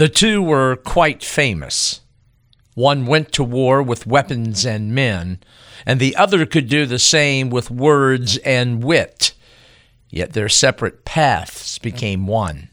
The 0.00 0.08
two 0.08 0.42
were 0.42 0.76
quite 0.76 1.22
famous. 1.22 2.00
One 2.72 3.04
went 3.04 3.32
to 3.32 3.44
war 3.44 3.82
with 3.82 4.06
weapons 4.06 4.64
and 4.64 4.94
men, 4.94 5.40
and 5.84 6.00
the 6.00 6.16
other 6.16 6.46
could 6.46 6.70
do 6.70 6.86
the 6.86 6.98
same 6.98 7.50
with 7.50 7.70
words 7.70 8.38
and 8.38 8.82
wit. 8.82 9.34
Yet 10.08 10.32
their 10.32 10.48
separate 10.48 11.04
paths 11.04 11.78
became 11.78 12.26
one. 12.26 12.70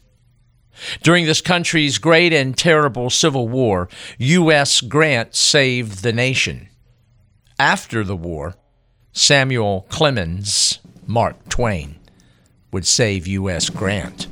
During 1.04 1.26
this 1.26 1.42
country's 1.42 1.98
great 1.98 2.32
and 2.32 2.58
terrible 2.58 3.10
Civil 3.10 3.50
War, 3.50 3.90
U.S. 4.20 4.80
Grant 4.80 5.36
saved 5.36 6.04
the 6.04 6.14
nation. 6.14 6.70
After 7.60 8.06
the 8.06 8.16
war, 8.16 8.56
Samuel 9.12 9.86
Clemens, 9.90 10.80
Mark 11.06 11.50
Twain, 11.50 12.00
would 12.72 12.88
save 12.88 13.28
U.S. 13.28 13.70
Grant. 13.70 14.28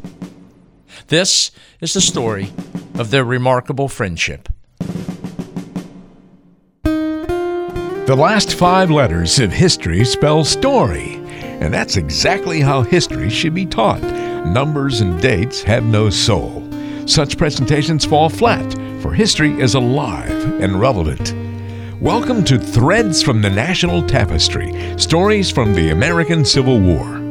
This 1.07 1.51
is 1.81 1.93
the 1.93 2.01
story 2.01 2.49
of 2.97 3.11
their 3.11 3.25
remarkable 3.25 3.89
friendship. 3.89 4.47
The 6.83 8.15
last 8.15 8.53
five 8.53 8.89
letters 8.89 9.39
of 9.39 9.51
history 9.51 10.05
spell 10.05 10.45
story, 10.45 11.15
and 11.59 11.73
that's 11.73 11.97
exactly 11.97 12.61
how 12.61 12.83
history 12.83 13.29
should 13.29 13.53
be 13.53 13.65
taught. 13.65 14.01
Numbers 14.45 15.01
and 15.01 15.19
dates 15.21 15.63
have 15.63 15.83
no 15.83 16.09
soul. 16.09 16.63
Such 17.07 17.37
presentations 17.37 18.05
fall 18.05 18.29
flat, 18.29 18.71
for 19.01 19.11
history 19.11 19.59
is 19.59 19.73
alive 19.73 20.61
and 20.61 20.79
relevant. 20.79 21.33
Welcome 22.01 22.43
to 22.45 22.57
Threads 22.57 23.21
from 23.21 23.41
the 23.41 23.49
National 23.49 24.05
Tapestry 24.05 24.97
Stories 24.97 25.51
from 25.51 25.73
the 25.73 25.89
American 25.89 26.45
Civil 26.45 26.79
War. 26.79 27.24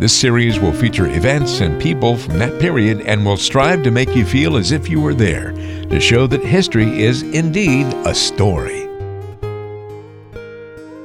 This 0.00 0.12
series 0.12 0.58
will 0.58 0.72
feature 0.72 1.06
events 1.06 1.60
and 1.60 1.80
people 1.80 2.16
from 2.16 2.36
that 2.40 2.60
period 2.60 3.02
and 3.02 3.24
will 3.24 3.36
strive 3.36 3.84
to 3.84 3.92
make 3.92 4.16
you 4.16 4.26
feel 4.26 4.56
as 4.56 4.72
if 4.72 4.90
you 4.90 5.00
were 5.00 5.14
there, 5.14 5.52
to 5.52 6.00
show 6.00 6.26
that 6.26 6.44
history 6.44 7.00
is 7.00 7.22
indeed 7.22 7.86
a 8.04 8.12
story. 8.12 8.82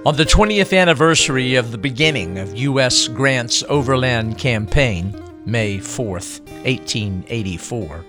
On 0.07 0.15
the 0.15 0.25
20th 0.25 0.75
anniversary 0.75 1.53
of 1.53 1.71
the 1.71 1.77
beginning 1.77 2.39
of 2.39 2.57
U.S. 2.57 3.07
Grant's 3.07 3.61
overland 3.69 4.39
campaign, 4.39 5.13
May 5.45 5.77
4th, 5.77 6.39
1884, 6.65 8.05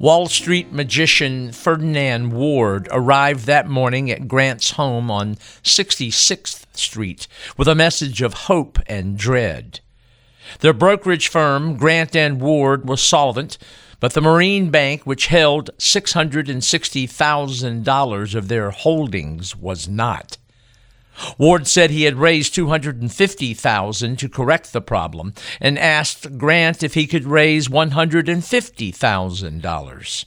Wall 0.00 0.26
Street 0.26 0.72
magician 0.72 1.52
Ferdinand 1.52 2.32
Ward 2.32 2.88
arrived 2.90 3.46
that 3.46 3.68
morning 3.68 4.10
at 4.10 4.26
Grant's 4.26 4.72
home 4.72 5.08
on 5.08 5.36
66th 5.62 6.66
Street 6.76 7.28
with 7.56 7.68
a 7.68 7.76
message 7.76 8.22
of 8.22 8.34
hope 8.34 8.80
and 8.88 9.16
dread. 9.16 9.78
Their 10.58 10.72
brokerage 10.72 11.28
firm, 11.28 11.76
Grant 11.76 12.16
and 12.16 12.40
Ward, 12.40 12.88
was 12.88 13.00
solvent, 13.00 13.56
but 14.00 14.14
the 14.14 14.20
Marine 14.20 14.70
Bank, 14.70 15.02
which 15.04 15.28
held 15.28 15.70
$660,000 15.78 18.34
of 18.34 18.48
their 18.48 18.70
holdings, 18.70 19.56
was 19.56 19.88
not. 19.88 20.36
Ward 21.38 21.66
said 21.66 21.90
he 21.90 22.04
had 22.04 22.16
raised 22.16 22.54
250,000 22.54 24.18
to 24.18 24.28
correct 24.28 24.72
the 24.72 24.80
problem 24.80 25.34
and 25.60 25.78
asked 25.78 26.38
Grant 26.38 26.82
if 26.82 26.94
he 26.94 27.06
could 27.06 27.24
raise 27.24 27.68
$150,000. 27.68 30.24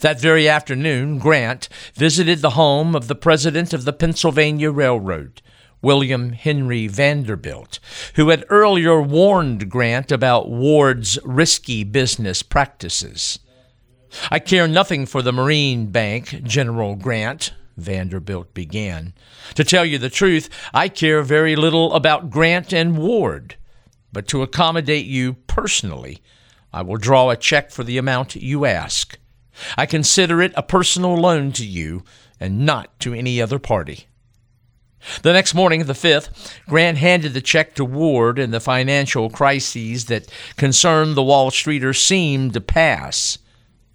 That 0.00 0.20
very 0.20 0.48
afternoon, 0.48 1.18
Grant 1.18 1.68
visited 1.94 2.40
the 2.40 2.50
home 2.50 2.96
of 2.96 3.06
the 3.06 3.14
president 3.14 3.72
of 3.72 3.84
the 3.84 3.92
Pennsylvania 3.92 4.72
Railroad, 4.72 5.40
William 5.80 6.32
Henry 6.32 6.86
Vanderbilt, 6.88 7.78
who 8.16 8.30
had 8.30 8.44
earlier 8.48 9.00
warned 9.00 9.70
Grant 9.70 10.10
about 10.10 10.48
Ward's 10.48 11.18
risky 11.24 11.84
business 11.84 12.42
practices. 12.42 13.38
I 14.30 14.38
care 14.38 14.66
nothing 14.66 15.06
for 15.06 15.22
the 15.22 15.32
Marine 15.32 15.86
Bank, 15.86 16.42
General 16.42 16.96
Grant, 16.96 17.52
Vanderbilt 17.76 18.52
began. 18.54 19.14
To 19.54 19.62
tell 19.62 19.84
you 19.84 19.98
the 19.98 20.10
truth, 20.10 20.48
I 20.74 20.88
care 20.88 21.22
very 21.22 21.54
little 21.54 21.94
about 21.94 22.30
Grant 22.30 22.72
and 22.72 22.98
Ward, 22.98 23.56
but 24.12 24.26
to 24.28 24.42
accommodate 24.42 25.06
you 25.06 25.34
personally, 25.34 26.20
I 26.72 26.82
will 26.82 26.96
draw 26.96 27.30
a 27.30 27.36
check 27.36 27.70
for 27.70 27.84
the 27.84 27.98
amount 27.98 28.34
you 28.34 28.64
ask. 28.64 29.16
I 29.76 29.86
consider 29.86 30.42
it 30.42 30.52
a 30.56 30.62
personal 30.62 31.16
loan 31.16 31.52
to 31.52 31.66
you 31.66 32.02
and 32.40 32.66
not 32.66 32.98
to 33.00 33.14
any 33.14 33.40
other 33.40 33.58
party. 33.58 34.07
The 35.22 35.32
next 35.32 35.54
morning, 35.54 35.84
the 35.84 35.92
5th, 35.92 36.56
Grant 36.68 36.98
handed 36.98 37.34
the 37.34 37.40
check 37.40 37.74
to 37.74 37.84
Ward, 37.84 38.38
and 38.38 38.52
the 38.52 38.60
financial 38.60 39.30
crises 39.30 40.06
that 40.06 40.30
concerned 40.56 41.16
the 41.16 41.22
Wall 41.22 41.50
Streeters 41.50 41.98
seemed 41.98 42.52
to 42.54 42.60
pass. 42.60 43.38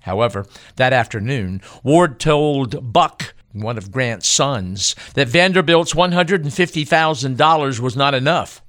However, 0.02 0.46
that 0.76 0.94
afternoon, 0.94 1.62
Ward 1.84 2.20
told 2.20 2.94
Buck 2.94 3.34
one 3.54 3.78
of 3.78 3.92
Grant's 3.92 4.28
sons, 4.28 4.96
that 5.14 5.28
Vanderbilt's 5.28 5.94
$150,000 5.94 7.80
was 7.80 7.96
not 7.96 8.14
enough. 8.14 8.62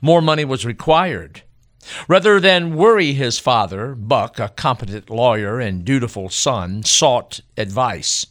More 0.00 0.22
money 0.22 0.44
was 0.44 0.64
required. 0.64 1.42
Rather 2.08 2.40
than 2.40 2.76
worry 2.76 3.12
his 3.12 3.38
father, 3.38 3.94
Buck, 3.94 4.38
a 4.38 4.48
competent 4.48 5.10
lawyer 5.10 5.60
and 5.60 5.84
dutiful 5.84 6.30
son, 6.30 6.82
sought 6.82 7.40
advice. 7.58 8.26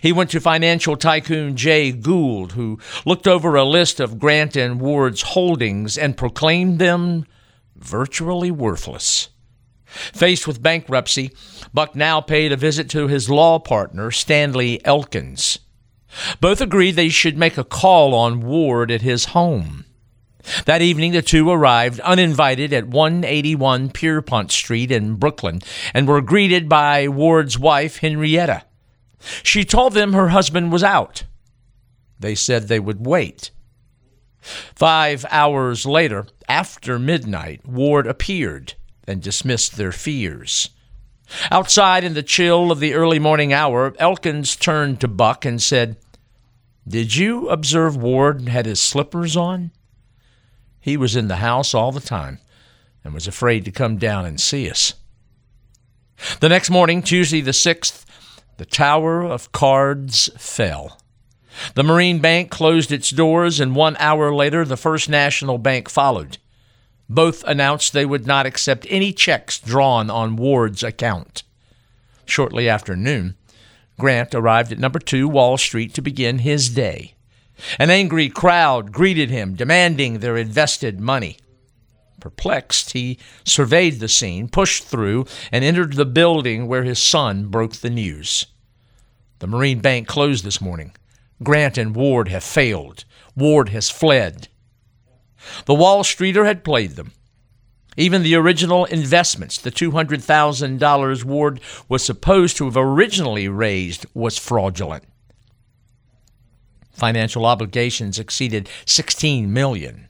He 0.00 0.12
went 0.12 0.30
to 0.30 0.40
financial 0.40 0.96
tycoon 0.96 1.56
Jay 1.56 1.92
Gould, 1.92 2.52
who 2.52 2.78
looked 3.04 3.26
over 3.26 3.54
a 3.56 3.64
list 3.64 4.00
of 4.00 4.18
Grant 4.18 4.56
and 4.56 4.80
Ward's 4.80 5.22
holdings 5.22 5.98
and 5.98 6.16
proclaimed 6.16 6.78
them 6.78 7.26
virtually 7.76 8.50
worthless. 8.50 9.28
Faced 9.86 10.46
with 10.46 10.62
bankruptcy, 10.62 11.30
Buck 11.72 11.94
now 11.94 12.20
paid 12.20 12.52
a 12.52 12.56
visit 12.56 12.90
to 12.90 13.08
his 13.08 13.30
law 13.30 13.58
partner, 13.58 14.10
Stanley 14.10 14.84
Elkins. 14.84 15.60
Both 16.40 16.60
agreed 16.60 16.92
they 16.92 17.08
should 17.08 17.38
make 17.38 17.56
a 17.56 17.64
call 17.64 18.14
on 18.14 18.40
Ward 18.40 18.90
at 18.90 19.02
his 19.02 19.26
home. 19.26 19.84
That 20.66 20.82
evening, 20.82 21.12
the 21.12 21.22
two 21.22 21.50
arrived 21.50 22.00
uninvited 22.00 22.72
at 22.72 22.88
181 22.88 23.90
Pierrepont 23.90 24.50
Street 24.50 24.90
in 24.90 25.16
Brooklyn 25.16 25.60
and 25.92 26.08
were 26.08 26.20
greeted 26.20 26.68
by 26.68 27.08
Ward's 27.08 27.58
wife, 27.58 27.98
Henrietta. 27.98 28.64
She 29.42 29.64
told 29.64 29.94
them 29.94 30.12
her 30.12 30.28
husband 30.28 30.72
was 30.72 30.82
out. 30.82 31.24
They 32.18 32.34
said 32.34 32.68
they 32.68 32.80
would 32.80 33.06
wait. 33.06 33.50
Five 34.40 35.24
hours 35.30 35.84
later, 35.86 36.26
after 36.48 36.98
midnight, 36.98 37.66
Ward 37.66 38.06
appeared 38.06 38.74
and 39.06 39.22
dismissed 39.22 39.76
their 39.76 39.92
fears. 39.92 40.70
Outside 41.50 42.04
in 42.04 42.14
the 42.14 42.22
chill 42.22 42.70
of 42.72 42.80
the 42.80 42.94
early 42.94 43.18
morning 43.18 43.52
hour, 43.52 43.94
Elkins 43.98 44.56
turned 44.56 45.00
to 45.00 45.08
Buck 45.08 45.44
and 45.44 45.60
said, 45.60 45.96
Did 46.86 47.16
you 47.16 47.48
observe 47.48 47.96
Ward 47.96 48.48
had 48.48 48.66
his 48.66 48.80
slippers 48.80 49.36
on? 49.36 49.70
He 50.80 50.96
was 50.96 51.16
in 51.16 51.28
the 51.28 51.36
house 51.36 51.74
all 51.74 51.92
the 51.92 52.00
time 52.00 52.38
and 53.04 53.12
was 53.12 53.26
afraid 53.26 53.64
to 53.64 53.70
come 53.70 53.98
down 53.98 54.24
and 54.24 54.40
see 54.40 54.70
us. 54.70 54.94
The 56.40 56.48
next 56.48 56.70
morning, 56.70 57.02
Tuesday 57.02 57.40
the 57.40 57.50
6th, 57.50 58.04
the 58.58 58.66
Tower 58.66 59.24
of 59.24 59.52
Cards 59.52 60.28
fell. 60.36 61.00
The 61.74 61.84
Marine 61.84 62.18
Bank 62.18 62.50
closed 62.50 62.92
its 62.92 63.10
doors, 63.10 63.60
and 63.60 63.74
one 63.74 63.96
hour 63.98 64.34
later, 64.34 64.64
the 64.64 64.76
First 64.76 65.08
National 65.08 65.58
Bank 65.58 65.88
followed. 65.88 66.38
Both 67.08 67.44
announced 67.44 67.92
they 67.92 68.04
would 68.04 68.26
not 68.26 68.46
accept 68.46 68.86
any 68.90 69.12
checks 69.12 69.58
drawn 69.58 70.10
on 70.10 70.36
Ward's 70.36 70.82
account. 70.82 71.44
Shortly 72.26 72.68
after 72.68 72.96
noon, 72.96 73.36
Grant 73.98 74.34
arrived 74.34 74.72
at 74.72 74.78
number 74.78 74.98
2 74.98 75.28
Wall 75.28 75.56
Street 75.56 75.94
to 75.94 76.02
begin 76.02 76.40
his 76.40 76.68
day. 76.68 77.14
An 77.78 77.90
angry 77.90 78.28
crowd 78.28 78.92
greeted 78.92 79.30
him, 79.30 79.54
demanding 79.54 80.18
their 80.18 80.36
invested 80.36 81.00
money. 81.00 81.38
Perplexed, 82.20 82.92
he 82.92 83.18
surveyed 83.44 84.00
the 84.00 84.08
scene, 84.08 84.48
pushed 84.48 84.84
through, 84.84 85.26
and 85.52 85.64
entered 85.64 85.94
the 85.94 86.04
building 86.04 86.66
where 86.66 86.84
his 86.84 86.98
son 86.98 87.46
broke 87.46 87.74
the 87.74 87.90
news. 87.90 88.46
The 89.38 89.46
Marine 89.46 89.80
Bank 89.80 90.08
closed 90.08 90.44
this 90.44 90.60
morning. 90.60 90.92
Grant 91.42 91.78
and 91.78 91.94
Ward 91.94 92.28
have 92.28 92.42
failed. 92.42 93.04
Ward 93.36 93.68
has 93.68 93.88
fled. 93.88 94.48
The 95.66 95.74
Wall 95.74 96.02
Streeter 96.02 96.44
had 96.44 96.64
played 96.64 96.92
them. 96.92 97.12
Even 97.96 98.22
the 98.22 98.34
original 98.34 98.84
investments, 98.86 99.58
the 99.58 99.70
$200,000 99.70 101.24
Ward 101.24 101.60
was 101.88 102.04
supposed 102.04 102.56
to 102.56 102.64
have 102.64 102.76
originally 102.76 103.48
raised, 103.48 104.06
was 104.14 104.38
fraudulent. 104.38 105.04
Financial 106.92 107.46
obligations 107.46 108.18
exceeded 108.18 108.68
16 108.84 109.52
million. 109.52 110.08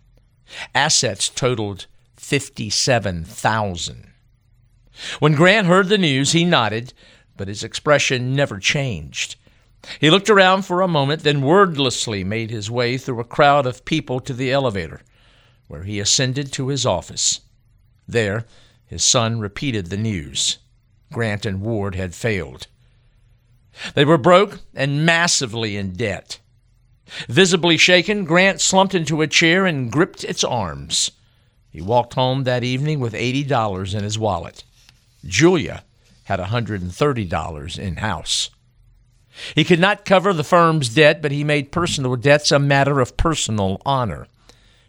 Assets 0.74 1.28
totaled 1.28 1.86
57,000. 2.28 4.12
When 5.18 5.32
Grant 5.32 5.66
heard 5.66 5.88
the 5.88 5.96
news, 5.96 6.32
he 6.32 6.44
nodded, 6.44 6.92
but 7.38 7.48
his 7.48 7.64
expression 7.64 8.34
never 8.34 8.58
changed. 8.58 9.36
He 9.98 10.10
looked 10.10 10.28
around 10.28 10.66
for 10.66 10.82
a 10.82 10.88
moment, 10.88 11.22
then 11.22 11.40
wordlessly 11.40 12.24
made 12.24 12.50
his 12.50 12.70
way 12.70 12.98
through 12.98 13.20
a 13.20 13.24
crowd 13.24 13.64
of 13.64 13.86
people 13.86 14.20
to 14.20 14.34
the 14.34 14.52
elevator 14.52 15.00
where 15.68 15.84
he 15.84 15.98
ascended 16.00 16.52
to 16.52 16.68
his 16.68 16.84
office. 16.84 17.40
There, 18.06 18.44
his 18.84 19.02
son 19.02 19.40
repeated 19.40 19.86
the 19.86 19.96
news. 19.96 20.58
Grant 21.10 21.46
and 21.46 21.62
Ward 21.62 21.94
had 21.94 22.14
failed. 22.14 22.66
They 23.94 24.04
were 24.04 24.18
broke 24.18 24.60
and 24.74 25.06
massively 25.06 25.78
in 25.78 25.92
debt. 25.92 26.40
Visibly 27.26 27.78
shaken, 27.78 28.26
Grant 28.26 28.60
slumped 28.60 28.94
into 28.94 29.22
a 29.22 29.26
chair 29.26 29.64
and 29.64 29.90
gripped 29.90 30.24
its 30.24 30.44
arms. 30.44 31.10
He 31.70 31.80
walked 31.80 32.14
home 32.14 32.44
that 32.44 32.64
evening 32.64 33.00
with 33.00 33.12
$80 33.12 33.94
in 33.94 34.02
his 34.04 34.18
wallet. 34.18 34.64
Julia 35.24 35.84
had 36.24 36.40
$130 36.40 37.78
in 37.78 37.96
house. 37.96 38.50
He 39.54 39.64
could 39.64 39.80
not 39.80 40.04
cover 40.04 40.32
the 40.32 40.44
firm's 40.44 40.88
debt, 40.88 41.22
but 41.22 41.32
he 41.32 41.44
made 41.44 41.72
personal 41.72 42.16
debts 42.16 42.50
a 42.50 42.58
matter 42.58 43.00
of 43.00 43.16
personal 43.16 43.80
honor. 43.86 44.26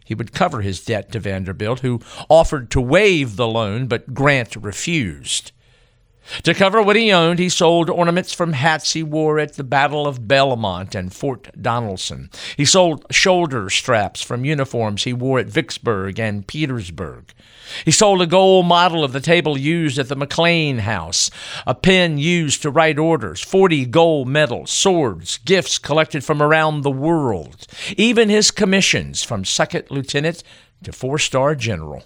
He 0.04 0.16
would 0.16 0.34
cover 0.34 0.62
his 0.62 0.84
debt 0.84 1.12
to 1.12 1.20
Vanderbilt, 1.20 1.82
who 1.82 2.02
offered 2.30 2.72
to 2.72 2.82
waive 2.82 3.36
the 3.36 3.48
loan, 3.48 3.86
but 3.88 4.14
Grant 4.14 4.56
refused. 4.56 5.52
To 6.44 6.54
cover 6.54 6.82
what 6.82 6.96
he 6.96 7.12
owned, 7.12 7.40
he 7.40 7.50
sold 7.50 7.90
ornaments 7.90 8.34
from 8.34 8.54
hats 8.54 8.94
he 8.94 9.04
wore 9.04 9.40
at 9.40 9.54
the 9.54 9.64
Battle 9.64 10.08
of 10.08 10.28
Belmont 10.28 10.94
and 10.96 11.14
Fort 11.14 11.50
Donelson. 11.60 12.30
He 12.56 12.66
sold 12.66 13.06
shoulder 13.12 13.70
straps 13.70 14.22
from 14.22 14.46
uniforms 14.46 15.04
he 15.04 15.14
wore 15.14 15.40
at 15.40 15.48
Vicksburg 15.48 16.20
and 16.20 16.46
Petersburg. 16.48 17.34
He 17.84 17.92
sold 17.92 18.22
a 18.22 18.28
gold 18.28 18.68
model 18.68 19.04
of 19.04 19.12
the 19.12 19.20
table 19.20 19.58
used 19.58 19.98
at 19.98 20.08
the 20.08 20.16
McLean 20.16 20.80
House, 20.80 21.30
a 21.66 21.76
pen 21.76 22.18
used 22.18 22.62
to 22.62 22.70
write 22.70 23.00
orders, 23.00 23.42
40 23.42 23.86
gold 23.88 24.28
medals, 24.28 24.72
swords, 24.72 25.40
gifts 25.40 25.78
collected 25.78 26.24
from 26.24 26.42
around 26.42 26.82
the 26.82 26.92
world, 26.92 27.68
even 27.98 28.30
his 28.30 28.52
commissions 28.52 29.24
from 29.24 29.46
second 29.46 29.86
lieutenant 29.90 30.44
to 30.84 30.92
four 30.92 31.20
star 31.20 31.56
general. 31.56 32.04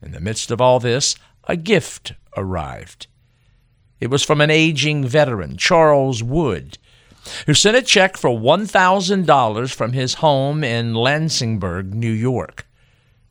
In 0.00 0.12
the 0.12 0.20
midst 0.20 0.50
of 0.50 0.60
all 0.60 0.78
this, 0.78 1.16
a 1.44 1.56
gift 1.56 2.12
arrived. 2.36 3.06
It 4.00 4.08
was 4.08 4.22
from 4.22 4.40
an 4.40 4.50
aging 4.50 5.06
veteran, 5.06 5.56
Charles 5.56 6.22
Wood, 6.22 6.78
who 7.46 7.54
sent 7.54 7.76
a 7.76 7.82
check 7.82 8.16
for 8.16 8.30
$1,000 8.30 9.74
from 9.74 9.92
his 9.92 10.14
home 10.14 10.62
in 10.62 10.94
Lansingburgh, 10.94 11.92
New 11.92 12.10
York. 12.10 12.66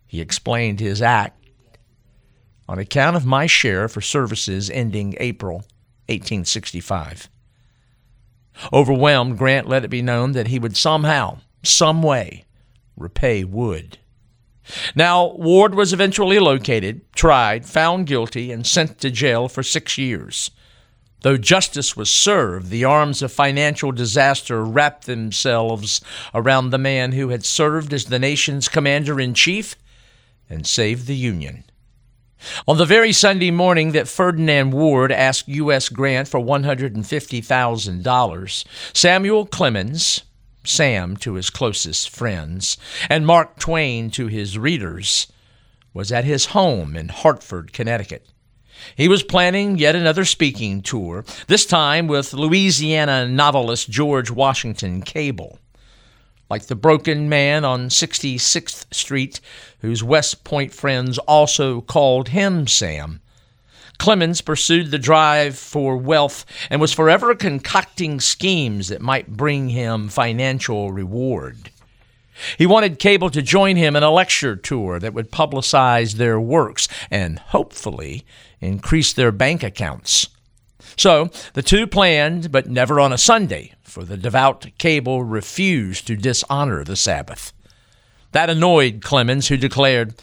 He 0.08 0.22
explained 0.22 0.80
his 0.80 1.02
act 1.02 1.40
on 2.68 2.80
account 2.80 3.16
of 3.16 3.26
my 3.26 3.46
share 3.46 3.88
for 3.88 4.02
services 4.02 4.70
ending 4.70 5.16
April 5.20 5.58
1865. 6.08 7.30
Overwhelmed, 8.72 9.38
Grant 9.38 9.68
let 9.68 9.84
it 9.84 9.90
be 9.90 10.02
known 10.02 10.32
that 10.32 10.48
he 10.48 10.60
would 10.60 10.78
somehow, 10.78 11.40
some 11.62 12.02
way, 12.02 12.46
repay 12.96 13.44
Wood. 13.44 14.00
Now, 14.96 15.34
Ward 15.34 15.76
was 15.76 15.94
eventually 15.94 16.40
located, 16.40 17.02
tried, 17.14 17.66
found 17.66 18.08
guilty, 18.08 18.52
and 18.52 18.66
sent 18.66 19.00
to 19.00 19.12
jail 19.12 19.48
for 19.48 19.64
six 19.64 19.98
years. 19.98 20.52
Though 21.22 21.38
justice 21.38 21.98
was 21.98 22.10
served, 22.10 22.70
the 22.70 22.84
arms 22.84 23.24
of 23.24 23.32
financial 23.32 23.92
disaster 23.92 24.64
wrapped 24.64 25.08
themselves 25.08 26.02
around 26.34 26.70
the 26.70 26.78
man 26.78 27.14
who 27.14 27.30
had 27.30 27.44
served 27.44 27.94
as 27.94 28.06
the 28.06 28.20
nation's 28.20 28.70
commander 28.70 29.20
in 29.20 29.34
chief 29.34 29.76
and 30.50 30.68
saved 30.68 31.08
the 31.08 31.16
Union. 31.16 31.64
On 32.68 32.78
the 32.78 32.86
very 32.86 33.12
Sunday 33.12 33.50
morning 33.50 33.94
that 33.94 34.08
Ferdinand 34.08 34.70
Ward 34.72 35.12
asked 35.12 35.48
U.S. 35.48 35.90
Grant 35.90 36.28
for 36.28 36.40
$150,000, 36.40 38.66
Samuel 38.94 39.48
Clemens, 39.48 40.22
Sam 40.68 41.18
to 41.18 41.34
his 41.34 41.50
closest 41.50 42.10
friends, 42.10 42.78
and 43.10 43.26
Mark 43.26 43.60
Twain 43.60 44.10
to 44.12 44.28
his 44.28 44.58
readers, 44.58 45.28
was 45.94 46.12
at 46.12 46.26
his 46.26 46.48
home 46.48 46.96
in 46.96 47.10
Hartford, 47.10 47.72
Connecticut. 47.74 48.28
He 48.96 49.08
was 49.08 49.24
planning 49.24 49.78
yet 49.78 49.96
another 49.96 50.26
speaking 50.26 50.82
tour, 50.82 51.24
this 51.48 51.66
time 51.66 52.08
with 52.08 52.34
Louisiana 52.34 53.28
novelist 53.28 53.90
George 53.90 54.30
Washington 54.30 55.02
Cable. 55.02 55.60
Like 56.50 56.68
the 56.68 56.76
broken 56.76 57.28
man 57.28 57.66
on 57.66 57.90
66th 57.90 58.94
Street, 58.94 59.40
whose 59.80 60.04
West 60.04 60.44
Point 60.44 60.74
friends 60.74 61.18
also 61.20 61.82
called 61.82 62.30
him 62.30 62.68
Sam, 62.68 63.22
Clemens 63.98 64.42
pursued 64.42 64.92
the 64.92 65.00
drive 65.00 65.58
for 65.58 65.98
wealth 65.98 66.46
and 66.70 66.82
was 66.82 66.94
forever 66.94 67.36
concocting 67.36 68.20
schemes 68.20 68.90
that 68.90 69.02
might 69.02 69.36
bring 69.38 69.70
him 69.70 70.10
financial 70.10 70.92
reward. 70.92 71.72
He 72.58 72.66
wanted 72.66 73.00
Cable 73.00 73.30
to 73.30 73.42
join 73.42 73.78
him 73.78 73.96
in 73.96 74.04
a 74.04 74.12
lecture 74.12 74.56
tour 74.56 75.00
that 75.00 75.14
would 75.14 75.32
publicize 75.32 76.14
their 76.14 76.40
works 76.40 76.88
and 77.10 77.40
hopefully 77.40 78.26
increase 78.60 79.14
their 79.14 79.32
bank 79.32 79.64
accounts. 79.64 80.28
So 80.98 81.30
the 81.54 81.64
two 81.64 81.88
planned, 81.88 82.52
but 82.52 82.70
never 82.70 83.00
on 83.00 83.14
a 83.14 83.18
Sunday, 83.18 83.74
for 83.84 84.04
the 84.04 84.18
devout 84.18 84.68
Cable 84.78 85.24
refused 85.24 86.08
to 86.08 86.16
dishonor 86.16 86.84
the 86.84 86.96
Sabbath. 86.96 87.54
That 88.34 88.50
annoyed 88.50 89.02
Clemens, 89.02 89.48
who 89.48 89.56
declared, 89.56 90.16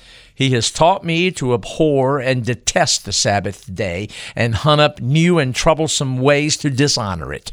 He 0.42 0.50
has 0.50 0.70
taught 0.70 1.04
me 1.04 1.30
to 1.32 1.54
abhor 1.54 2.18
and 2.18 2.44
detest 2.44 3.04
the 3.04 3.12
Sabbath 3.12 3.72
day 3.74 4.08
and 4.34 4.54
hunt 4.54 4.80
up 4.80 5.00
new 5.00 5.38
and 5.38 5.54
troublesome 5.54 6.18
ways 6.18 6.56
to 6.58 6.70
dishonor 6.70 7.32
it 7.32 7.52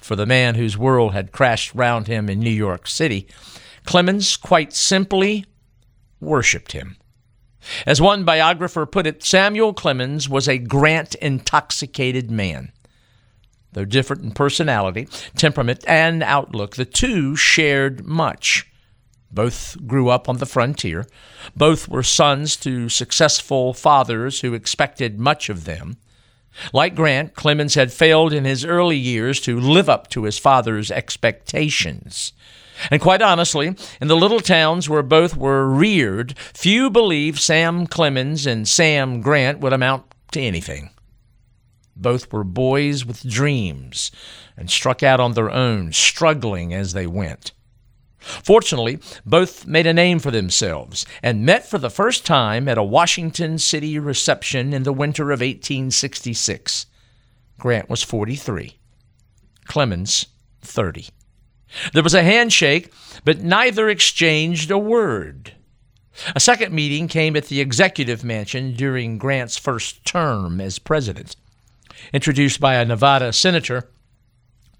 for 0.00 0.16
the 0.16 0.26
man 0.26 0.54
whose 0.56 0.76
world 0.76 1.12
had 1.12 1.32
crashed 1.32 1.74
round 1.74 2.06
him 2.06 2.28
in 2.28 2.40
New 2.40 2.50
York 2.50 2.88
City, 2.88 3.28
Clemens 3.84 4.36
quite 4.36 4.72
simply 4.72 5.44
worshiped 6.20 6.72
him. 6.72 6.96
As 7.86 8.00
one 8.00 8.24
biographer 8.24 8.86
put 8.86 9.06
it, 9.06 9.22
Samuel 9.22 9.72
Clemens 9.74 10.28
was 10.28 10.48
a 10.48 10.58
Grant 10.58 11.14
intoxicated 11.16 12.30
man. 12.30 12.72
Though 13.72 13.84
different 13.84 14.24
in 14.24 14.32
personality, 14.32 15.06
temperament, 15.36 15.84
and 15.86 16.22
outlook, 16.22 16.74
the 16.74 16.84
two 16.84 17.36
shared 17.36 18.04
much. 18.04 18.66
Both 19.32 19.76
grew 19.86 20.08
up 20.08 20.28
on 20.28 20.38
the 20.38 20.46
frontier. 20.46 21.06
Both 21.56 21.88
were 21.88 22.02
sons 22.02 22.56
to 22.56 22.88
successful 22.88 23.72
fathers 23.72 24.40
who 24.40 24.54
expected 24.54 25.20
much 25.20 25.48
of 25.48 25.64
them. 25.64 25.98
Like 26.72 26.96
Grant, 26.96 27.34
Clemens 27.34 27.74
had 27.74 27.92
failed 27.92 28.32
in 28.32 28.44
his 28.44 28.64
early 28.64 28.96
years 28.96 29.40
to 29.42 29.60
live 29.60 29.88
up 29.88 30.08
to 30.10 30.24
his 30.24 30.38
father's 30.38 30.90
expectations. 30.90 32.32
And 32.90 33.00
quite 33.00 33.22
honestly, 33.22 33.76
in 34.00 34.08
the 34.08 34.16
little 34.16 34.40
towns 34.40 34.88
where 34.88 35.02
both 35.02 35.36
were 35.36 35.68
reared, 35.68 36.36
few 36.38 36.90
believed 36.90 37.38
Sam 37.38 37.86
Clemens 37.86 38.46
and 38.46 38.66
Sam 38.66 39.20
Grant 39.20 39.60
would 39.60 39.72
amount 39.72 40.04
to 40.32 40.40
anything. 40.40 40.90
Both 41.94 42.32
were 42.32 42.44
boys 42.44 43.04
with 43.04 43.28
dreams 43.28 44.10
and 44.56 44.70
struck 44.70 45.02
out 45.02 45.20
on 45.20 45.34
their 45.34 45.50
own, 45.50 45.92
struggling 45.92 46.72
as 46.72 46.94
they 46.94 47.06
went. 47.06 47.52
Fortunately, 48.20 48.98
both 49.24 49.66
made 49.66 49.86
a 49.86 49.94
name 49.94 50.18
for 50.18 50.30
themselves 50.30 51.06
and 51.22 51.44
met 51.46 51.68
for 51.68 51.78
the 51.78 51.90
first 51.90 52.26
time 52.26 52.68
at 52.68 52.78
a 52.78 52.82
Washington 52.82 53.58
City 53.58 53.98
reception 53.98 54.72
in 54.72 54.82
the 54.82 54.92
winter 54.92 55.24
of 55.24 55.40
1866. 55.40 56.86
Grant 57.58 57.88
was 57.88 58.02
43, 58.02 58.76
Clemens 59.66 60.26
30. 60.62 61.08
There 61.92 62.02
was 62.02 62.14
a 62.14 62.22
handshake, 62.22 62.92
but 63.24 63.40
neither 63.40 63.88
exchanged 63.88 64.70
a 64.70 64.78
word. 64.78 65.54
A 66.34 66.40
second 66.40 66.74
meeting 66.74 67.08
came 67.08 67.36
at 67.36 67.46
the 67.46 67.60
executive 67.60 68.24
mansion 68.24 68.74
during 68.74 69.18
Grant's 69.18 69.56
first 69.56 70.04
term 70.04 70.60
as 70.60 70.78
president. 70.78 71.36
Introduced 72.12 72.60
by 72.60 72.74
a 72.74 72.84
Nevada 72.84 73.32
senator, 73.32 73.90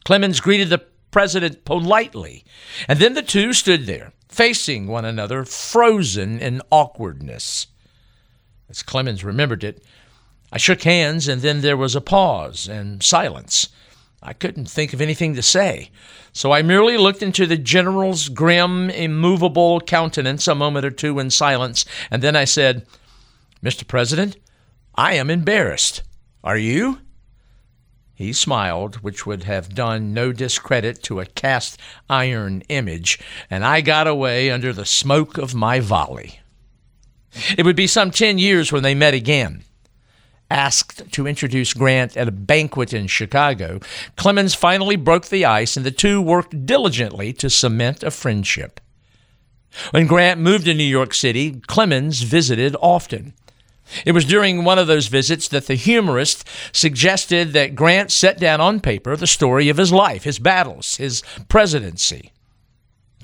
Clemens 0.04 0.40
greeted 0.40 0.70
the 0.70 0.82
president 1.10 1.64
politely. 1.64 2.44
And 2.88 2.98
then 2.98 3.14
the 3.14 3.22
two 3.22 3.52
stood 3.52 3.86
there, 3.86 4.12
facing 4.28 4.86
one 4.86 5.04
another, 5.04 5.44
frozen 5.44 6.38
in 6.38 6.62
awkwardness. 6.70 7.66
As 8.68 8.82
Clemens 8.82 9.24
remembered 9.24 9.64
it, 9.64 9.82
I 10.52 10.58
shook 10.58 10.82
hands, 10.82 11.28
and 11.28 11.42
then 11.42 11.60
there 11.60 11.76
was 11.76 11.94
a 11.94 12.00
pause 12.00 12.68
and 12.68 13.02
silence. 13.02 13.68
I 14.22 14.32
couldn't 14.32 14.68
think 14.68 14.92
of 14.92 15.00
anything 15.00 15.34
to 15.34 15.42
say, 15.42 15.90
so 16.32 16.52
I 16.52 16.62
merely 16.62 16.98
looked 16.98 17.22
into 17.22 17.46
the 17.46 17.56
general's 17.56 18.28
grim, 18.28 18.90
immovable 18.90 19.80
countenance 19.80 20.46
a 20.46 20.54
moment 20.54 20.84
or 20.84 20.90
two 20.90 21.18
in 21.18 21.30
silence, 21.30 21.84
and 22.10 22.22
then 22.22 22.36
I 22.36 22.44
said, 22.44 22.86
Mr. 23.64 23.86
President, 23.86 24.36
I 24.94 25.14
am 25.14 25.30
embarrassed. 25.30 26.02
Are 26.44 26.58
you? 26.58 26.98
He 28.20 28.34
smiled, 28.34 28.96
which 28.96 29.24
would 29.24 29.44
have 29.44 29.74
done 29.74 30.12
no 30.12 30.30
discredit 30.30 31.02
to 31.04 31.20
a 31.20 31.24
cast 31.24 31.80
iron 32.10 32.62
image, 32.68 33.18
and 33.48 33.64
I 33.64 33.80
got 33.80 34.06
away 34.06 34.50
under 34.50 34.74
the 34.74 34.84
smoke 34.84 35.38
of 35.38 35.54
my 35.54 35.80
volley. 35.80 36.40
It 37.56 37.64
would 37.64 37.76
be 37.76 37.86
some 37.86 38.10
ten 38.10 38.36
years 38.36 38.70
when 38.70 38.82
they 38.82 38.94
met 38.94 39.14
again. 39.14 39.64
Asked 40.50 41.10
to 41.12 41.26
introduce 41.26 41.72
Grant 41.72 42.14
at 42.14 42.28
a 42.28 42.30
banquet 42.30 42.92
in 42.92 43.06
Chicago, 43.06 43.80
Clemens 44.16 44.54
finally 44.54 44.96
broke 44.96 45.28
the 45.28 45.46
ice, 45.46 45.78
and 45.78 45.86
the 45.86 45.90
two 45.90 46.20
worked 46.20 46.66
diligently 46.66 47.32
to 47.32 47.48
cement 47.48 48.02
a 48.02 48.10
friendship. 48.10 48.82
When 49.92 50.06
Grant 50.06 50.38
moved 50.38 50.66
to 50.66 50.74
New 50.74 50.84
York 50.84 51.14
City, 51.14 51.62
Clemens 51.68 52.20
visited 52.20 52.76
often. 52.82 53.32
It 54.04 54.12
was 54.12 54.24
during 54.24 54.64
one 54.64 54.78
of 54.78 54.86
those 54.86 55.08
visits 55.08 55.48
that 55.48 55.66
the 55.66 55.74
humorist 55.74 56.46
suggested 56.72 57.52
that 57.52 57.74
Grant 57.74 58.10
set 58.10 58.38
down 58.38 58.60
on 58.60 58.80
paper 58.80 59.16
the 59.16 59.26
story 59.26 59.68
of 59.68 59.76
his 59.76 59.92
life, 59.92 60.24
his 60.24 60.38
battles, 60.38 60.96
his 60.96 61.22
presidency. 61.48 62.32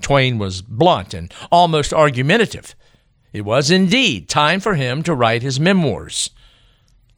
Twain 0.00 0.38
was 0.38 0.62
blunt 0.62 1.14
and 1.14 1.32
almost 1.50 1.92
argumentative. 1.92 2.74
It 3.32 3.44
was 3.44 3.70
indeed 3.70 4.28
time 4.28 4.60
for 4.60 4.74
him 4.74 5.02
to 5.02 5.14
write 5.14 5.42
his 5.42 5.60
memoirs. 5.60 6.30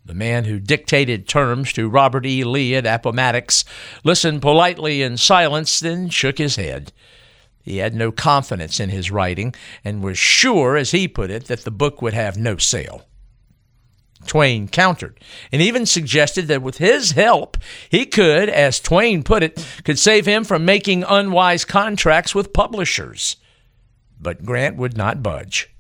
The 0.04 0.14
man 0.14 0.44
who 0.44 0.58
dictated 0.58 1.28
terms 1.28 1.72
to 1.74 1.88
Robert 1.88 2.24
E. 2.24 2.42
Lee 2.42 2.74
at 2.74 2.86
Appomattox 2.86 3.64
listened 4.04 4.40
politely 4.40 5.02
in 5.02 5.18
silence, 5.18 5.80
then 5.80 6.08
shook 6.08 6.38
his 6.38 6.56
head. 6.56 6.92
He 7.62 7.76
had 7.76 7.94
no 7.94 8.10
confidence 8.10 8.80
in 8.80 8.88
his 8.88 9.10
writing 9.10 9.54
and 9.84 10.02
was 10.02 10.16
sure, 10.16 10.76
as 10.78 10.92
he 10.92 11.08
put 11.08 11.30
it, 11.30 11.44
that 11.46 11.64
the 11.64 11.70
book 11.70 12.00
would 12.00 12.14
have 12.14 12.38
no 12.38 12.56
sale. 12.56 13.04
Twain 14.26 14.68
countered 14.68 15.18
and 15.52 15.62
even 15.62 15.86
suggested 15.86 16.48
that 16.48 16.62
with 16.62 16.78
his 16.78 17.12
help, 17.12 17.56
he 17.88 18.04
could, 18.04 18.48
as 18.48 18.80
Twain 18.80 19.22
put 19.22 19.42
it, 19.42 19.64
could 19.84 19.98
save 19.98 20.26
him 20.26 20.44
from 20.44 20.64
making 20.64 21.04
unwise 21.04 21.64
contracts 21.64 22.34
with 22.34 22.52
publishers. 22.52 23.36
But 24.20 24.44
Grant 24.44 24.76
would 24.76 24.96
not 24.96 25.22
budge. 25.22 25.70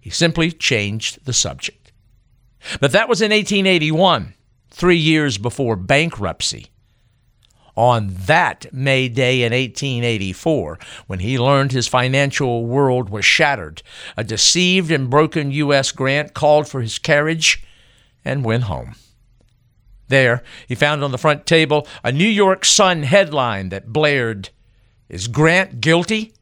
He 0.00 0.10
simply 0.10 0.50
changed 0.50 1.24
the 1.24 1.32
subject. 1.32 1.92
But 2.80 2.92
that 2.92 3.08
was 3.08 3.22
in 3.22 3.30
1881, 3.30 4.34
three 4.70 4.96
years 4.96 5.38
before 5.38 5.76
bankruptcy. 5.76 6.71
On 7.74 8.08
that 8.26 8.66
May 8.72 9.08
Day 9.08 9.42
in 9.42 9.52
1884, 9.52 10.78
when 11.06 11.20
he 11.20 11.38
learned 11.38 11.72
his 11.72 11.88
financial 11.88 12.66
world 12.66 13.08
was 13.08 13.24
shattered, 13.24 13.82
a 14.16 14.24
deceived 14.24 14.90
and 14.90 15.08
broken 15.08 15.50
U.S. 15.50 15.90
Grant 15.92 16.34
called 16.34 16.68
for 16.68 16.82
his 16.82 16.98
carriage 16.98 17.64
and 18.24 18.44
went 18.44 18.64
home. 18.64 18.94
There, 20.08 20.42
he 20.68 20.74
found 20.74 21.02
on 21.02 21.12
the 21.12 21.18
front 21.18 21.46
table 21.46 21.86
a 22.04 22.12
New 22.12 22.28
York 22.28 22.64
Sun 22.64 23.04
headline 23.04 23.70
that 23.70 23.92
blared, 23.92 24.50
Is 25.08 25.28
Grant 25.28 25.80
guilty? 25.80 26.34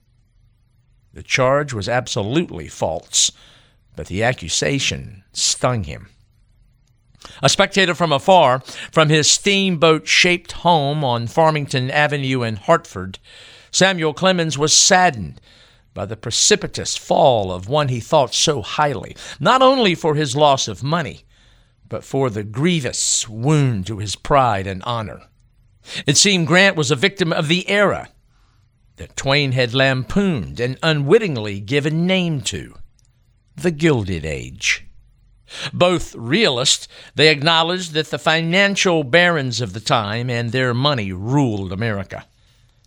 The 1.13 1.23
charge 1.23 1.73
was 1.73 1.89
absolutely 1.89 2.67
false 2.67 3.31
but 4.01 4.07
the 4.07 4.23
accusation 4.23 5.25
stung 5.35 5.85
him. 5.85 6.09
A 7.43 7.49
spectator 7.49 7.95
from 7.95 8.13
afar, 8.13 8.61
from 8.93 9.09
his 9.09 9.31
steamboat 9.31 10.07
shaped 10.07 10.53
home 10.53 11.05
on 11.05 11.27
Farmington 11.27 11.91
Avenue 11.91 12.43
in 12.43 12.57
Hartford, 12.57 13.19
Samuel 13.71 14.15
Clemens 14.15 14.59
was 14.59 14.73
saddened 14.73 15.41
by 15.95 16.05
the 16.07 16.17
precipitous 16.17 16.97
fall 16.97 17.53
of 17.53 17.69
one 17.69 17.89
he 17.89 18.01
thought 18.01 18.35
so 18.35 18.63
highly, 18.63 19.17
not 19.39 19.63
only 19.63 19.95
for 19.95 20.15
his 20.15 20.37
loss 20.37 20.69
of 20.69 20.83
money, 20.83 21.25
but 21.89 22.05
for 22.05 22.31
the 22.31 22.45
grievous 22.45 23.29
wound 23.29 23.87
to 23.87 23.99
his 23.99 24.17
pride 24.17 24.67
and 24.67 24.83
honor. 24.85 25.23
It 26.07 26.17
seemed 26.17 26.47
Grant 26.47 26.77
was 26.77 26.91
a 26.91 26.97
victim 26.97 27.33
of 27.33 27.49
the 27.49 27.69
era 27.69 28.09
that 28.97 29.17
Twain 29.17 29.53
had 29.53 29.75
lampooned 29.75 30.61
and 30.61 30.79
unwittingly 30.83 31.61
given 31.61 32.07
name 32.07 32.43
to 32.43 32.75
the 33.57 33.71
Gilded 33.71 34.25
Age. 34.25 34.87
Both 35.73 36.15
realists, 36.15 36.89
they 37.15 37.29
acknowledged 37.29 37.93
that 37.93 38.11
the 38.11 38.19
financial 38.19 39.05
barons 39.05 39.61
of 39.61 39.73
the 39.73 39.81
time 39.81 40.31
and 40.31 40.53
their 40.53 40.75
money 40.75 41.13
ruled 41.13 41.73
America. 41.73 42.27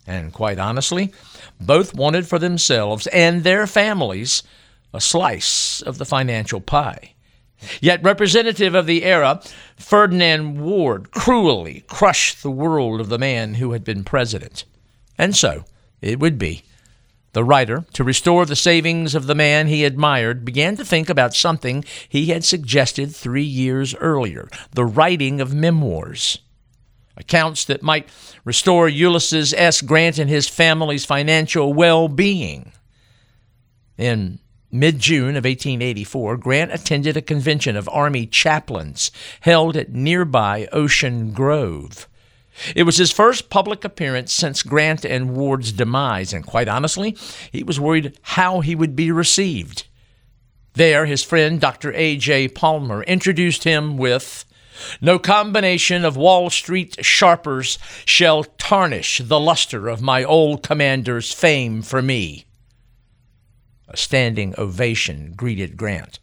And 0.05 0.33
quite 0.33 0.59
honestly, 0.59 1.13
both 1.59 1.93
wanted 1.93 2.27
for 2.27 2.39
themselves 2.39 3.07
and 3.07 3.43
their 3.43 3.67
families 3.67 4.43
a 4.93 5.01
slice 5.01 5.81
of 5.81 5.97
the 5.97 6.05
financial 6.05 6.61
pie. 6.61 7.13
Yet, 7.79 8.03
representative 8.03 8.75
of 8.75 8.85
the 8.85 9.05
era, 9.05 9.41
Ferdinand 9.77 10.59
Ward 10.59 11.11
cruelly 11.11 11.85
crushed 11.87 12.43
the 12.43 12.51
world 12.51 12.99
of 12.99 13.09
the 13.09 13.17
man 13.17 13.55
who 13.55 13.71
had 13.71 13.83
been 13.83 14.03
president. 14.03 14.65
And 15.17 15.35
so 15.35 15.63
it 16.01 16.19
would 16.19 16.37
be 16.37 16.63
the 17.33 17.43
writer, 17.43 17.85
to 17.93 18.03
restore 18.03 18.45
the 18.45 18.55
savings 18.55 19.13
of 19.15 19.25
the 19.27 19.35
man 19.35 19.67
he 19.67 19.83
admired, 19.83 20.45
began 20.45 20.77
to 20.77 20.85
think 20.85 21.09
about 21.09 21.35
something 21.35 21.83
he 22.07 22.27
had 22.27 22.43
suggested 22.45 23.13
three 23.15 23.43
years 23.43 23.93
earlier 23.95 24.47
the 24.71 24.85
writing 24.85 25.41
of 25.41 25.53
memoirs. 25.53 26.39
Accounts 27.15 27.65
that 27.65 27.83
might 27.83 28.09
restore 28.43 28.89
Ulysses 28.89 29.53
S. 29.53 29.81
Grant 29.81 30.17
and 30.17 30.29
his 30.29 30.47
family's 30.47 31.05
financial 31.05 31.73
well 31.73 32.07
being. 32.07 32.71
In 33.97 34.39
mid 34.71 34.97
June 34.97 35.35
of 35.35 35.45
1884, 35.45 36.37
Grant 36.37 36.73
attended 36.73 37.15
a 37.15 37.21
convention 37.21 37.75
of 37.75 37.87
Army 37.89 38.25
chaplains 38.25 39.11
held 39.41 39.77
at 39.77 39.91
nearby 39.91 40.67
Ocean 40.71 41.33
Grove. 41.33 42.07
It 42.75 42.83
was 42.83 42.97
his 42.97 43.11
first 43.11 43.49
public 43.49 43.83
appearance 43.83 44.33
since 44.33 44.63
Grant 44.63 45.05
and 45.05 45.35
Ward's 45.35 45.71
demise, 45.71 46.33
and 46.33 46.45
quite 46.45 46.67
honestly, 46.67 47.17
he 47.51 47.63
was 47.63 47.79
worried 47.79 48.17
how 48.21 48.59
he 48.59 48.75
would 48.75 48.95
be 48.95 49.11
received. 49.11 49.85
There, 50.73 51.05
his 51.05 51.23
friend 51.23 51.59
Dr. 51.59 51.93
A.J. 51.93 52.49
Palmer 52.49 53.03
introduced 53.03 53.63
him 53.63 53.97
with 53.97 54.45
No 55.01 55.19
combination 55.19 56.03
of 56.03 56.17
Wall 56.17 56.49
Street 56.49 57.03
sharpers 57.05 57.77
shall 58.05 58.43
tarnish 58.43 59.19
the 59.23 59.39
luster 59.39 59.87
of 59.87 60.01
my 60.01 60.23
old 60.23 60.63
commander's 60.63 61.31
fame 61.31 61.81
for 61.81 62.01
me. 62.01 62.45
A 63.87 63.97
standing 63.97 64.55
ovation 64.57 65.33
greeted 65.35 65.77
Grant. 65.77 66.19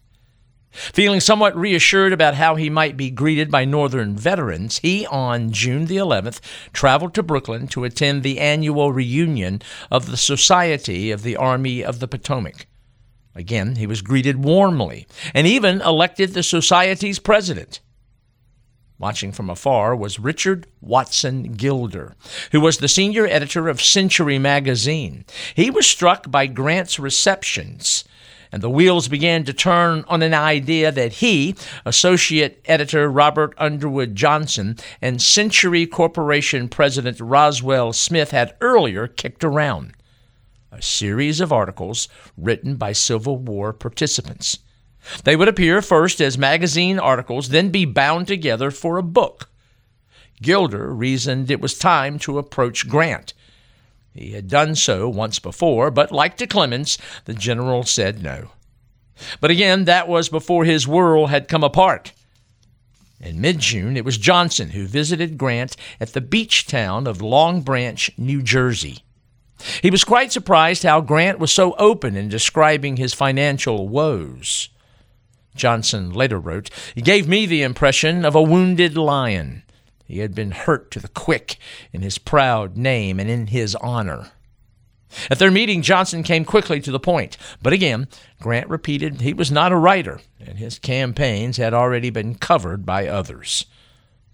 Feeling 0.71 1.21
somewhat 1.21 1.57
reassured 1.57 2.13
about 2.13 2.35
how 2.35 2.55
he 2.55 2.71
might 2.71 2.97
be 2.97 3.11
greeted 3.11 3.51
by 3.51 3.65
Northern 3.65 4.17
veterans, 4.17 4.79
he, 4.79 5.05
on 5.07 5.51
June 5.51 5.87
the 5.87 5.97
11th, 5.97 6.41
traveled 6.73 7.13
to 7.15 7.25
Brooklyn 7.25 7.67
to 7.69 7.85
attend 7.85 8.23
the 8.23 8.39
annual 8.39 8.93
reunion 8.93 9.63
of 9.91 10.11
the 10.11 10.17
Society 10.17 11.11
of 11.11 11.23
the 11.23 11.37
Army 11.37 11.83
of 11.83 11.99
the 11.99 12.07
Potomac. 12.07 12.67
Again, 13.35 13.77
he 13.77 13.87
was 13.87 14.03
greeted 14.03 14.45
warmly 14.45 15.07
and 15.35 15.47
even 15.47 15.81
elected 15.81 16.35
the 16.35 16.43
Society's 16.43 17.19
president. 17.19 17.81
Watching 18.99 19.33
from 19.33 19.49
afar 19.49 19.97
was 19.97 20.21
Richard 20.21 20.67
Watson 20.81 21.55
Gilder, 21.55 22.15
who 22.53 22.61
was 22.61 22.79
the 22.79 22.89
senior 22.89 23.27
editor 23.27 23.69
of 23.69 23.81
Century 23.81 24.39
magazine. 24.39 25.25
He 25.55 25.71
was 25.71 25.87
struck 25.87 26.31
by 26.31 26.47
Grant's 26.47 26.99
receptions 26.99 28.05
and 28.53 28.63
the 28.63 28.71
wheels 28.71 29.09
began 29.09 29.45
to 29.45 29.53
turn 29.53 30.05
on 30.09 30.23
an 30.23 30.35
idea 30.35 30.91
that 30.91 31.15
he, 31.15 31.55
associate 31.85 32.61
editor 32.65 33.11
Robert 33.11 33.55
Underwood 33.59 34.15
Johnson, 34.15 34.77
and 35.01 35.23
Century 35.23 35.87
Corporation 35.87 36.69
president 36.69 37.21
Roswell 37.21 37.93
Smith 37.93 38.31
had 38.31 38.57
earlier 38.61 39.07
kicked 39.07 39.45
around 39.45 39.95
a 40.73 40.83
series 40.83 41.41
of 41.41 41.53
articles 41.53 42.09
written 42.37 42.77
by 42.77 42.93
Civil 42.93 43.39
War 43.39 43.73
participants. 43.73 44.59
They 45.25 45.35
would 45.35 45.49
appear 45.49 45.83
first 45.83 46.21
as 46.21 46.39
magazine 46.39 46.99
articles, 46.99 47.49
then 47.49 47.71
be 47.71 47.85
bound 47.85 48.29
together 48.29 48.71
for 48.71 48.99
a 48.99 49.03
book. 49.03 49.51
Gilder 50.43 50.95
reasoned 50.95 51.51
it 51.51 51.61
was 51.61 51.79
time 51.79 52.19
to 52.21 52.39
approach 52.39 52.89
Grant 52.89 53.35
he 54.15 54.33
had 54.33 54.49
done 54.49 54.75
so 54.75 55.09
once 55.09 55.39
before, 55.39 55.91
but 55.91 56.13
like 56.13 56.37
to 56.39 56.47
Clemens, 56.47 56.99
the 57.25 57.35
general 57.35 57.85
said 57.85 58.23
no. 58.23 58.51
But 59.41 59.51
again, 59.51 59.85
that 59.85 60.09
was 60.09 60.29
before 60.29 60.65
his 60.65 60.89
world 60.89 61.31
had 61.31 61.49
come 61.49 61.63
apart. 61.63 62.13
In 63.21 63.41
mid 63.41 63.59
June, 63.59 63.97
it 63.97 64.05
was 64.05 64.17
Johnson 64.17 64.71
who 64.71 64.87
visited 64.87 65.37
Grant 65.37 65.77
at 66.01 66.15
the 66.15 66.23
beach 66.23 66.67
town 66.67 67.07
of 67.07 67.21
Long 67.21 67.61
Branch, 67.61 68.11
New 68.17 68.43
Jersey. 68.43 69.05
He 69.83 69.91
was 69.91 70.05
quite 70.05 70.33
surprised 70.33 70.85
how 70.85 71.03
Grant 71.03 71.39
was 71.39 71.53
so 71.53 71.75
open 71.75 72.17
in 72.17 72.31
describing 72.31 72.97
his 72.97 73.13
financial 73.13 73.89
woes. 73.89 74.71
Johnson 75.55 76.13
later 76.13 76.39
wrote, 76.39 76.71
He 76.95 77.03
gave 77.03 77.29
me 77.29 77.45
the 77.45 77.63
impression 77.63 78.25
of 78.25 78.35
a 78.35 78.43
wounded 78.43 78.97
lion. 78.97 79.65
He 80.11 80.19
had 80.19 80.35
been 80.35 80.51
hurt 80.51 80.91
to 80.91 80.99
the 80.99 81.07
quick 81.07 81.57
in 81.93 82.03
his 82.03 82.19
proud 82.19 82.77
name 82.77 83.21
and 83.21 83.31
in 83.31 83.47
his 83.47 83.77
honor. 83.77 84.33
At 85.31 85.39
their 85.39 85.53
meeting, 85.53 85.83
Johnson 85.83 86.25
came 86.25 86.45
quickly 86.45 86.81
to 86.81 86.91
the 86.91 86.99
point, 86.99 87.37
but 87.63 87.73
again, 87.73 88.09
Grant 88.41 88.69
repeated 88.69 89.21
he 89.21 89.33
was 89.33 89.53
not 89.53 89.71
a 89.71 89.77
writer, 89.77 90.21
and 90.41 90.59
his 90.59 90.81
campaigns 90.81 91.59
had 91.59 91.73
already 91.73 92.11
been 92.11 92.35
covered 92.35 92.85
by 92.85 93.07
others. 93.07 93.67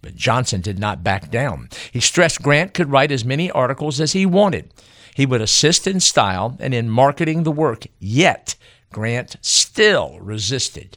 But 0.00 0.16
Johnson 0.16 0.62
did 0.62 0.78
not 0.78 1.04
back 1.04 1.30
down. 1.30 1.68
He 1.92 2.00
stressed 2.00 2.40
Grant 2.40 2.72
could 2.72 2.90
write 2.90 3.12
as 3.12 3.24
many 3.26 3.50
articles 3.50 4.00
as 4.00 4.12
he 4.12 4.24
wanted. 4.24 4.72
He 5.14 5.26
would 5.26 5.42
assist 5.42 5.86
in 5.86 6.00
style 6.00 6.56
and 6.58 6.72
in 6.72 6.88
marketing 6.88 7.42
the 7.42 7.52
work, 7.52 7.84
yet 7.98 8.54
Grant 8.92 9.36
still 9.42 10.18
resisted. 10.20 10.96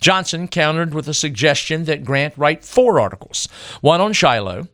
Johnson 0.00 0.48
countered 0.48 0.94
with 0.94 1.08
a 1.08 1.14
suggestion 1.14 1.84
that 1.84 2.04
Grant 2.04 2.36
write 2.36 2.64
four 2.64 3.00
articles 3.00 3.48
one 3.80 4.00
on 4.00 4.12
Shiloh, 4.12 4.68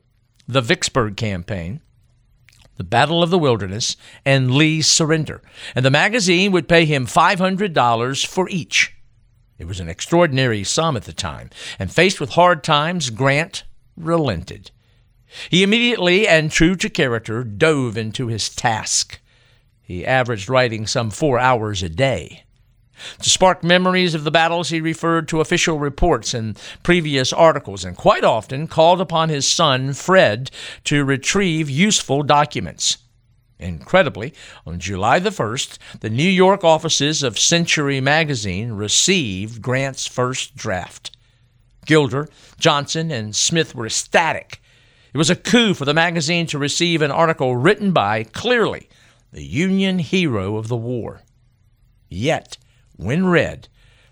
the 0.47 0.61
Vicksburg 0.61 1.17
campaign, 1.17 1.81
the 2.77 2.85
Battle 2.85 3.23
of 3.23 3.31
the 3.31 3.39
Wilderness, 3.39 3.97
and 4.25 4.55
Lee's 4.55 4.87
surrender, 4.87 5.43
and 5.75 5.85
the 5.85 5.91
magazine 5.91 6.53
would 6.53 6.69
pay 6.69 6.85
him 6.85 7.07
$500 7.07 8.27
for 8.27 8.49
each. 8.49 8.95
It 9.59 9.67
was 9.67 9.81
an 9.81 9.89
extraordinary 9.89 10.65
sum 10.65 10.97
at 10.97 11.05
the 11.05 11.13
time, 11.13 11.51
and 11.79 11.93
faced 11.93 12.21
with 12.21 12.31
hard 12.31 12.65
times, 12.65 13.11
Grant 13.11 13.65
relented. 13.97 14.71
He 15.51 15.63
immediately 15.63 16.27
and 16.27 16.51
true 16.51 16.75
to 16.77 16.89
character 16.89 17.45
dove 17.45 17.97
into 17.97 18.27
his 18.27 18.49
task. 18.49 19.21
He 19.81 20.05
averaged 20.05 20.49
writing 20.49 20.87
some 20.87 21.11
four 21.11 21.39
hours 21.39 21.83
a 21.83 21.89
day. 21.89 22.44
To 23.21 23.31
spark 23.31 23.65
memories 23.65 24.15
of 24.15 24.25
the 24.25 24.31
battles, 24.31 24.69
he 24.69 24.81
referred 24.81 25.29
to 25.29 25.41
official 25.41 25.79
reports 25.79 26.35
and 26.35 26.59
previous 26.83 27.33
articles, 27.33 27.85
and 27.85 27.97
quite 27.97 28.25
often 28.25 28.67
called 28.67 29.01
upon 29.01 29.29
his 29.29 29.47
son, 29.47 29.93
Fred, 29.93 30.51
to 30.85 31.05
retrieve 31.05 31.69
useful 31.69 32.23
documents. 32.23 32.99
Incredibly, 33.59 34.35
on 34.67 34.79
July 34.79 35.19
the 35.19 35.31
1st, 35.31 35.79
the 36.01 36.11
New 36.11 36.29
York 36.29 36.65
offices 36.65 37.23
of 37.23 37.39
Century 37.39 38.01
magazine 38.01 38.73
received 38.73 39.63
Grant's 39.63 40.07
first 40.07 40.57
draft. 40.57 41.17
Gilder, 41.87 42.29
Johnson, 42.59 43.11
and 43.11 43.35
Smith 43.35 43.75
were 43.75 43.87
ecstatic. 43.87 44.61
It 45.13 45.19
was 45.19 45.31
a 45.31 45.37
coup 45.37 45.75
for 45.75 45.85
the 45.85 45.95
magazine 45.95 46.47
to 46.49 46.59
receive 46.59 47.01
an 47.01 47.13
article 47.13 47.57
written 47.57 47.93
by, 47.93 48.25
clearly, 48.25 48.89
the 49.33 49.45
Union 49.45 49.99
hero 50.01 50.57
of 50.57 50.69
the 50.69 50.77
war. 50.77 51.23
Yet, 52.09 52.57
when 52.97 53.27
read, 53.27 53.69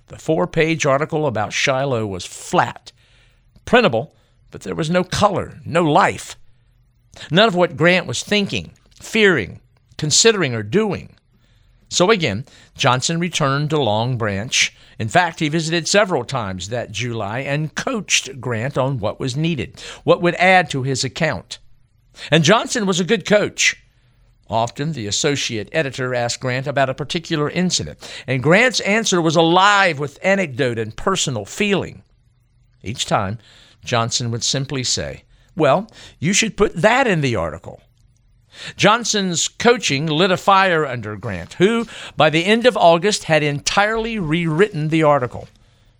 the 0.08 0.18
four 0.18 0.46
page 0.46 0.84
article 0.84 1.26
about 1.26 1.52
Shiloh 1.52 2.06
was 2.06 2.24
flat, 2.24 2.92
printable, 3.64 4.14
but 4.50 4.62
there 4.62 4.74
was 4.74 4.90
no 4.90 5.04
color, 5.04 5.60
no 5.64 5.82
life. 5.82 6.36
None 7.30 7.48
of 7.48 7.54
what 7.54 7.76
Grant 7.76 8.06
was 8.06 8.22
thinking, 8.22 8.72
fearing, 9.00 9.60
considering, 9.98 10.54
or 10.54 10.62
doing. 10.62 11.16
So 11.88 12.10
again, 12.10 12.46
Johnson 12.74 13.20
returned 13.20 13.70
to 13.70 13.80
Long 13.80 14.16
Branch. 14.16 14.74
In 14.98 15.08
fact, 15.08 15.40
he 15.40 15.48
visited 15.48 15.86
several 15.86 16.24
times 16.24 16.70
that 16.70 16.90
July 16.90 17.40
and 17.40 17.74
coached 17.74 18.40
Grant 18.40 18.78
on 18.78 18.98
what 18.98 19.20
was 19.20 19.36
needed, 19.36 19.80
what 20.02 20.22
would 20.22 20.34
add 20.36 20.70
to 20.70 20.82
his 20.84 21.04
account. 21.04 21.58
And 22.30 22.44
Johnson 22.44 22.86
was 22.86 22.98
a 22.98 23.04
good 23.04 23.26
coach. 23.26 23.81
Often, 24.48 24.92
the 24.92 25.06
associate 25.06 25.68
editor 25.72 26.14
asked 26.14 26.40
Grant 26.40 26.66
about 26.66 26.90
a 26.90 26.94
particular 26.94 27.48
incident, 27.48 27.98
and 28.26 28.42
Grant's 28.42 28.80
answer 28.80 29.22
was 29.22 29.36
alive 29.36 29.98
with 29.98 30.18
anecdote 30.22 30.78
and 30.78 30.96
personal 30.96 31.44
feeling. 31.44 32.02
Each 32.82 33.06
time, 33.06 33.38
Johnson 33.84 34.30
would 34.30 34.44
simply 34.44 34.84
say, 34.84 35.24
Well, 35.56 35.88
you 36.18 36.32
should 36.32 36.56
put 36.56 36.74
that 36.74 37.06
in 37.06 37.20
the 37.20 37.36
article. 37.36 37.80
Johnson's 38.76 39.48
coaching 39.48 40.06
lit 40.06 40.30
a 40.30 40.36
fire 40.36 40.84
under 40.84 41.16
Grant, 41.16 41.54
who, 41.54 41.86
by 42.16 42.28
the 42.28 42.44
end 42.44 42.66
of 42.66 42.76
August, 42.76 43.24
had 43.24 43.42
entirely 43.42 44.18
rewritten 44.18 44.88
the 44.88 45.02
article. 45.02 45.48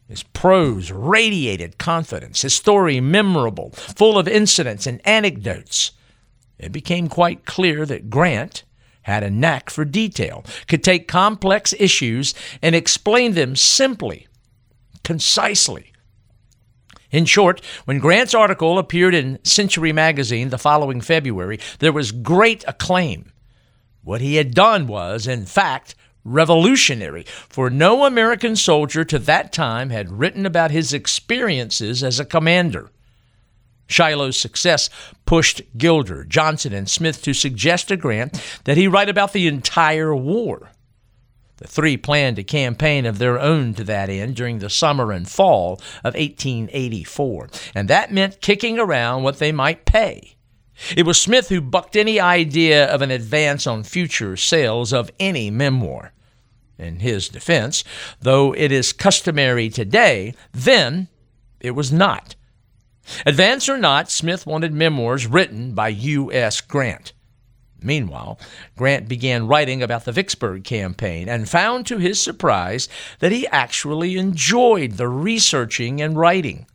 His 0.09 0.23
prose 0.23 0.91
radiated 0.91 1.79
confidence, 1.79 2.43
his 2.43 2.55
story 2.55 3.01
memorable, 3.01 3.71
full 3.71 4.19
of 4.19 4.29
incidents 4.29 4.87
and 4.87 5.01
anecdotes. 5.07 5.93
It 6.63 6.73
became 6.73 7.09
quite 7.09 7.45
clear 7.45 7.85
that 7.87 8.11
Grant 8.11 8.65
had 9.03 9.23
a 9.23 9.31
knack 9.31 9.69
for 9.69 9.85
detail, 9.85 10.45
could 10.69 10.85
take 10.85 11.09
complex 11.09 11.75
issues 11.79 12.35
and 12.63 12.75
explain 12.75 13.33
them 13.35 13.57
simply, 13.57 14.29
concisely, 15.03 15.93
in 17.13 17.27
short, 17.27 17.61
when 17.85 17.99
Grant's 17.99 18.35
article 18.35 18.79
appeared 18.79 19.15
in 19.15 19.39
Century 19.45 19.93
magazine 19.93 20.49
the 20.49 20.57
following 20.57 21.03
February, 21.03 21.61
there 21.79 21.93
was 21.93 22.11
great 22.11 22.65
acclaim. 22.67 23.31
What 24.03 24.23
he 24.23 24.37
had 24.37 24.55
done 24.55 24.87
was, 24.87 25.27
in 25.27 25.45
fact, 25.45 25.95
revolutionary, 26.25 27.25
for 27.25 27.69
no 27.69 28.07
American 28.07 28.57
soldier 28.57 29.05
to 29.05 29.19
that 29.19 29.53
time 29.53 29.91
had 29.91 30.19
written 30.19 30.47
about 30.47 30.71
his 30.71 30.95
experiences 30.95 32.03
as 32.03 32.19
a 32.19 32.25
commander. 32.25 32.91
Shiloh's 33.93 34.37
success 34.37 34.89
pushed 35.27 35.63
Gilder, 35.77 36.25
Johnson, 36.25 36.73
and 36.73 36.89
Smith 36.89 37.23
to 37.23 37.35
suggest 37.35 37.89
to 37.89 37.97
Grant 37.97 38.41
that 38.65 38.77
he 38.77 38.89
write 38.89 39.09
about 39.09 39.33
the 39.33 39.47
entire 39.47 40.15
war. 40.15 40.71
The 41.59 41.69
three 41.69 41.97
planned 41.97 42.41
a 42.41 42.43
campaign 42.43 43.07
of 43.07 43.19
their 43.19 43.39
own 43.39 43.75
to 43.75 43.85
that 43.85 44.11
end 44.11 44.35
during 44.35 44.59
the 44.59 44.69
summer 44.69 45.13
and 45.13 45.29
fall 45.29 45.75
of 46.03 46.15
1884, 46.15 47.49
and 47.75 47.89
that 47.89 48.13
meant 48.13 48.41
kicking 48.41 48.81
around 48.81 49.23
what 49.23 49.39
they 49.39 49.53
might 49.53 49.85
pay. 49.85 50.35
It 50.97 51.07
was 51.07 51.21
Smith 51.21 51.51
who 51.51 51.61
bucked 51.61 51.95
any 51.95 52.19
idea 52.19 52.87
of 52.87 53.03
an 53.03 53.13
advance 53.13 53.67
on 53.67 53.85
future 53.85 54.37
sales 54.37 54.93
of 54.93 55.11
any 55.21 55.51
memoir. 55.51 56.13
In 56.79 56.99
his 56.99 57.29
defense, 57.29 57.85
though 58.21 58.53
it 58.53 58.73
is 58.73 58.93
customary 58.93 59.69
today, 59.69 60.35
then 60.53 61.07
it 61.61 61.73
was 61.73 61.93
not. 61.93 62.35
Advance 63.27 63.69
or 63.69 63.79
not, 63.79 64.11
Smith 64.11 64.47
wanted 64.47 64.73
memoirs 64.73 65.27
written 65.27 65.73
by 65.75 65.89
U.S. 65.89 66.61
Grant. 66.61 67.13
Meanwhile, 67.83 68.39
Grant 68.77 69.09
began 69.09 69.47
writing 69.47 69.83
about 69.83 70.05
the 70.05 70.13
Vicksburg 70.13 70.65
campaign 70.65 71.29
and 71.29 71.49
found 71.49 71.87
to 71.87 71.99
his 71.99 72.21
surprise 72.21 72.89
that 73.19 73.33
he 73.33 73.47
actually 73.49 74.17
enjoyed 74.17 74.93
the 74.93 75.09
researching 75.09 76.01
and 76.01 76.17
writing. 76.17 76.67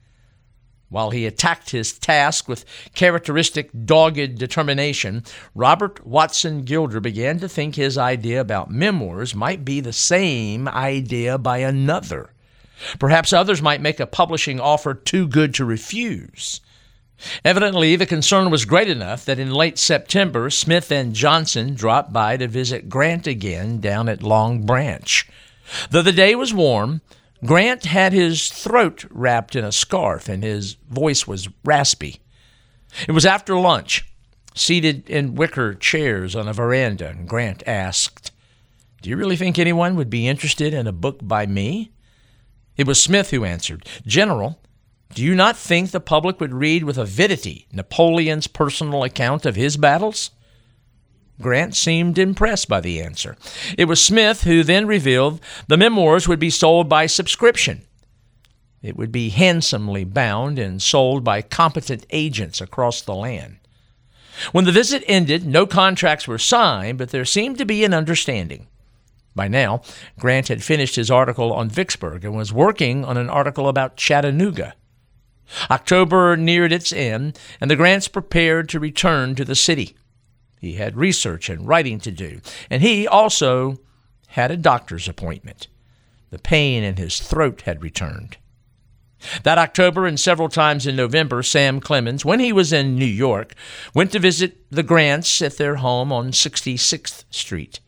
While 0.89 1.11
he 1.11 1.25
attacked 1.25 1.71
his 1.71 1.97
task 1.97 2.47
with 2.47 2.63
characteristic 2.93 3.69
dogged 3.85 4.37
determination, 4.37 5.23
Robert 5.53 6.05
Watson 6.05 6.63
Gilder 6.63 7.01
began 7.01 7.39
to 7.39 7.49
think 7.49 7.75
his 7.75 7.97
idea 7.97 8.39
about 8.39 8.71
memoirs 8.71 9.35
might 9.35 9.65
be 9.65 9.81
the 9.81 9.93
same 9.93 10.67
idea 10.67 11.37
by 11.37 11.57
another. 11.57 12.33
Perhaps 12.99 13.33
others 13.33 13.61
might 13.61 13.81
make 13.81 13.99
a 13.99 14.07
publishing 14.07 14.59
offer 14.59 14.93
too 14.93 15.27
good 15.27 15.53
to 15.55 15.65
refuse. 15.65 16.61
Evidently, 17.43 17.95
the 17.95 18.05
concern 18.05 18.51
was 18.51 18.65
great 18.65 18.89
enough 18.89 19.25
that 19.25 19.39
in 19.39 19.51
late 19.51 19.79
September, 19.79 20.49
Smith 20.49 20.91
and 20.91 21.15
Johnson 21.15 21.73
dropped 21.73 22.13
by 22.13 22.37
to 22.37 22.47
visit 22.47 22.89
Grant 22.89 23.25
again 23.25 23.79
down 23.79 24.07
at 24.07 24.21
Long 24.21 24.65
Branch. 24.65 25.27
Though 25.89 26.03
the 26.03 26.11
day 26.11 26.35
was 26.35 26.53
warm, 26.53 27.01
Grant 27.45 27.85
had 27.85 28.13
his 28.13 28.49
throat 28.49 29.05
wrapped 29.09 29.55
in 29.55 29.63
a 29.63 29.71
scarf 29.71 30.29
and 30.29 30.43
his 30.43 30.73
voice 30.89 31.27
was 31.27 31.49
raspy. 31.63 32.21
It 33.07 33.11
was 33.11 33.25
after 33.25 33.57
lunch, 33.57 34.05
seated 34.55 35.09
in 35.09 35.35
wicker 35.35 35.73
chairs 35.73 36.35
on 36.35 36.47
a 36.47 36.53
veranda, 36.53 37.09
and 37.09 37.27
Grant 37.27 37.63
asked, 37.67 38.31
Do 39.01 39.09
you 39.09 39.17
really 39.17 39.35
think 39.35 39.59
anyone 39.59 39.95
would 39.95 40.09
be 40.09 40.27
interested 40.27 40.73
in 40.73 40.87
a 40.87 40.91
book 40.91 41.19
by 41.21 41.45
me? 41.45 41.91
It 42.77 42.87
was 42.87 43.01
Smith 43.01 43.31
who 43.31 43.43
answered, 43.43 43.87
General, 44.05 44.59
do 45.13 45.23
you 45.23 45.33
not 45.33 45.57
think 45.57 45.91
the 45.91 45.99
public 45.99 46.39
would 46.39 46.53
read 46.53 46.83
with 46.83 46.97
avidity 46.97 47.67
Napoleon's 47.71 48.47
personal 48.47 49.03
account 49.03 49.45
of 49.45 49.55
his 49.55 49.77
battles? 49.77 50.31
Grant 51.41 51.75
seemed 51.75 52.17
impressed 52.17 52.67
by 52.67 52.81
the 52.81 53.01
answer. 53.01 53.35
It 53.77 53.85
was 53.85 54.03
Smith 54.03 54.43
who 54.43 54.63
then 54.63 54.87
revealed 54.87 55.39
the 55.67 55.77
memoirs 55.77 56.27
would 56.27 56.39
be 56.39 56.49
sold 56.49 56.89
by 56.89 57.05
subscription. 57.05 57.83
It 58.81 58.95
would 58.95 59.11
be 59.11 59.29
handsomely 59.29 60.03
bound 60.03 60.59
and 60.59 60.81
sold 60.81 61.23
by 61.23 61.41
competent 61.41 62.05
agents 62.09 62.61
across 62.61 63.01
the 63.01 63.15
land. 63.15 63.57
When 64.51 64.65
the 64.65 64.71
visit 64.71 65.03
ended, 65.07 65.45
no 65.45 65.65
contracts 65.65 66.27
were 66.27 66.37
signed, 66.37 66.97
but 66.97 67.09
there 67.09 67.25
seemed 67.25 67.57
to 67.57 67.65
be 67.65 67.83
an 67.83 67.93
understanding. 67.93 68.67
By 69.37 69.47
now, 69.47 69.83
Grant 70.19 70.47
had 70.47 70.63
finished 70.63 70.95
his 70.95 71.11
article 71.11 71.53
on 71.53 71.69
Vicksburg 71.69 72.25
and 72.25 72.35
was 72.35 72.51
working 72.51 73.05
on 73.05 73.17
an 73.17 73.29
article 73.29 73.69
about 73.69 73.95
Chattanooga. 73.95 74.73
October 75.69 76.35
neared 76.35 76.73
its 76.73 76.91
end, 76.91 77.39
and 77.61 77.69
the 77.69 77.75
Grants 77.75 78.07
prepared 78.07 78.67
to 78.69 78.79
return 78.79 79.35
to 79.35 79.45
the 79.45 79.55
city. 79.55 79.95
He 80.59 80.73
had 80.73 80.97
research 80.97 81.49
and 81.49 81.67
writing 81.67 81.99
to 81.99 82.11
do, 82.11 82.41
and 82.69 82.81
he 82.81 83.07
also 83.07 83.77
had 84.29 84.49
a 84.49 84.57
doctor's 84.57 85.07
appointment. 85.07 85.67
The 86.31 86.39
pain 86.39 86.83
in 86.83 86.97
his 86.97 87.19
throat 87.19 87.61
had 87.61 87.83
returned. 87.83 88.37
That 89.43 89.59
October 89.59 90.07
and 90.07 90.19
several 90.19 90.49
times 90.49 90.87
in 90.87 90.95
November, 90.95 91.43
Sam 91.43 91.79
Clemens, 91.79 92.25
when 92.25 92.39
he 92.39 92.51
was 92.51 92.73
in 92.73 92.95
New 92.95 93.05
York, 93.05 93.53
went 93.93 94.11
to 94.13 94.19
visit 94.19 94.57
the 94.71 94.83
Grants 94.83 95.43
at 95.43 95.57
their 95.57 95.75
home 95.75 96.11
on 96.11 96.31
66th 96.31 97.23
Street. 97.29 97.79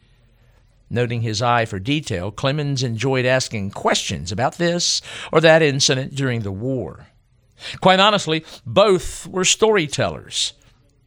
Noting 0.90 1.22
his 1.22 1.42
eye 1.42 1.66
for 1.66 1.80
detail, 1.80 2.32
Clemens 2.32 2.82
enjoyed 2.84 3.26
asking 3.26 3.72
questions 3.72 4.32
about 4.32 4.58
this 4.58 5.02
or 5.32 5.40
that 5.42 5.62
incident 5.62 6.16
during 6.16 6.42
the 6.42 6.52
war. 6.52 7.08
Quite 7.82 8.00
honestly, 8.00 8.44
both 8.66 9.28
were 9.28 9.46
storytellers. 9.46 10.54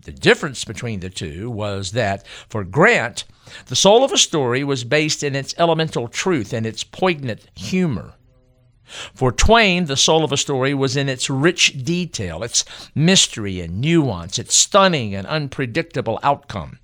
The 0.05 0.13
difference 0.13 0.65
between 0.65 1.01
the 1.01 1.11
two 1.11 1.51
was 1.51 1.93
that 1.93 2.27
for 2.49 2.65
Grant, 2.65 3.25
the 3.67 3.77
soul 3.77 4.05
of 4.05 4.13
a 4.13 4.19
story 4.19 4.65
was 4.65 4.85
based 4.85 5.23
in 5.23 5.35
its 5.35 5.55
elemental 5.59 6.09
truth 6.09 6.53
and 6.53 6.67
its 6.67 6.85
poignant 6.85 7.49
humor. 7.55 8.15
For 9.15 9.33
Twain, 9.33 9.87
the 9.87 9.97
soul 9.97 10.23
of 10.23 10.33
a 10.33 10.37
story 10.37 10.75
was 10.75 10.97
in 10.97 11.09
its 11.09 11.31
rich 11.31 11.83
detail, 11.85 12.43
its 12.43 12.65
mystery 12.95 13.61
and 13.61 13.81
nuance, 13.81 14.39
its 14.39 14.55
stunning 14.55 15.15
and 15.15 15.27
unpredictable 15.27 16.19
outcome. 16.23 16.79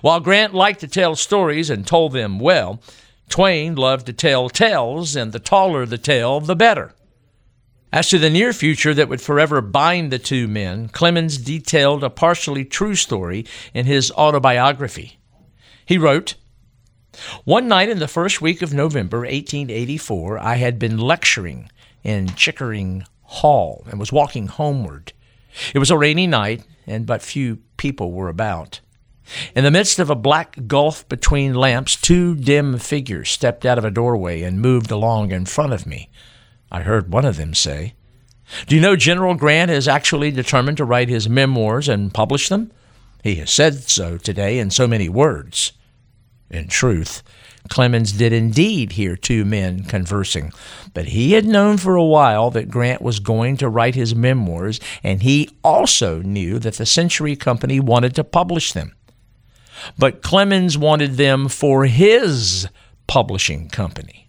While 0.00 0.20
Grant 0.20 0.54
liked 0.54 0.80
to 0.80 0.88
tell 0.88 1.16
stories 1.16 1.70
and 1.70 1.86
told 1.86 2.12
them 2.12 2.38
well, 2.38 2.80
Twain 3.28 3.74
loved 3.74 4.06
to 4.06 4.12
tell 4.12 4.48
tales, 4.48 5.16
and 5.16 5.32
the 5.32 5.38
taller 5.38 5.86
the 5.86 5.98
tale, 5.98 6.40
the 6.40 6.56
better. 6.56 6.94
As 7.92 8.08
to 8.08 8.18
the 8.18 8.30
near 8.30 8.52
future 8.52 8.92
that 8.92 9.08
would 9.08 9.20
forever 9.20 9.60
bind 9.60 10.10
the 10.10 10.18
two 10.18 10.48
men, 10.48 10.88
Clemens 10.88 11.38
detailed 11.38 12.02
a 12.02 12.10
partially 12.10 12.64
true 12.64 12.96
story 12.96 13.46
in 13.72 13.86
his 13.86 14.10
autobiography. 14.12 15.18
He 15.86 15.96
wrote, 15.96 16.34
One 17.44 17.68
night 17.68 17.88
in 17.88 18.00
the 18.00 18.08
first 18.08 18.42
week 18.42 18.62
of 18.62 18.74
November 18.74 19.18
1884, 19.18 20.38
I 20.38 20.56
had 20.56 20.78
been 20.78 20.98
lecturing 20.98 21.70
in 22.02 22.34
Chickering 22.34 23.04
Hall 23.22 23.84
and 23.88 24.00
was 24.00 24.12
walking 24.12 24.48
homeward. 24.48 25.12
It 25.72 25.78
was 25.78 25.90
a 25.90 25.98
rainy 25.98 26.26
night, 26.26 26.64
and 26.86 27.06
but 27.06 27.22
few 27.22 27.58
people 27.76 28.10
were 28.12 28.28
about. 28.28 28.80
In 29.54 29.64
the 29.64 29.70
midst 29.70 29.98
of 29.98 30.10
a 30.10 30.14
black 30.14 30.66
gulf 30.66 31.08
between 31.08 31.54
lamps, 31.54 31.96
two 31.96 32.34
dim 32.34 32.78
figures 32.78 33.30
stepped 33.30 33.64
out 33.64 33.78
of 33.78 33.84
a 33.84 33.90
doorway 33.90 34.42
and 34.42 34.60
moved 34.60 34.90
along 34.90 35.30
in 35.30 35.46
front 35.46 35.72
of 35.72 35.86
me. 35.86 36.10
I 36.70 36.82
heard 36.82 37.12
one 37.12 37.24
of 37.24 37.36
them 37.36 37.54
say. 37.54 37.94
Do 38.66 38.74
you 38.74 38.80
know 38.80 38.96
General 38.96 39.34
Grant 39.34 39.70
is 39.70 39.88
actually 39.88 40.30
determined 40.30 40.76
to 40.76 40.84
write 40.84 41.08
his 41.08 41.28
memoirs 41.28 41.88
and 41.88 42.12
publish 42.12 42.48
them? 42.48 42.70
He 43.22 43.36
has 43.36 43.50
said 43.50 43.88
so 43.88 44.18
today 44.18 44.58
in 44.58 44.70
so 44.70 44.86
many 44.86 45.08
words. 45.08 45.72
In 46.50 46.68
truth, 46.68 47.22
Clemens 47.70 48.12
did 48.12 48.32
indeed 48.32 48.92
hear 48.92 49.16
two 49.16 49.46
men 49.46 49.84
conversing, 49.84 50.52
but 50.92 51.06
he 51.06 51.32
had 51.32 51.46
known 51.46 51.78
for 51.78 51.94
a 51.94 52.04
while 52.04 52.50
that 52.50 52.68
Grant 52.68 53.00
was 53.00 53.20
going 53.20 53.56
to 53.56 53.68
write 53.68 53.94
his 53.94 54.14
memoirs, 54.14 54.78
and 55.02 55.22
he 55.22 55.48
also 55.64 56.20
knew 56.20 56.58
that 56.58 56.74
the 56.74 56.84
Century 56.84 57.34
Company 57.34 57.80
wanted 57.80 58.14
to 58.16 58.24
publish 58.24 58.72
them. 58.72 58.92
But 59.98 60.22
Clemens 60.22 60.76
wanted 60.78 61.16
them 61.16 61.48
for 61.48 61.86
his 61.86 62.68
publishing 63.06 63.68
company. 63.68 64.24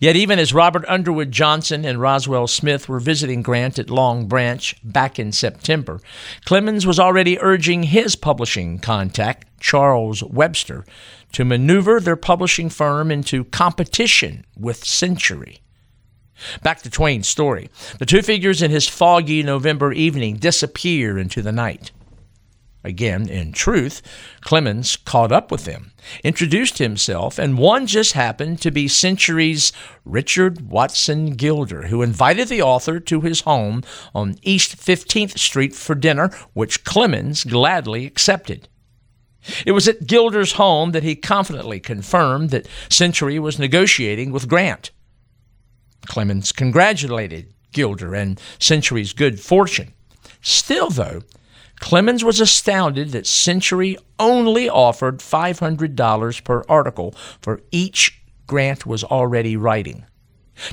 Yet, 0.00 0.14
even 0.14 0.38
as 0.38 0.54
Robert 0.54 0.84
Underwood 0.86 1.32
Johnson 1.32 1.84
and 1.84 2.00
Roswell 2.00 2.46
Smith 2.46 2.88
were 2.88 3.00
visiting 3.00 3.42
Grant 3.42 3.80
at 3.80 3.90
Long 3.90 4.26
Branch 4.26 4.76
back 4.84 5.18
in 5.18 5.32
September, 5.32 6.00
Clemens 6.44 6.86
was 6.86 7.00
already 7.00 7.40
urging 7.40 7.82
his 7.82 8.14
publishing 8.14 8.78
contact, 8.78 9.48
Charles 9.58 10.22
Webster, 10.22 10.84
to 11.32 11.44
maneuver 11.44 11.98
their 11.98 12.14
publishing 12.14 12.70
firm 12.70 13.10
into 13.10 13.44
competition 13.44 14.44
with 14.56 14.84
Century. 14.84 15.58
Back 16.62 16.82
to 16.82 16.90
Twain's 16.90 17.28
story. 17.28 17.68
The 17.98 18.06
two 18.06 18.22
figures 18.22 18.62
in 18.62 18.70
his 18.70 18.86
foggy 18.86 19.42
November 19.42 19.92
evening 19.92 20.36
disappear 20.36 21.18
into 21.18 21.42
the 21.42 21.50
night. 21.50 21.90
Again, 22.84 23.28
in 23.28 23.52
truth, 23.52 24.02
Clemens 24.40 24.96
caught 24.96 25.32
up 25.32 25.50
with 25.50 25.64
them, 25.64 25.90
introduced 26.22 26.78
himself, 26.78 27.38
and 27.38 27.58
one 27.58 27.88
just 27.88 28.12
happened 28.12 28.60
to 28.62 28.70
be 28.70 28.86
Century's 28.86 29.72
Richard 30.04 30.70
Watson 30.70 31.30
Gilder, 31.30 31.88
who 31.88 32.02
invited 32.02 32.48
the 32.48 32.62
author 32.62 33.00
to 33.00 33.20
his 33.20 33.40
home 33.40 33.82
on 34.14 34.38
East 34.42 34.76
15th 34.76 35.38
Street 35.38 35.74
for 35.74 35.96
dinner, 35.96 36.30
which 36.52 36.84
Clemens 36.84 37.42
gladly 37.42 38.06
accepted. 38.06 38.68
It 39.66 39.72
was 39.72 39.88
at 39.88 40.06
Gilder's 40.06 40.52
home 40.52 40.92
that 40.92 41.02
he 41.02 41.16
confidently 41.16 41.80
confirmed 41.80 42.50
that 42.50 42.68
Century 42.88 43.38
was 43.38 43.58
negotiating 43.58 44.30
with 44.30 44.48
Grant. 44.48 44.92
Clemens 46.06 46.52
congratulated 46.52 47.52
Gilder 47.72 48.14
and 48.14 48.40
Century's 48.58 49.12
good 49.12 49.40
fortune. 49.40 49.94
Still, 50.40 50.90
though, 50.90 51.22
Clemens 51.78 52.24
was 52.24 52.40
astounded 52.40 53.12
that 53.12 53.26
Century 53.26 53.96
only 54.18 54.68
offered 54.68 55.18
$500 55.18 56.44
per 56.44 56.64
article 56.68 57.14
for 57.40 57.60
each 57.70 58.20
Grant 58.46 58.86
was 58.86 59.04
already 59.04 59.56
writing. 59.56 60.06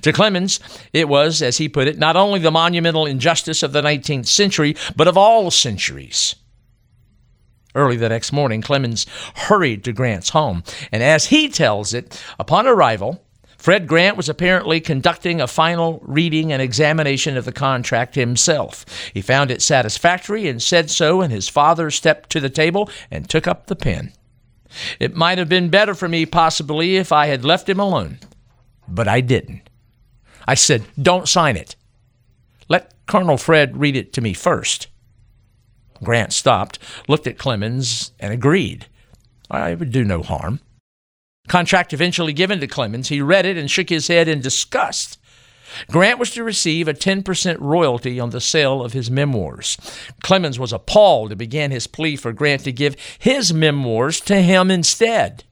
To 0.02 0.12
Clemens, 0.12 0.60
it 0.94 1.08
was, 1.08 1.41
as 1.41 1.58
he 1.58 1.70
put 1.70 1.88
it, 1.88 2.00
not 2.00 2.15
only 2.15 2.39
the 2.39 2.52
monumental 2.52 3.06
injustice 3.06 3.62
of 3.62 3.72
the 3.72 3.82
19th 3.82 4.28
century, 4.28 4.76
but 4.96 5.08
of 5.08 5.18
all 5.18 5.52
centuries. 5.52 6.36
Early 7.76 7.98
the 7.98 8.10
next 8.10 8.32
morning, 8.32 8.62
Clemens 8.62 9.06
hurried 9.36 9.84
to 9.84 9.94
Grant's 9.94 10.30
home, 10.30 10.63
and 10.91 11.04
as 11.04 11.26
he 11.26 11.50
tells 11.50 11.94
it, 11.94 12.24
upon 12.39 12.65
arrival, 12.65 13.25
Fred 13.65 13.88
Grant 13.88 14.15
was 14.15 14.30
apparently 14.30 14.80
conducting 14.80 15.41
a 15.41 15.47
final 15.47 15.99
reading 16.04 16.54
and 16.54 16.62
examination 16.62 17.36
of 17.36 17.45
the 17.45 17.51
contract 17.51 18.13
himself. 18.13 18.86
He 19.12 19.23
found 19.23 19.49
it 19.49 19.60
satisfactory 19.60 20.47
and 20.47 20.62
said 20.62 20.91
so, 20.91 21.21
and 21.21 21.34
his 21.34 21.49
father 21.49 21.89
stepped 21.89 22.30
to 22.30 22.39
the 22.39 22.51
table 22.51 22.91
and 23.10 23.28
took 23.28 23.47
up 23.47 23.65
the 23.65 23.75
pen. 23.75 24.13
It 24.99 25.15
might 25.15 25.39
have 25.39 25.49
been 25.49 25.69
better 25.69 25.95
for 25.95 26.08
me, 26.08 26.28
possibly, 26.28 26.97
if 26.97 27.12
I 27.12 27.25
had 27.25 27.43
left 27.43 27.67
him 27.67 27.80
alone, 27.80 28.19
but 28.88 29.08
I 29.08 29.19
didn't. 29.19 29.67
I 30.47 30.54
said, 30.54 30.84
Don't 31.01 31.28
sign 31.28 31.58
it. 31.58 31.75
Let 32.69 32.93
Colonel 33.08 33.38
Fred 33.38 33.78
read 33.78 33.95
it 33.95 34.13
to 34.13 34.21
me 34.21 34.36
first. 34.36 34.89
Grant 36.04 36.34
stopped, 36.34 36.78
looked 37.08 37.25
at 37.25 37.39
Clemens, 37.39 38.12
and 38.19 38.32
agreed. 38.32 38.86
I 39.49 39.73
would 39.73 39.91
do 39.91 40.04
no 40.04 40.21
harm. 40.21 40.60
Contract 41.47 41.93
eventually 41.93 42.34
given 42.34 42.60
to 42.60 42.67
Clemens, 42.67 43.10
he 43.10 43.21
read 43.21 43.45
it 43.45 43.58
and 43.58 43.69
shook 43.69 43.89
his 43.89 44.08
head 44.08 44.27
in 44.27 44.41
disgust. 44.41 45.19
Grant 45.89 46.19
was 46.19 46.31
to 46.31 46.43
receive 46.43 46.88
a 46.88 46.93
10% 46.93 47.58
royalty 47.60 48.19
on 48.19 48.29
the 48.29 48.41
sale 48.41 48.84
of 48.84 48.93
his 48.93 49.12
memoirs. 49.12 49.77
Clemens 50.23 50.60
was 50.60 50.71
appalled 50.71 51.31
and 51.31 51.39
began 51.39 51.71
his 51.71 51.88
plea 51.88 52.15
for 52.15 52.31
Grant 52.34 52.63
to 52.63 52.71
give 52.71 52.95
his 53.19 53.53
memoirs 53.53 54.21
to 54.21 54.41
him 54.41 54.71
instead. 54.71 55.43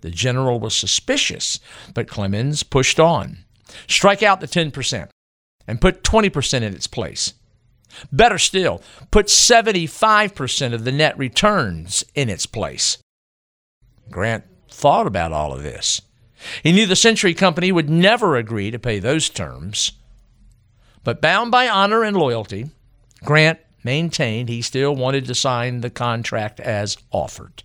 The 0.00 0.10
general 0.10 0.60
was 0.60 0.74
suspicious, 0.76 1.60
but 1.94 2.08
Clemens 2.08 2.62
pushed 2.62 3.00
on. 3.00 3.38
Strike 3.86 4.22
out 4.22 4.40
the 4.40 4.48
10% 4.48 5.08
and 5.66 5.80
put 5.80 6.02
20% 6.02 6.54
in 6.54 6.74
its 6.74 6.86
place. 6.86 7.34
Better 8.10 8.38
still, 8.38 8.82
put 9.10 9.26
75% 9.26 10.72
of 10.72 10.84
the 10.84 10.92
net 10.92 11.16
returns 11.18 12.04
in 12.14 12.28
its 12.28 12.46
place. 12.46 12.98
Grant 14.10 14.44
thought 14.82 15.06
about 15.06 15.30
all 15.30 15.52
of 15.52 15.62
this. 15.62 16.02
He 16.64 16.72
knew 16.72 16.86
the 16.86 16.96
Century 16.96 17.34
Company 17.34 17.70
would 17.70 17.88
never 17.88 18.34
agree 18.34 18.72
to 18.72 18.80
pay 18.80 18.98
those 18.98 19.28
terms. 19.28 19.92
But 21.04 21.22
bound 21.22 21.52
by 21.52 21.68
honor 21.68 22.02
and 22.02 22.16
loyalty, 22.16 22.68
Grant 23.24 23.60
maintained 23.84 24.48
he 24.48 24.60
still 24.60 24.96
wanted 24.96 25.26
to 25.26 25.36
sign 25.36 25.82
the 25.82 25.90
contract 25.90 26.58
as 26.58 26.96
offered. 27.12 27.62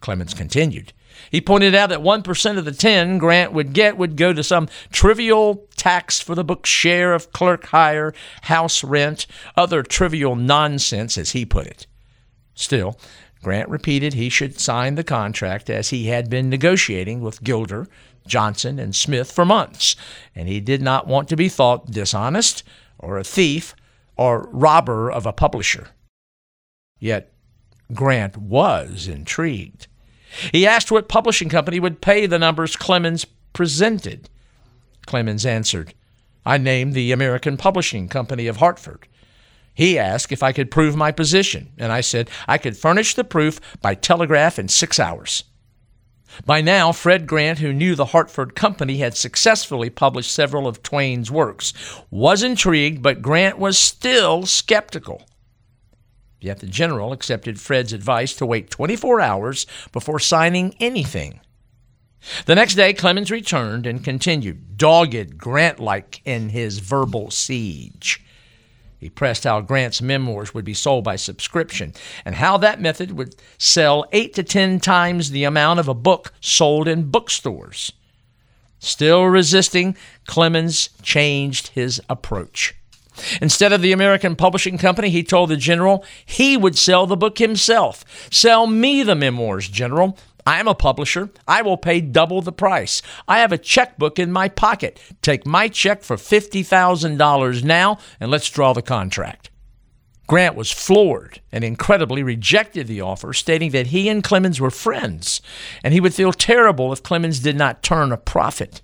Clemens 0.00 0.32
continued. 0.32 0.92
He 1.32 1.40
pointed 1.40 1.74
out 1.74 1.88
that 1.88 1.98
1% 1.98 2.58
of 2.58 2.64
the 2.64 2.72
10 2.72 3.18
Grant 3.18 3.52
would 3.52 3.72
get 3.72 3.96
would 3.96 4.16
go 4.16 4.32
to 4.32 4.44
some 4.44 4.68
trivial 4.92 5.66
tax 5.76 6.20
for 6.20 6.36
the 6.36 6.44
book's 6.44 6.70
share 6.70 7.12
of 7.12 7.32
clerk 7.32 7.66
hire, 7.66 8.14
house 8.42 8.84
rent, 8.84 9.26
other 9.56 9.82
trivial 9.82 10.36
nonsense, 10.36 11.18
as 11.18 11.32
he 11.32 11.44
put 11.44 11.66
it. 11.66 11.88
Still, 12.54 12.96
Grant 13.42 13.68
repeated 13.68 14.14
he 14.14 14.28
should 14.28 14.60
sign 14.60 14.94
the 14.94 15.04
contract 15.04 15.70
as 15.70 15.90
he 15.90 16.06
had 16.06 16.28
been 16.28 16.50
negotiating 16.50 17.20
with 17.20 17.42
Gilder, 17.42 17.88
Johnson, 18.26 18.78
and 18.78 18.94
Smith 18.94 19.32
for 19.32 19.44
months, 19.44 19.96
and 20.34 20.46
he 20.46 20.60
did 20.60 20.82
not 20.82 21.06
want 21.06 21.28
to 21.28 21.36
be 21.36 21.48
thought 21.48 21.90
dishonest 21.90 22.62
or 22.98 23.18
a 23.18 23.24
thief 23.24 23.74
or 24.16 24.48
robber 24.52 25.10
of 25.10 25.24
a 25.24 25.32
publisher. 25.32 25.88
Yet 26.98 27.32
Grant 27.94 28.36
was 28.36 29.08
intrigued. 29.08 29.86
He 30.52 30.66
asked 30.66 30.92
what 30.92 31.08
publishing 31.08 31.48
company 31.48 31.80
would 31.80 32.02
pay 32.02 32.26
the 32.26 32.38
numbers 32.38 32.76
Clemens 32.76 33.24
presented. 33.52 34.28
Clemens 35.06 35.46
answered, 35.46 35.94
I 36.44 36.58
named 36.58 36.94
the 36.94 37.12
American 37.12 37.56
Publishing 37.56 38.08
Company 38.08 38.46
of 38.46 38.58
Hartford. 38.58 39.06
He 39.74 39.98
asked 39.98 40.32
if 40.32 40.42
I 40.42 40.52
could 40.52 40.70
prove 40.70 40.96
my 40.96 41.12
position, 41.12 41.72
and 41.78 41.92
I 41.92 42.00
said 42.00 42.30
I 42.46 42.58
could 42.58 42.76
furnish 42.76 43.14
the 43.14 43.24
proof 43.24 43.60
by 43.80 43.94
telegraph 43.94 44.58
in 44.58 44.68
six 44.68 44.98
hours. 44.98 45.44
By 46.46 46.60
now, 46.60 46.92
Fred 46.92 47.26
Grant, 47.26 47.58
who 47.58 47.72
knew 47.72 47.94
the 47.94 48.06
Hartford 48.06 48.54
Company 48.54 48.98
had 48.98 49.16
successfully 49.16 49.90
published 49.90 50.32
several 50.32 50.68
of 50.68 50.82
Twain's 50.82 51.30
works, 51.30 51.72
was 52.10 52.42
intrigued, 52.42 53.02
but 53.02 53.22
Grant 53.22 53.58
was 53.58 53.78
still 53.78 54.46
skeptical. 54.46 55.26
Yet 56.40 56.60
the 56.60 56.66
general 56.66 57.12
accepted 57.12 57.60
Fred's 57.60 57.92
advice 57.92 58.34
to 58.34 58.46
wait 58.46 58.70
24 58.70 59.20
hours 59.20 59.66
before 59.92 60.18
signing 60.18 60.74
anything. 60.80 61.40
The 62.46 62.54
next 62.54 62.74
day, 62.74 62.92
Clemens 62.92 63.30
returned 63.30 63.86
and 63.86 64.04
continued, 64.04 64.76
dogged, 64.76 65.36
Grant 65.36 65.80
like, 65.80 66.20
in 66.24 66.50
his 66.50 66.78
verbal 66.78 67.30
siege. 67.30 68.22
He 69.00 69.08
pressed 69.08 69.44
how 69.44 69.62
Grant's 69.62 70.02
memoirs 70.02 70.52
would 70.52 70.64
be 70.64 70.74
sold 70.74 71.04
by 71.04 71.16
subscription 71.16 71.94
and 72.22 72.34
how 72.34 72.58
that 72.58 72.82
method 72.82 73.12
would 73.12 73.34
sell 73.56 74.04
eight 74.12 74.34
to 74.34 74.42
ten 74.42 74.78
times 74.78 75.30
the 75.30 75.44
amount 75.44 75.80
of 75.80 75.88
a 75.88 75.94
book 75.94 76.34
sold 76.40 76.86
in 76.86 77.10
bookstores. 77.10 77.92
Still 78.78 79.24
resisting, 79.24 79.96
Clemens 80.26 80.90
changed 81.02 81.68
his 81.68 82.02
approach. 82.10 82.74
Instead 83.40 83.72
of 83.72 83.80
the 83.80 83.92
American 83.92 84.36
Publishing 84.36 84.76
Company, 84.78 85.08
he 85.08 85.22
told 85.22 85.48
the 85.48 85.56
general 85.56 86.04
he 86.24 86.56
would 86.56 86.76
sell 86.76 87.06
the 87.06 87.16
book 87.16 87.38
himself. 87.38 88.04
Sell 88.30 88.66
me 88.66 89.02
the 89.02 89.14
memoirs, 89.14 89.68
General. 89.68 90.16
I 90.46 90.60
am 90.60 90.68
a 90.68 90.74
publisher. 90.74 91.30
I 91.46 91.62
will 91.62 91.76
pay 91.76 92.00
double 92.00 92.42
the 92.42 92.52
price. 92.52 93.02
I 93.28 93.38
have 93.40 93.52
a 93.52 93.58
checkbook 93.58 94.18
in 94.18 94.32
my 94.32 94.48
pocket. 94.48 95.00
Take 95.22 95.46
my 95.46 95.68
check 95.68 96.02
for 96.02 96.16
$50,000 96.16 97.64
now 97.64 97.98
and 98.18 98.30
let's 98.30 98.50
draw 98.50 98.72
the 98.72 98.82
contract. 98.82 99.50
Grant 100.26 100.54
was 100.54 100.70
floored 100.70 101.40
and 101.50 101.64
incredibly 101.64 102.22
rejected 102.22 102.86
the 102.86 103.00
offer, 103.00 103.32
stating 103.32 103.72
that 103.72 103.88
he 103.88 104.08
and 104.08 104.22
Clemens 104.22 104.60
were 104.60 104.70
friends 104.70 105.42
and 105.82 105.92
he 105.92 106.00
would 106.00 106.14
feel 106.14 106.32
terrible 106.32 106.92
if 106.92 107.02
Clemens 107.02 107.40
did 107.40 107.56
not 107.56 107.82
turn 107.82 108.12
a 108.12 108.16
profit. 108.16 108.80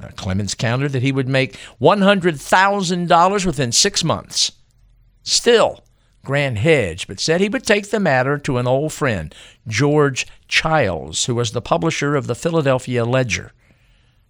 Uh, 0.00 0.08
Clemens 0.16 0.54
countered 0.54 0.92
that 0.92 1.02
he 1.02 1.12
would 1.12 1.28
make 1.28 1.58
$100,000 1.80 3.46
within 3.46 3.72
six 3.72 4.02
months. 4.02 4.52
Still, 5.22 5.84
Grant 6.24 6.58
Hedge, 6.58 7.06
but 7.06 7.20
said 7.20 7.40
he 7.40 7.48
would 7.48 7.64
take 7.64 7.90
the 7.90 8.00
matter 8.00 8.38
to 8.38 8.58
an 8.58 8.66
old 8.66 8.92
friend, 8.92 9.34
George 9.68 10.26
Childs, 10.48 11.26
who 11.26 11.34
was 11.34 11.52
the 11.52 11.62
publisher 11.62 12.16
of 12.16 12.26
the 12.26 12.34
Philadelphia 12.34 13.04
Ledger. 13.04 13.52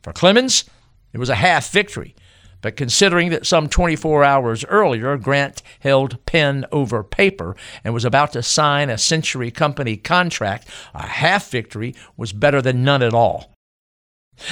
For 0.02 0.12
Clemens, 0.12 0.64
it 1.12 1.18
was 1.18 1.30
a 1.30 1.36
half 1.36 1.70
victory, 1.70 2.14
but 2.60 2.76
considering 2.76 3.30
that 3.30 3.46
some 3.46 3.68
24 3.68 4.24
hours 4.24 4.64
earlier 4.66 5.16
Grant 5.16 5.62
held 5.80 6.24
pen 6.26 6.66
over 6.72 7.04
paper 7.04 7.56
and 7.84 7.94
was 7.94 8.04
about 8.04 8.32
to 8.32 8.42
sign 8.42 8.90
a 8.90 8.98
Century 8.98 9.50
Company 9.50 9.96
contract, 9.96 10.68
a 10.94 11.06
half 11.06 11.50
victory 11.50 11.94
was 12.16 12.32
better 12.32 12.60
than 12.60 12.84
none 12.84 13.02
at 13.02 13.14
all. 13.14 13.54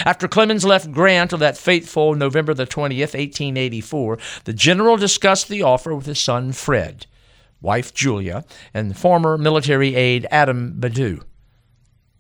After 0.05 0.29
Clemens 0.29 0.65
left 0.65 0.93
Grant 0.93 1.33
on 1.33 1.41
that 1.41 1.59
fateful 1.59 2.15
November 2.15 2.55
the 2.55 2.67
20th, 2.67 3.15
1884, 3.15 4.19
the 4.45 4.53
general 4.53 4.97
discussed 4.97 5.49
the 5.49 5.63
offer 5.63 5.95
with 5.95 6.07
his 6.07 6.21
son 6.21 6.53
Fred 6.53 7.07
wife 7.63 7.95
Julia, 7.95 8.45
and 8.75 8.97
former 8.97 9.39
military 9.39 9.95
aide 9.95 10.27
Adam 10.31 10.79
Badeau. 10.79 11.21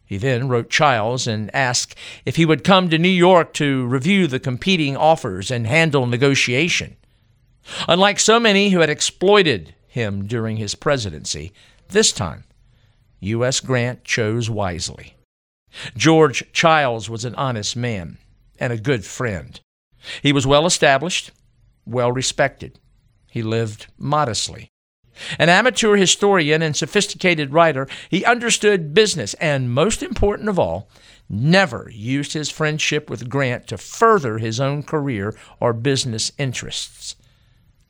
He 0.05 0.16
then 0.18 0.48
wrote 0.48 0.70
Childs 0.70 1.26
and 1.26 1.55
asked 1.55 1.94
if 2.24 2.37
he 2.37 2.46
would 2.46 2.64
come 2.64 2.88
to 2.90 2.98
New 2.98 3.09
York 3.09 3.52
to 3.55 3.87
review 3.87 4.26
the 4.26 4.40
competing 4.40 4.96
offers 4.96 5.50
and 5.50 5.66
handle 5.66 6.07
negotiation. 6.07 6.96
Unlike 7.88 8.20
so 8.20 8.38
many 8.38 8.70
who 8.70 8.81
had 8.81 8.90
exploited 8.90 9.74
him 9.87 10.26
during 10.26 10.57
his 10.57 10.74
presidency, 10.74 11.52
this 11.88 12.12
time 12.12 12.44
U.S. 13.20 13.61
Grant 13.61 14.05
chose 14.05 14.50
wisely. 14.50 15.14
George 15.96 16.50
Childs 16.52 17.09
was 17.09 17.24
an 17.24 17.35
honest 17.37 17.76
man 17.76 18.18
and 18.59 18.72
a 18.72 18.78
good 18.78 19.05
friend. 19.05 19.61
He 20.22 20.33
was 20.33 20.46
well 20.46 20.66
established, 20.66 21.31
well 21.87 22.12
respected. 22.12 22.78
He 23.31 23.42
lived 23.42 23.87
modestly. 23.96 24.71
An 25.38 25.48
amateur 25.48 25.96
historian 25.96 26.62
and 26.62 26.77
sophisticated 26.77 27.53
writer, 27.53 27.87
he 28.09 28.25
understood 28.25 28.94
business 28.94 29.35
and, 29.35 29.72
most 29.72 30.03
important 30.03 30.48
of 30.48 30.59
all, 30.59 30.88
never 31.29 31.90
used 31.92 32.33
his 32.33 32.51
friendship 32.51 33.09
with 33.09 33.29
Grant 33.29 33.66
to 33.68 33.79
further 33.79 34.38
his 34.38 34.61
own 34.61 34.83
career 34.83 35.37
or 35.61 35.72
business 35.72 36.33
interests. 36.38 37.16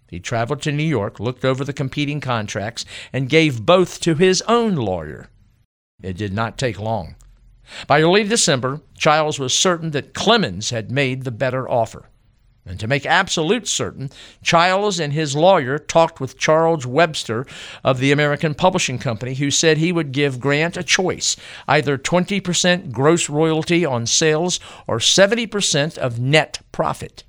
He 0.09 0.21
traveled 0.21 0.61
to 0.63 0.73
New 0.73 0.83
York, 0.83 1.19
looked 1.19 1.45
over 1.45 1.65
the 1.65 1.73
competing 1.73 2.21
contracts, 2.21 2.85
and 3.13 3.29
gave 3.29 3.65
both 3.65 3.99
to 4.01 4.15
his 4.15 4.43
own 4.43 4.75
lawyer. 4.75 5.31
It 6.03 6.17
did 6.17 6.33
not 6.35 6.59
take 6.59 6.79
long. 6.79 7.17
By 7.87 8.03
early 8.03 8.25
December, 8.25 8.83
Childs 8.95 9.39
was 9.39 9.57
certain 9.57 9.93
that 9.93 10.13
Clemens 10.13 10.71
had 10.71 10.91
made 10.91 11.23
the 11.23 11.31
better 11.31 11.69
offer. 11.69 12.11
And 12.65 12.79
to 12.79 12.87
make 12.87 13.05
absolute 13.05 13.67
certain, 13.67 14.11
Childs 14.43 15.01
and 15.01 15.13
his 15.13 15.35
lawyer 15.35 15.79
talked 15.79 16.21
with 16.21 16.39
Charles 16.39 16.87
Webster 16.87 17.45
of 17.83 17.99
the 17.99 18.13
American 18.13 18.55
Publishing 18.55 18.99
Company, 18.99 19.35
who 19.35 19.51
said 19.51 19.79
he 19.79 19.91
would 19.91 20.13
give 20.13 20.39
Grant 20.39 20.77
a 20.77 20.85
choice 20.85 21.37
either 21.67 21.99
20% 21.99 22.93
gross 22.93 23.29
royalty 23.29 23.85
on 23.85 24.07
sales 24.07 24.61
or 24.87 24.99
70% 24.99 25.99
of 25.99 26.21
net 26.21 26.61
profit. 26.71 27.25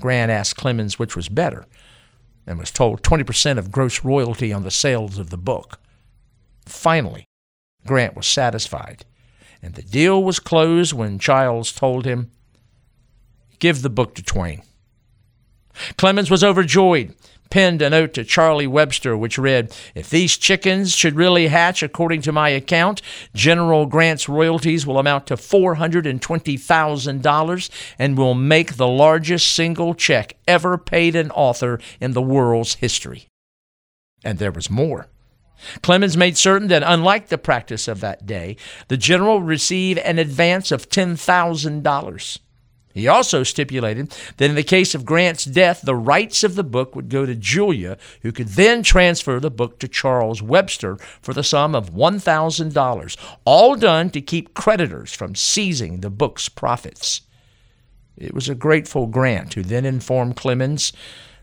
Grant 0.00 0.30
asked 0.30 0.56
Clemens 0.56 0.98
which 0.98 1.14
was 1.14 1.28
better 1.28 1.66
and 2.46 2.58
was 2.58 2.70
told 2.70 3.02
20% 3.02 3.58
of 3.58 3.72
gross 3.72 4.04
royalty 4.04 4.52
on 4.52 4.64
the 4.64 4.70
sales 4.70 5.18
of 5.18 5.30
the 5.30 5.38
book. 5.38 5.78
Finally, 6.64 7.26
Grant 7.86 8.16
was 8.16 8.26
satisfied, 8.26 9.04
and 9.62 9.74
the 9.74 9.82
deal 9.82 10.22
was 10.22 10.40
closed 10.40 10.92
when 10.92 11.18
Childs 11.20 11.72
told 11.72 12.04
him 12.04 12.32
Give 13.58 13.82
the 13.82 13.90
book 13.90 14.14
to 14.14 14.22
Twain. 14.22 14.62
Clemens 15.96 16.30
was 16.30 16.44
overjoyed, 16.44 17.14
penned 17.50 17.82
a 17.82 17.90
note 17.90 18.14
to 18.14 18.24
Charlie 18.24 18.66
Webster, 18.66 19.14
which 19.16 19.38
read 19.38 19.72
If 19.94 20.10
these 20.10 20.36
chickens 20.36 20.92
should 20.94 21.16
really 21.16 21.48
hatch 21.48 21.82
according 21.82 22.22
to 22.22 22.32
my 22.32 22.48
account, 22.48 23.02
General 23.34 23.84
Grant's 23.86 24.28
royalties 24.28 24.86
will 24.86 24.98
amount 24.98 25.26
to 25.28 25.36
$420,000 25.36 27.70
and 27.98 28.18
will 28.18 28.34
make 28.34 28.76
the 28.76 28.88
largest 28.88 29.54
single 29.54 29.94
check 29.94 30.36
ever 30.48 30.78
paid 30.78 31.14
an 31.14 31.30
author 31.30 31.78
in 32.00 32.12
the 32.12 32.22
world's 32.22 32.74
history. 32.76 33.28
And 34.24 34.38
there 34.38 34.52
was 34.52 34.70
more. 34.70 35.08
Clemens 35.82 36.16
made 36.16 36.36
certain 36.36 36.68
that, 36.68 36.82
unlike 36.84 37.28
the 37.28 37.38
practice 37.38 37.88
of 37.88 38.00
that 38.00 38.26
day, 38.26 38.56
the 38.88 38.96
general 38.96 39.40
receive 39.40 39.98
an 39.98 40.18
advance 40.18 40.70
of 40.70 40.88
$10,000. 40.88 42.38
He 42.96 43.08
also 43.08 43.42
stipulated 43.42 44.16
that 44.38 44.48
in 44.48 44.54
the 44.54 44.62
case 44.62 44.94
of 44.94 45.04
Grant's 45.04 45.44
death, 45.44 45.82
the 45.82 45.94
rights 45.94 46.42
of 46.42 46.54
the 46.54 46.64
book 46.64 46.96
would 46.96 47.10
go 47.10 47.26
to 47.26 47.34
Julia, 47.34 47.98
who 48.22 48.32
could 48.32 48.48
then 48.48 48.82
transfer 48.82 49.38
the 49.38 49.50
book 49.50 49.78
to 49.80 49.86
Charles 49.86 50.40
Webster 50.40 50.96
for 51.20 51.34
the 51.34 51.44
sum 51.44 51.74
of 51.74 51.90
$1,000, 51.90 53.16
all 53.44 53.76
done 53.76 54.08
to 54.08 54.22
keep 54.22 54.54
creditors 54.54 55.12
from 55.12 55.34
seizing 55.34 56.00
the 56.00 56.08
book's 56.08 56.48
profits. 56.48 57.20
It 58.16 58.32
was 58.32 58.48
a 58.48 58.54
grateful 58.54 59.06
Grant 59.06 59.52
who 59.52 59.62
then 59.62 59.84
informed 59.84 60.36
Clemens 60.36 60.94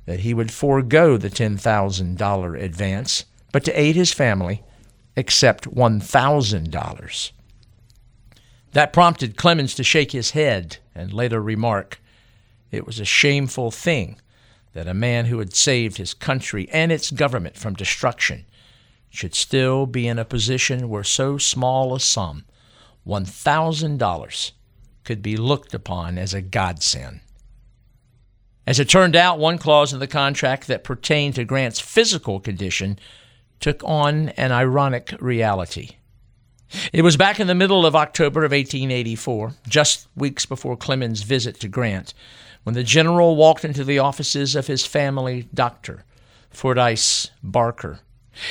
that 0.08 0.22
he 0.22 0.34
would 0.34 0.52
forego 0.52 1.18
the 1.18 1.30
$10,000 1.30 2.64
advance, 2.64 3.26
but 3.52 3.64
to 3.66 3.80
aid 3.80 3.96
his 3.96 4.12
family, 4.12 4.64
accept 5.16 5.70
$1,000. 5.70 7.32
That 8.72 8.92
prompted 8.92 9.38
Clemens 9.38 9.76
to 9.76 9.84
shake 9.84 10.14
his 10.14 10.32
head 10.32 10.80
and 10.96 11.14
later 11.14 11.42
remark, 11.42 12.00
It 12.72 12.86
was 12.86 13.00
a 13.00 13.06
shameful 13.06 13.72
thing 13.72 14.20
that 14.74 14.88
a 14.88 14.94
man 14.94 15.26
who 15.26 15.40
had 15.40 15.56
saved 15.56 15.98
his 15.98 16.14
country 16.14 16.68
and 16.72 16.92
its 16.92 17.12
government 17.12 17.56
from 17.56 17.76
destruction 17.76 18.46
should 19.10 19.36
still 19.36 19.86
be 19.86 20.08
in 20.08 20.18
a 20.18 20.26
position 20.26 20.90
where 20.90 21.04
so 21.04 21.38
small 21.38 21.94
a 21.94 22.00
sum, 22.00 22.46
$1,000, 23.08 24.52
could 25.04 25.22
be 25.22 25.38
looked 25.38 25.74
upon 25.74 26.18
as 26.18 26.34
a 26.34 26.42
godsend. 26.42 27.20
As 28.66 28.80
it 28.80 28.90
turned 28.90 29.16
out, 29.16 29.38
one 29.38 29.58
clause 29.58 29.94
in 29.94 30.00
the 30.00 30.08
contract 30.08 30.68
that 30.68 30.84
pertained 30.84 31.36
to 31.36 31.44
Grant's 31.44 31.80
physical 31.80 32.40
condition 32.40 32.98
took 33.60 33.84
on 33.84 34.30
an 34.30 34.52
ironic 34.52 35.14
reality. 35.20 35.98
It 36.92 37.04
was 37.04 37.18
back 37.18 37.40
in 37.40 37.48
the 37.48 37.56
middle 37.56 37.86
of 37.86 37.96
October 37.96 38.44
of 38.44 38.52
1884, 38.52 39.54
just 39.68 40.08
weeks 40.16 40.46
before 40.46 40.76
Clemens' 40.76 41.22
visit 41.22 41.60
to 41.60 41.68
Grant, 41.68 42.14
when 42.64 42.74
the 42.74 42.84
general 42.84 43.36
walked 43.36 43.64
into 43.64 43.84
the 43.84 44.00
offices 44.00 44.56
of 44.56 44.68
his 44.68 44.86
family 44.86 45.48
doctor, 45.54 46.04
Fordyce 46.50 47.30
Barker. 47.44 48.00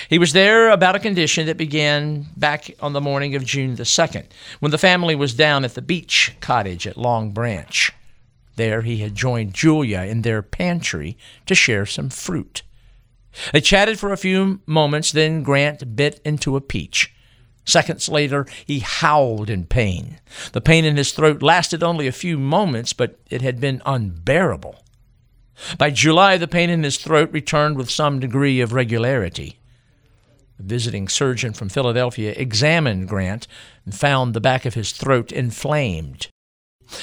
He 0.09 0.19
was 0.19 0.33
there 0.33 0.71
about 0.71 0.95
a 0.95 1.01
condition 1.01 1.47
that 1.47 1.57
began 1.57 2.27
back 2.37 2.71
on 2.81 2.93
the 2.93 3.01
morning 3.01 3.35
of 3.35 3.45
June 3.45 3.75
the 3.75 3.83
2nd, 3.83 4.27
when 4.61 4.71
the 4.71 4.79
family 4.79 5.17
was 5.17 5.35
down 5.35 5.65
at 5.65 5.75
the 5.75 5.83
beach 5.83 6.37
cottage 6.41 6.87
at 6.87 6.97
Long 6.97 7.33
Branch. 7.33 7.93
There 8.55 8.83
he 8.83 8.99
had 8.99 9.15
joined 9.15 9.55
Julia 9.55 10.03
in 10.03 10.23
their 10.23 10.43
pantry 10.43 11.17
to 11.47 11.55
share 11.55 11.87
some 11.87 12.11
fruit. 12.11 12.63
They 13.53 13.61
chatted 13.61 13.99
for 13.99 14.13
a 14.13 14.19
few 14.19 14.61
moments, 14.67 15.11
then 15.11 15.43
Grant 15.43 15.97
bit 15.97 16.21
into 16.25 16.55
a 16.55 16.61
peach. 16.61 17.13
Seconds 17.65 18.09
later, 18.09 18.47
he 18.67 18.81
howled 18.81 19.49
in 19.49 19.67
pain. 19.67 20.19
The 20.53 20.61
pain 20.61 20.85
in 20.85 20.97
his 20.97 21.13
throat 21.13 21.43
lasted 21.43 21.83
only 21.83 22.07
a 22.07 22.13
few 22.13 22.39
moments, 22.39 22.93
but 22.93 23.21
it 23.31 23.43
had 23.43 23.61
been 23.61 23.81
unbearable. 23.87 24.83
By 25.79 25.91
July, 25.91 26.39
the 26.39 26.49
pain 26.49 26.71
in 26.71 26.83
his 26.83 26.99
throat 26.99 27.31
returned 27.33 27.77
with 27.77 27.91
some 27.91 28.19
degree 28.19 28.61
of 28.61 28.73
regularity. 28.73 29.59
A 30.59 30.63
visiting 30.63 31.09
surgeon 31.09 31.53
from 31.53 31.69
Philadelphia 31.69 32.35
examined 32.37 33.09
Grant 33.09 33.47
and 33.85 33.95
found 33.95 34.35
the 34.35 34.41
back 34.41 34.65
of 34.65 34.75
his 34.75 34.93
throat 34.93 35.31
inflamed. 35.31 36.29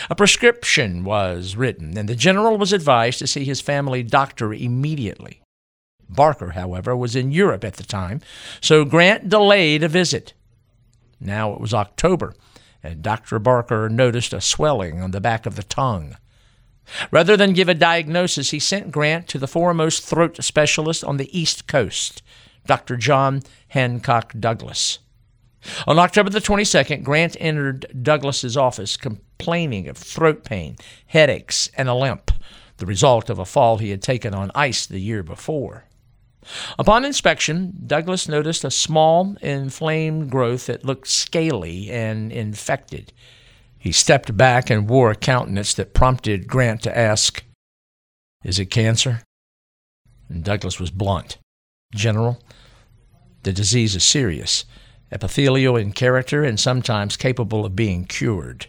A 0.09 0.15
prescription 0.15 1.03
was 1.03 1.55
written, 1.55 1.97
and 1.97 2.07
the 2.09 2.15
general 2.15 2.57
was 2.57 2.73
advised 2.73 3.19
to 3.19 3.27
see 3.27 3.45
his 3.45 3.61
family 3.61 4.03
doctor 4.03 4.53
immediately. 4.53 5.41
Barker, 6.09 6.51
however, 6.51 6.95
was 6.95 7.15
in 7.15 7.31
Europe 7.31 7.63
at 7.63 7.75
the 7.75 7.83
time, 7.83 8.19
so 8.61 8.83
Grant 8.83 9.29
delayed 9.29 9.83
a 9.83 9.87
visit. 9.87 10.33
Now 11.19 11.53
it 11.53 11.59
was 11.59 11.73
October, 11.73 12.33
and 12.81 13.01
Dr. 13.01 13.39
Barker 13.39 13.89
noticed 13.89 14.33
a 14.33 14.41
swelling 14.41 15.01
on 15.01 15.11
the 15.11 15.21
back 15.21 15.45
of 15.45 15.55
the 15.55 15.63
tongue. 15.63 16.15
Rather 17.11 17.37
than 17.37 17.53
give 17.53 17.69
a 17.69 17.73
diagnosis, 17.73 18.51
he 18.51 18.59
sent 18.59 18.91
Grant 18.91 19.27
to 19.27 19.37
the 19.37 19.47
foremost 19.47 20.03
throat 20.03 20.41
specialist 20.43 21.03
on 21.03 21.17
the 21.17 21.37
East 21.37 21.67
Coast, 21.67 22.23
Dr. 22.65 22.97
John 22.97 23.41
Hancock 23.69 24.33
Douglas. 24.39 24.99
On 25.85 25.99
October 25.99 26.29
the 26.29 26.39
22nd, 26.39 27.03
Grant 27.03 27.35
entered 27.39 27.85
Douglas's 28.01 28.55
office 28.55 28.95
complaining 28.95 29.87
of 29.87 29.97
throat 29.97 30.43
pain, 30.45 30.77
headaches, 31.07 31.69
and 31.75 31.89
a 31.89 31.93
limp, 31.93 32.31
the 32.77 32.85
result 32.85 33.29
of 33.29 33.39
a 33.39 33.45
fall 33.45 33.77
he 33.77 33.89
had 33.89 34.01
taken 34.01 34.33
on 34.33 34.51
ice 34.55 34.85
the 34.85 34.99
year 34.99 35.21
before. 35.21 35.83
Upon 36.77 37.05
inspection, 37.05 37.73
Douglas 37.85 38.27
noticed 38.27 38.63
a 38.63 38.71
small, 38.71 39.35
inflamed 39.41 40.31
growth 40.31 40.65
that 40.67 40.85
looked 40.85 41.07
scaly 41.07 41.89
and 41.89 42.31
infected. 42.31 43.13
He 43.77 43.91
stepped 43.91 44.35
back 44.35 44.69
and 44.69 44.89
wore 44.89 45.11
a 45.11 45.15
countenance 45.15 45.73
that 45.75 45.93
prompted 45.93 46.47
Grant 46.47 46.81
to 46.83 46.97
ask, 46.97 47.43
Is 48.43 48.59
it 48.59 48.65
cancer? 48.65 49.23
And 50.27 50.43
Douglas 50.43 50.79
was 50.79 50.91
blunt. 50.91 51.37
General, 51.95 52.39
the 53.43 53.53
disease 53.53 53.95
is 53.95 54.03
serious, 54.03 54.65
epithelial 55.11 55.75
in 55.75 55.91
character, 55.91 56.43
and 56.43 56.59
sometimes 56.59 57.17
capable 57.17 57.65
of 57.65 57.75
being 57.75 58.05
cured. 58.05 58.67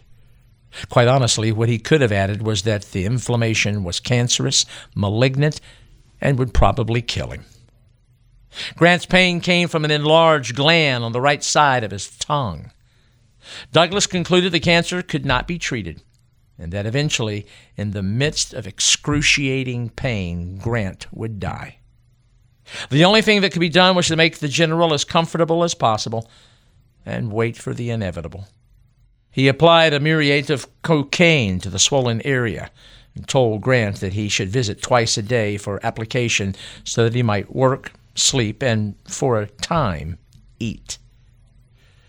Quite 0.89 1.07
honestly, 1.07 1.51
what 1.51 1.69
he 1.69 1.77
could 1.77 2.01
have 2.01 2.13
added 2.13 2.41
was 2.41 2.63
that 2.63 2.83
the 2.83 3.05
inflammation 3.05 3.83
was 3.83 3.99
cancerous, 3.99 4.65
malignant, 4.95 5.59
and 6.21 6.39
would 6.39 6.53
probably 6.53 7.01
kill 7.01 7.31
him. 7.31 7.43
Grant's 8.75 9.05
pain 9.05 9.39
came 9.39 9.67
from 9.67 9.85
an 9.85 9.91
enlarged 9.91 10.55
gland 10.55 11.03
on 11.03 11.11
the 11.11 11.21
right 11.21 11.43
side 11.43 11.83
of 11.83 11.91
his 11.91 12.09
tongue. 12.17 12.71
Douglas 13.71 14.07
concluded 14.07 14.51
the 14.51 14.59
cancer 14.59 15.01
could 15.01 15.25
not 15.25 15.47
be 15.47 15.57
treated, 15.57 16.01
and 16.57 16.71
that 16.71 16.85
eventually, 16.85 17.47
in 17.75 17.91
the 17.91 18.03
midst 18.03 18.53
of 18.53 18.67
excruciating 18.67 19.89
pain, 19.89 20.57
Grant 20.57 21.07
would 21.11 21.39
die. 21.39 21.77
The 22.89 23.03
only 23.03 23.21
thing 23.21 23.41
that 23.41 23.51
could 23.51 23.59
be 23.59 23.69
done 23.69 23.95
was 23.95 24.07
to 24.07 24.15
make 24.15 24.39
the 24.39 24.47
general 24.47 24.93
as 24.93 25.03
comfortable 25.03 25.63
as 25.63 25.73
possible 25.73 26.29
and 27.05 27.31
wait 27.31 27.57
for 27.57 27.73
the 27.73 27.89
inevitable. 27.89 28.47
He 29.31 29.47
applied 29.47 29.93
a 29.93 29.99
muriate 29.99 30.49
of 30.49 30.67
cocaine 30.81 31.59
to 31.61 31.69
the 31.69 31.79
swollen 31.79 32.21
area 32.23 32.69
and 33.15 33.27
told 33.27 33.61
Grant 33.61 33.99
that 34.01 34.13
he 34.13 34.29
should 34.29 34.49
visit 34.49 34.81
twice 34.81 35.17
a 35.17 35.21
day 35.21 35.57
for 35.57 35.85
application 35.85 36.55
so 36.83 37.03
that 37.03 37.15
he 37.15 37.23
might 37.23 37.55
work, 37.55 37.93
sleep, 38.15 38.61
and, 38.61 38.95
for 39.07 39.39
a 39.39 39.47
time, 39.47 40.17
eat. 40.59 40.97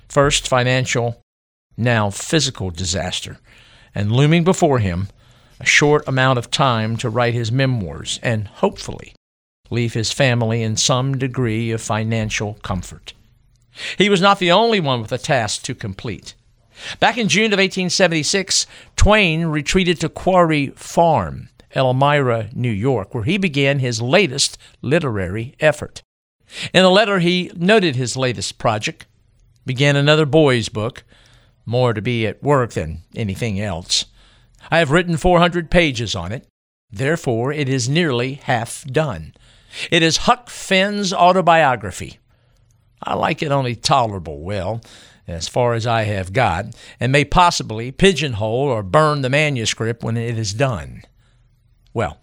First, 0.08 0.46
financial, 0.46 1.22
now 1.76 2.10
physical 2.10 2.70
disaster, 2.70 3.38
and 3.94 4.12
looming 4.12 4.44
before 4.44 4.78
him, 4.78 5.08
a 5.60 5.66
short 5.66 6.06
amount 6.08 6.38
of 6.38 6.50
time 6.50 6.96
to 6.98 7.08
write 7.08 7.34
his 7.34 7.52
memoirs 7.52 8.18
and, 8.22 8.48
hopefully, 8.48 9.14
leave 9.70 9.94
his 9.94 10.12
family 10.12 10.62
in 10.62 10.76
some 10.76 11.16
degree 11.16 11.70
of 11.70 11.80
financial 11.80 12.54
comfort. 12.62 13.14
He 13.96 14.10
was 14.10 14.20
not 14.20 14.38
the 14.38 14.52
only 14.52 14.80
one 14.80 15.00
with 15.00 15.12
a 15.12 15.18
task 15.18 15.62
to 15.62 15.74
complete. 15.74 16.34
Back 17.00 17.16
in 17.16 17.28
June 17.28 17.52
of 17.52 17.58
1876, 17.58 18.66
Twain 18.96 19.46
retreated 19.46 20.00
to 20.00 20.08
Quarry 20.08 20.68
Farm, 20.68 21.48
Elmira, 21.74 22.50
New 22.54 22.70
York, 22.70 23.14
where 23.14 23.24
he 23.24 23.38
began 23.38 23.78
his 23.78 24.02
latest 24.02 24.58
literary 24.80 25.54
effort. 25.60 26.02
In 26.72 26.84
a 26.84 26.90
letter, 26.90 27.18
he 27.18 27.50
noted 27.56 27.96
his 27.96 28.16
latest 28.16 28.58
project, 28.58 29.06
began 29.64 29.96
another 29.96 30.26
boys' 30.26 30.68
book, 30.68 31.04
more 31.64 31.94
to 31.94 32.02
be 32.02 32.26
at 32.26 32.42
work 32.42 32.72
than 32.72 33.02
anything 33.14 33.60
else. 33.60 34.06
I 34.70 34.78
have 34.78 34.90
written 34.90 35.16
400 35.16 35.70
pages 35.70 36.14
on 36.14 36.32
it, 36.32 36.46
therefore, 36.90 37.52
it 37.52 37.68
is 37.68 37.88
nearly 37.88 38.34
half 38.34 38.84
done. 38.84 39.34
It 39.90 40.02
is 40.02 40.18
Huck 40.18 40.50
Finn's 40.50 41.12
autobiography. 41.12 42.18
I 43.02 43.14
like 43.14 43.42
it 43.42 43.50
only 43.50 43.74
tolerable 43.74 44.40
well, 44.42 44.80
as 45.26 45.48
far 45.48 45.74
as 45.74 45.86
I 45.86 46.02
have 46.02 46.32
got, 46.32 46.66
and 47.00 47.10
may 47.10 47.24
possibly 47.24 47.90
pigeonhole 47.90 48.68
or 48.68 48.82
burn 48.82 49.22
the 49.22 49.30
manuscript 49.30 50.02
when 50.02 50.16
it 50.16 50.38
is 50.38 50.52
done. 50.52 51.02
Well, 51.94 52.18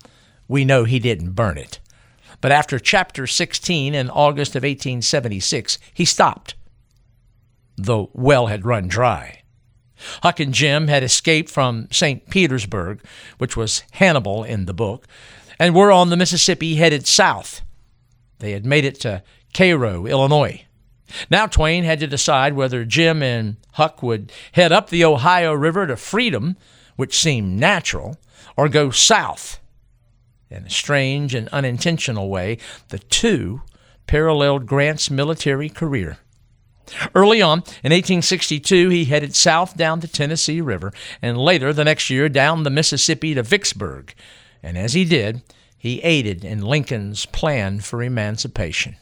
we 0.48 0.66
know 0.66 0.84
he 0.84 1.00
didn't 1.00 1.32
burn 1.32 1.58
it. 1.58 1.80
But 2.42 2.52
after 2.52 2.80
chapter 2.80 3.28
16 3.28 3.94
in 3.94 4.10
August 4.10 4.56
of 4.56 4.64
1876, 4.64 5.78
he 5.94 6.06
stopped. 6.06 6.56
The 7.76 8.08
well 8.14 8.48
had 8.48 8.66
run 8.66 8.88
dry. 8.88 9.44
Huck 10.24 10.40
and 10.40 10.54
Jim 10.54 10.88
had 10.88 11.04
escaped 11.04 11.50
from 11.50 11.88
St. 11.92 12.30
Petersburg, 12.30 13.04
which 13.38 13.58
was 13.58 13.84
Hannibal 13.92 14.44
in 14.44 14.66
the 14.66 14.74
book, 14.74 15.06
and 15.60 15.76
were 15.76 15.92
on 15.92 16.10
the 16.10 16.18
Mississippi 16.18 16.76
headed 16.76 17.06
south. 17.06 17.62
They 18.40 18.52
had 18.52 18.66
made 18.66 18.86
it 18.86 19.00
to 19.02 19.24
Cairo, 19.54 20.06
Illinois. 20.06 20.64
Now 21.30 21.48
Twain 21.48 21.84
had 21.84 22.00
to 22.00 22.08
decide 22.08 22.54
whether 22.54 22.86
Jim 22.86 23.22
and 23.22 23.58
Huck 23.74 24.02
would 24.02 24.32
head 24.54 24.72
up 24.72 24.90
the 24.90 25.04
Ohio 25.04 25.54
River 25.54 25.88
to 25.88 25.98
freedom, 25.98 26.56
which 26.96 27.20
seemed 27.20 27.60
natural, 27.60 28.18
or 28.58 28.70
go 28.70 28.90
south. 28.92 29.60
In 30.50 30.66
a 30.66 30.70
strange 30.70 31.36
and 31.36 31.48
unintentional 31.50 32.30
way, 32.30 32.58
the 32.90 33.00
two 33.00 33.62
paralleled 34.08 34.66
Grant's 34.66 35.12
military 35.12 35.70
career. 35.70 36.18
Early 37.14 37.42
on, 37.42 37.60
in 37.84 37.92
1862, 37.92 38.90
he 38.90 39.06
headed 39.06 39.36
south 39.36 39.78
down 39.78 40.00
the 40.00 40.08
Tennessee 40.08 40.60
River, 40.60 40.92
and 41.22 41.38
later 41.38 41.72
the 41.72 41.84
next 41.84 42.10
year 42.10 42.30
down 42.30 42.64
the 42.64 42.72
Mississippi 42.72 43.36
to 43.36 43.44
Vicksburg. 43.44 44.16
And 44.64 44.78
as 44.78 44.94
he 44.94 45.06
did, 45.06 45.44
he 45.78 46.02
aided 46.02 46.44
in 46.44 46.62
Lincoln's 46.62 47.26
plan 47.28 47.80
for 47.80 48.02
emancipation. 48.02 48.98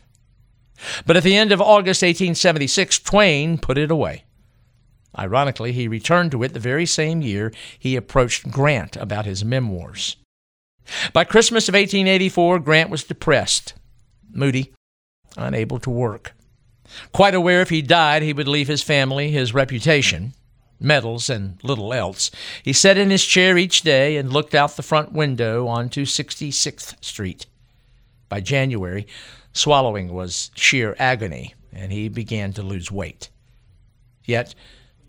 But 1.06 1.18
at 1.18 1.24
the 1.24 1.36
end 1.36 1.52
of 1.52 1.62
August 1.62 2.02
1876, 2.02 3.00
Twain 3.00 3.58
put 3.58 3.78
it 3.78 3.90
away. 3.90 4.26
Ironically, 5.18 5.72
he 5.72 5.88
returned 5.88 6.32
to 6.32 6.44
it 6.44 6.54
the 6.54 6.60
very 6.60 6.86
same 6.86 7.22
year 7.22 7.52
he 7.78 7.96
approached 7.96 8.52
Grant 8.52 8.96
about 8.96 9.26
his 9.26 9.44
memoirs. 9.44 10.16
By 11.14 11.24
Christmas 11.24 11.68
of 11.68 11.74
1884, 11.74 12.60
Grant 12.60 12.90
was 12.90 13.04
depressed, 13.04 13.74
moody, 14.32 14.74
unable 15.36 15.80
to 15.80 15.90
work. 15.90 16.34
Quite 17.12 17.36
aware 17.36 17.62
if 17.62 17.70
he 17.70 17.82
died, 17.82 18.24
he 18.24 18.34
would 18.34 18.48
leave 18.48 18.68
his 18.68 18.84
family, 18.84 19.32
his 19.32 19.54
reputation, 19.54 20.34
medals, 20.80 21.30
and 21.30 21.58
little 21.64 21.94
else. 21.94 22.32
He 22.64 22.74
sat 22.74 22.98
in 22.98 23.10
his 23.10 23.26
chair 23.26 23.58
each 23.58 23.82
day 23.82 24.18
and 24.18 24.32
looked 24.32 24.56
out 24.56 24.76
the 24.76 24.84
front 24.84 25.12
window 25.12 25.68
onto 25.68 26.06
66th 26.06 27.04
Street. 27.04 27.46
By 28.30 28.42
January, 28.42 29.08
swallowing 29.54 30.14
was 30.14 30.52
sheer 30.56 30.96
agony, 31.00 31.56
and 31.74 31.92
he 31.92 32.08
began 32.10 32.54
to 32.54 32.64
lose 32.64 32.92
weight. 32.92 33.30
Yet, 34.26 34.56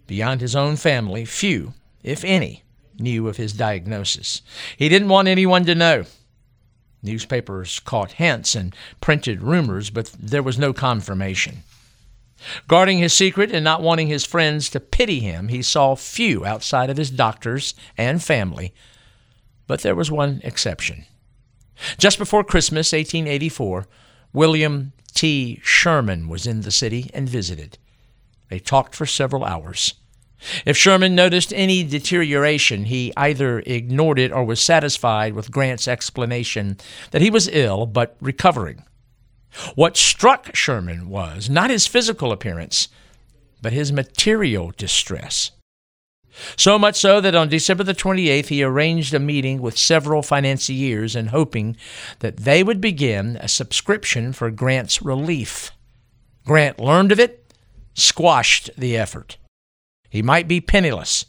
beyond 0.09 0.41
his 0.41 0.57
own 0.57 0.75
family, 0.75 1.25
few, 1.25 1.75
if 2.03 2.25
any, 2.25 2.65
knew 2.99 3.29
of 3.29 3.37
his 3.37 3.53
diagnosis. 3.53 4.43
He 4.77 4.89
didn't 4.89 5.09
want 5.09 5.29
anyone 5.29 5.65
to 5.67 5.77
know. 5.77 6.05
Newspapers 7.01 7.79
caught 7.79 8.13
hints 8.13 8.57
and 8.57 8.75
printed 9.01 9.41
rumors, 9.41 9.91
but 9.91 10.11
there 10.19 10.43
was 10.43 10.59
no 10.59 10.73
confirmation. 10.73 11.63
Guarding 12.67 12.99
his 12.99 13.13
secret 13.13 13.53
and 13.53 13.63
not 13.63 13.83
wanting 13.83 14.09
his 14.09 14.25
friends 14.25 14.69
to 14.71 14.81
pity 14.81 15.21
him, 15.21 15.49
he 15.49 15.63
saw 15.63 15.95
few 15.95 16.45
outside 16.45 16.91
of 16.91 16.97
his 16.97 17.11
doctors 17.11 17.75
and 17.97 18.23
family. 18.23 18.73
But 19.67 19.83
there 19.83 19.95
was 19.95 20.11
one 20.11 20.41
exception. 20.43 21.05
Just 21.99 22.19
before 22.19 22.43
Christmas, 22.43 22.93
1884, 22.93 23.87
William 24.33 24.93
T. 25.15 25.61
Sherman 25.63 26.29
was 26.29 26.47
in 26.47 26.63
the 26.63 26.71
city 26.71 27.11
and 27.13 27.29
visited. 27.29 27.79
They 28.49 28.59
talked 28.59 28.95
for 28.95 29.07
several 29.07 29.45
hours. 29.45 29.95
If 30.65 30.77
Sherman 30.77 31.15
noticed 31.15 31.53
any 31.55 31.83
deterioration, 31.83 32.85
he 32.85 33.13
either 33.17 33.59
ignored 33.61 34.19
it 34.19 34.33
or 34.33 34.45
was 34.45 34.61
satisfied 34.61 35.35
with 35.35 35.51
Grant's 35.51 35.89
explanation 35.89 36.79
that 37.11 37.23
he 37.23 37.31
was 37.31 37.49
ill 37.49 37.87
but 37.87 38.17
recovering. 38.21 38.85
What 39.75 39.97
struck 39.97 40.55
Sherman 40.55 41.09
was 41.09 41.51
not 41.51 41.71
his 41.71 41.87
physical 41.87 42.31
appearance, 42.31 42.89
but 43.61 43.73
his 43.73 43.93
material 43.93 44.73
distress. 44.77 45.51
So 46.57 46.79
much 46.79 46.95
so 46.95 47.21
that 47.21 47.35
on 47.35 47.49
December 47.49 47.83
the 47.83 47.95
28th, 47.95 48.47
he 48.47 48.63
arranged 48.63 49.13
a 49.13 49.19
meeting 49.19 49.61
with 49.61 49.77
several 49.77 50.23
financiers 50.23 51.17
in 51.17 51.29
hoping 51.29 51.77
that 52.21 52.37
they 52.37 52.63
would 52.63 52.81
begin 52.81 53.37
a 53.41 53.49
subscription 53.49 54.33
for 54.33 54.51
Grant's 54.53 55.03
relief. 55.03 55.73
Grant 56.47 56.79
learned 56.79 57.11
of 57.11 57.19
it, 57.19 57.48
squashed 57.99 58.71
the 58.77 58.97
effort. 58.97 59.37
He 60.09 60.23
might 60.23 60.49
be 60.49 60.61
penniless, 60.61 61.27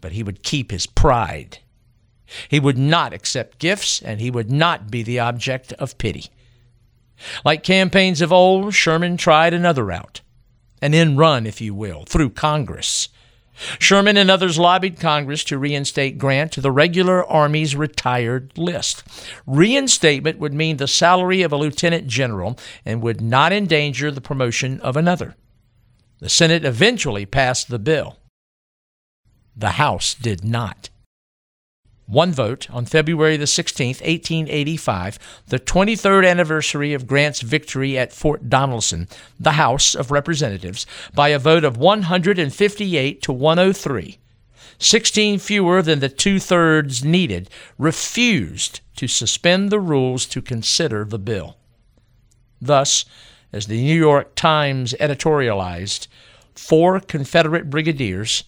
but 0.00 0.12
he 0.12 0.22
would 0.22 0.42
keep 0.42 0.70
his 0.70 0.86
pride. 0.86 1.58
He 2.48 2.58
would 2.58 2.78
not 2.78 3.12
accept 3.12 3.58
gifts, 3.58 4.02
and 4.02 4.20
he 4.20 4.30
would 4.30 4.50
not 4.50 4.90
be 4.90 5.02
the 5.02 5.20
object 5.20 5.72
of 5.74 5.98
pity. 5.98 6.26
Like 7.44 7.62
campaigns 7.62 8.20
of 8.20 8.32
old, 8.32 8.74
Sherman 8.74 9.16
tried 9.16 9.54
another 9.54 9.84
route, 9.84 10.20
an 10.82 10.92
in 10.92 11.16
run, 11.16 11.46
if 11.46 11.60
you 11.60 11.74
will, 11.74 12.04
through 12.04 12.30
Congress. 12.30 13.08
Sherman 13.78 14.18
and 14.18 14.30
others 14.30 14.58
lobbied 14.58 15.00
Congress 15.00 15.42
to 15.44 15.56
reinstate 15.56 16.18
Grant 16.18 16.52
to 16.52 16.60
the 16.60 16.70
regular 16.70 17.24
Army's 17.24 17.74
retired 17.74 18.56
list. 18.58 19.02
Reinstatement 19.46 20.38
would 20.38 20.52
mean 20.52 20.76
the 20.76 20.86
salary 20.86 21.40
of 21.40 21.52
a 21.52 21.56
lieutenant 21.56 22.06
general 22.06 22.58
and 22.84 23.00
would 23.00 23.22
not 23.22 23.52
endanger 23.52 24.10
the 24.10 24.20
promotion 24.20 24.78
of 24.80 24.94
another. 24.96 25.36
The 26.18 26.28
Senate 26.28 26.64
eventually 26.64 27.26
passed 27.26 27.68
the 27.68 27.78
bill. 27.78 28.16
The 29.54 29.72
House 29.72 30.14
did 30.14 30.44
not. 30.44 30.88
One 32.06 32.32
vote 32.32 32.70
on 32.70 32.86
February 32.86 33.36
the 33.36 33.46
16th, 33.46 34.00
1885, 34.00 35.18
the 35.48 35.58
23rd 35.58 36.28
anniversary 36.28 36.94
of 36.94 37.06
Grant's 37.06 37.42
victory 37.42 37.98
at 37.98 38.12
Fort 38.12 38.48
Donelson, 38.48 39.08
the 39.40 39.52
House 39.52 39.94
of 39.94 40.12
Representatives, 40.12 40.86
by 41.14 41.30
a 41.30 41.38
vote 41.38 41.64
of 41.64 41.76
158 41.76 43.22
to 43.22 43.32
103, 43.32 44.18
16 44.78 45.38
fewer 45.40 45.82
than 45.82 45.98
the 45.98 46.08
two 46.08 46.38
thirds 46.38 47.04
needed, 47.04 47.50
refused 47.76 48.80
to 48.94 49.08
suspend 49.08 49.70
the 49.70 49.80
rules 49.80 50.26
to 50.26 50.40
consider 50.40 51.04
the 51.04 51.18
bill. 51.18 51.56
Thus, 52.60 53.04
as 53.56 53.66
the 53.66 53.82
New 53.82 53.98
York 53.98 54.34
Times 54.34 54.94
editorialized, 55.00 56.08
four 56.54 57.00
Confederate 57.00 57.70
brigadiers, 57.70 58.44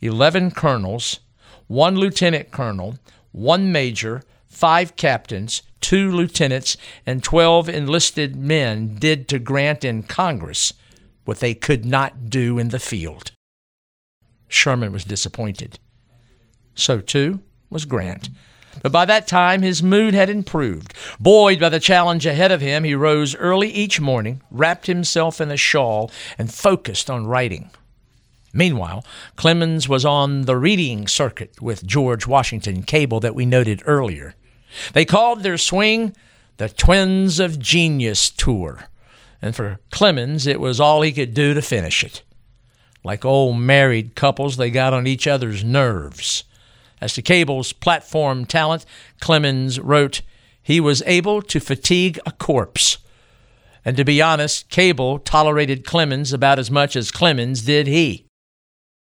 11 0.00 0.50
colonels, 0.50 1.20
one 1.68 1.94
lieutenant 1.94 2.50
colonel, 2.50 2.98
one 3.30 3.70
major, 3.70 4.24
five 4.48 4.96
captains, 4.96 5.62
two 5.80 6.10
lieutenants, 6.10 6.76
and 7.06 7.22
12 7.22 7.68
enlisted 7.68 8.34
men 8.34 8.96
did 8.96 9.28
to 9.28 9.38
Grant 9.38 9.84
in 9.84 10.02
Congress 10.02 10.74
what 11.24 11.38
they 11.38 11.54
could 11.54 11.84
not 11.84 12.28
do 12.28 12.58
in 12.58 12.70
the 12.70 12.80
field. 12.80 13.30
Sherman 14.48 14.90
was 14.90 15.04
disappointed. 15.04 15.78
So, 16.74 17.00
too, 17.00 17.40
was 17.70 17.84
Grant. 17.84 18.30
But 18.82 18.92
by 18.92 19.04
that 19.04 19.26
time, 19.26 19.62
his 19.62 19.82
mood 19.82 20.14
had 20.14 20.30
improved. 20.30 20.94
Buoyed 21.18 21.60
by 21.60 21.68
the 21.68 21.80
challenge 21.80 22.26
ahead 22.26 22.52
of 22.52 22.60
him, 22.60 22.84
he 22.84 22.94
rose 22.94 23.34
early 23.36 23.68
each 23.70 24.00
morning, 24.00 24.42
wrapped 24.50 24.86
himself 24.86 25.40
in 25.40 25.50
a 25.50 25.56
shawl, 25.56 26.10
and 26.38 26.52
focused 26.52 27.10
on 27.10 27.26
writing. 27.26 27.70
Meanwhile, 28.52 29.04
Clemens 29.36 29.88
was 29.88 30.04
on 30.04 30.42
the 30.42 30.56
reading 30.56 31.06
circuit 31.06 31.60
with 31.60 31.86
George 31.86 32.26
Washington 32.26 32.82
Cable 32.82 33.20
that 33.20 33.34
we 33.34 33.46
noted 33.46 33.82
earlier. 33.86 34.34
They 34.92 35.04
called 35.04 35.42
their 35.42 35.58
swing 35.58 36.14
the 36.56 36.68
Twins 36.68 37.40
of 37.40 37.58
Genius 37.58 38.28
Tour, 38.28 38.84
and 39.40 39.56
for 39.56 39.78
Clemens, 39.90 40.46
it 40.46 40.60
was 40.60 40.78
all 40.78 41.00
he 41.00 41.10
could 41.10 41.32
do 41.32 41.54
to 41.54 41.62
finish 41.62 42.04
it. 42.04 42.22
Like 43.02 43.24
old 43.24 43.58
married 43.58 44.14
couples, 44.14 44.58
they 44.58 44.70
got 44.70 44.92
on 44.92 45.06
each 45.06 45.26
other's 45.26 45.64
nerves. 45.64 46.44
As 47.00 47.14
to 47.14 47.22
Cable's 47.22 47.72
platform 47.72 48.44
talent, 48.44 48.84
Clemens 49.20 49.80
wrote, 49.80 50.22
He 50.62 50.80
was 50.80 51.02
able 51.06 51.40
to 51.42 51.60
fatigue 51.60 52.18
a 52.26 52.32
corpse. 52.32 52.98
And 53.84 53.96
to 53.96 54.04
be 54.04 54.20
honest, 54.20 54.68
Cable 54.68 55.18
tolerated 55.18 55.86
Clemens 55.86 56.32
about 56.32 56.58
as 56.58 56.70
much 56.70 56.96
as 56.96 57.10
Clemens 57.10 57.62
did 57.62 57.86
he. 57.86 58.26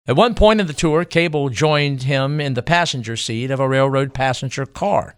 At 0.06 0.16
one 0.16 0.34
point 0.34 0.60
in 0.60 0.66
the 0.66 0.72
tour, 0.72 1.04
Cable 1.04 1.48
joined 1.48 2.02
him 2.02 2.40
in 2.40 2.54
the 2.54 2.62
passenger 2.62 3.16
seat 3.16 3.50
of 3.50 3.60
a 3.60 3.68
railroad 3.68 4.12
passenger 4.12 4.66
car. 4.66 5.16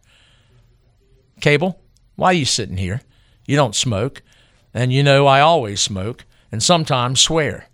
Cable, 1.41 1.81
why 2.14 2.29
are 2.29 2.35
you 2.35 2.45
sitting 2.45 2.77
here? 2.77 3.01
You 3.47 3.57
don't 3.57 3.74
smoke, 3.74 4.22
and 4.72 4.93
you 4.93 5.03
know 5.03 5.27
I 5.27 5.41
always 5.41 5.81
smoke, 5.81 6.24
and 6.53 6.62
sometimes 6.62 7.20
swear. 7.20 7.66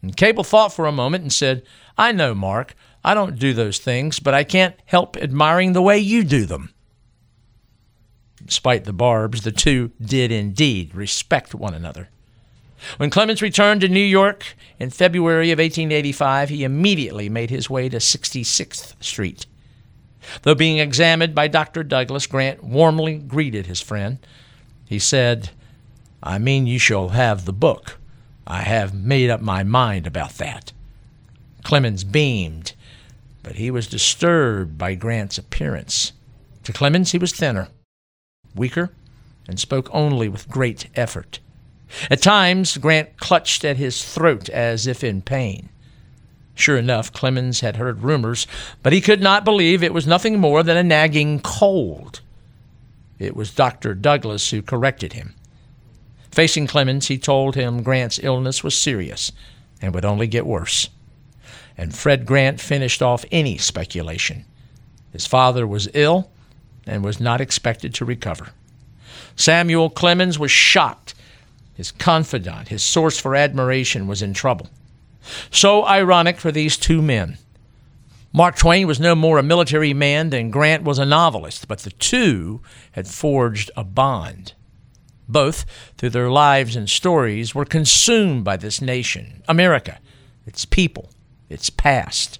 And 0.00 0.16
Cable 0.16 0.42
thought 0.42 0.72
for 0.72 0.86
a 0.86 0.92
moment 0.92 1.22
and 1.22 1.32
said, 1.32 1.62
I 1.96 2.10
know, 2.10 2.34
Mark, 2.34 2.74
I 3.04 3.14
don't 3.14 3.38
do 3.38 3.52
those 3.52 3.78
things, 3.78 4.20
but 4.20 4.34
I 4.34 4.44
can't 4.44 4.76
help 4.86 5.16
admiring 5.16 5.72
the 5.72 5.82
way 5.82 5.98
you 5.98 6.24
do 6.24 6.46
them. 6.46 6.72
Despite 8.44 8.84
the 8.84 8.92
barbs, 8.92 9.42
the 9.42 9.52
two 9.52 9.92
did 10.00 10.30
indeed 10.30 10.94
respect 10.94 11.54
one 11.54 11.74
another. 11.74 12.08
When 12.96 13.10
Clemens 13.10 13.42
returned 13.42 13.80
to 13.82 13.88
New 13.88 14.00
York 14.00 14.56
in 14.78 14.90
February 14.90 15.52
of 15.52 15.58
1885, 15.58 16.48
he 16.48 16.64
immediately 16.64 17.28
made 17.28 17.50
his 17.50 17.70
way 17.70 17.88
to 17.88 17.98
66th 17.98 19.02
Street. 19.02 19.46
Though 20.42 20.54
being 20.54 20.78
examined 20.78 21.34
by 21.34 21.48
Dr. 21.48 21.82
Douglas, 21.82 22.26
Grant 22.26 22.62
warmly 22.62 23.18
greeted 23.18 23.66
his 23.66 23.80
friend. 23.80 24.18
He 24.84 24.98
said, 24.98 25.50
I 26.22 26.38
mean, 26.38 26.66
you 26.66 26.78
shall 26.78 27.10
have 27.10 27.44
the 27.44 27.52
book. 27.52 27.98
I 28.46 28.62
have 28.62 28.94
made 28.94 29.30
up 29.30 29.40
my 29.40 29.62
mind 29.62 30.06
about 30.06 30.34
that. 30.38 30.72
Clemens 31.64 32.04
beamed, 32.04 32.74
but 33.42 33.56
he 33.56 33.70
was 33.70 33.86
disturbed 33.86 34.78
by 34.78 34.94
Grant's 34.94 35.38
appearance. 35.38 36.12
To 36.64 36.72
Clemens, 36.72 37.12
he 37.12 37.18
was 37.18 37.32
thinner, 37.32 37.68
weaker, 38.54 38.92
and 39.48 39.58
spoke 39.58 39.88
only 39.92 40.28
with 40.28 40.48
great 40.48 40.88
effort. 40.94 41.40
At 42.10 42.22
times, 42.22 42.76
Grant 42.78 43.18
clutched 43.18 43.64
at 43.64 43.76
his 43.76 44.04
throat 44.04 44.48
as 44.48 44.86
if 44.86 45.04
in 45.04 45.22
pain. 45.22 45.68
Sure 46.54 46.76
enough, 46.76 47.12
Clemens 47.12 47.60
had 47.60 47.76
heard 47.76 48.02
rumors, 48.02 48.46
but 48.82 48.92
he 48.92 49.00
could 49.00 49.20
not 49.20 49.44
believe 49.44 49.82
it 49.82 49.94
was 49.94 50.06
nothing 50.06 50.38
more 50.38 50.62
than 50.62 50.76
a 50.76 50.82
nagging 50.82 51.40
cold. 51.40 52.20
It 53.18 53.36
was 53.36 53.54
Dr. 53.54 53.94
Douglas 53.94 54.50
who 54.50 54.62
corrected 54.62 55.14
him. 55.14 55.34
Facing 56.30 56.66
Clemens, 56.66 57.08
he 57.08 57.18
told 57.18 57.54
him 57.54 57.82
Grant's 57.82 58.18
illness 58.22 58.64
was 58.64 58.76
serious 58.78 59.32
and 59.80 59.94
would 59.94 60.04
only 60.04 60.26
get 60.26 60.46
worse. 60.46 60.88
And 61.82 61.92
Fred 61.92 62.26
Grant 62.26 62.60
finished 62.60 63.02
off 63.02 63.24
any 63.32 63.58
speculation. 63.58 64.44
His 65.10 65.26
father 65.26 65.66
was 65.66 65.88
ill 65.94 66.30
and 66.86 67.02
was 67.02 67.18
not 67.18 67.40
expected 67.40 67.92
to 67.94 68.04
recover. 68.04 68.50
Samuel 69.34 69.90
Clemens 69.90 70.38
was 70.38 70.52
shocked 70.52 71.16
his 71.74 71.90
confidant, 71.90 72.68
his 72.68 72.84
source 72.84 73.18
for 73.18 73.34
admiration, 73.34 74.06
was 74.06 74.22
in 74.22 74.32
trouble. 74.32 74.68
So 75.50 75.84
ironic 75.84 76.38
for 76.38 76.52
these 76.52 76.76
two 76.76 77.02
men. 77.02 77.38
Mark 78.32 78.54
Twain 78.54 78.86
was 78.86 79.00
no 79.00 79.16
more 79.16 79.38
a 79.38 79.42
military 79.42 79.92
man 79.92 80.30
than 80.30 80.52
Grant 80.52 80.84
was 80.84 81.00
a 81.00 81.04
novelist, 81.04 81.66
but 81.66 81.80
the 81.80 81.90
two 81.90 82.60
had 82.92 83.08
forged 83.08 83.72
a 83.76 83.82
bond. 83.82 84.52
Both, 85.28 85.64
through 85.98 86.10
their 86.10 86.30
lives 86.30 86.76
and 86.76 86.88
stories, 86.88 87.56
were 87.56 87.64
consumed 87.64 88.44
by 88.44 88.56
this 88.56 88.80
nation, 88.80 89.42
America, 89.48 89.98
its 90.46 90.64
people, 90.64 91.10
its 91.52 91.70
past. 91.70 92.38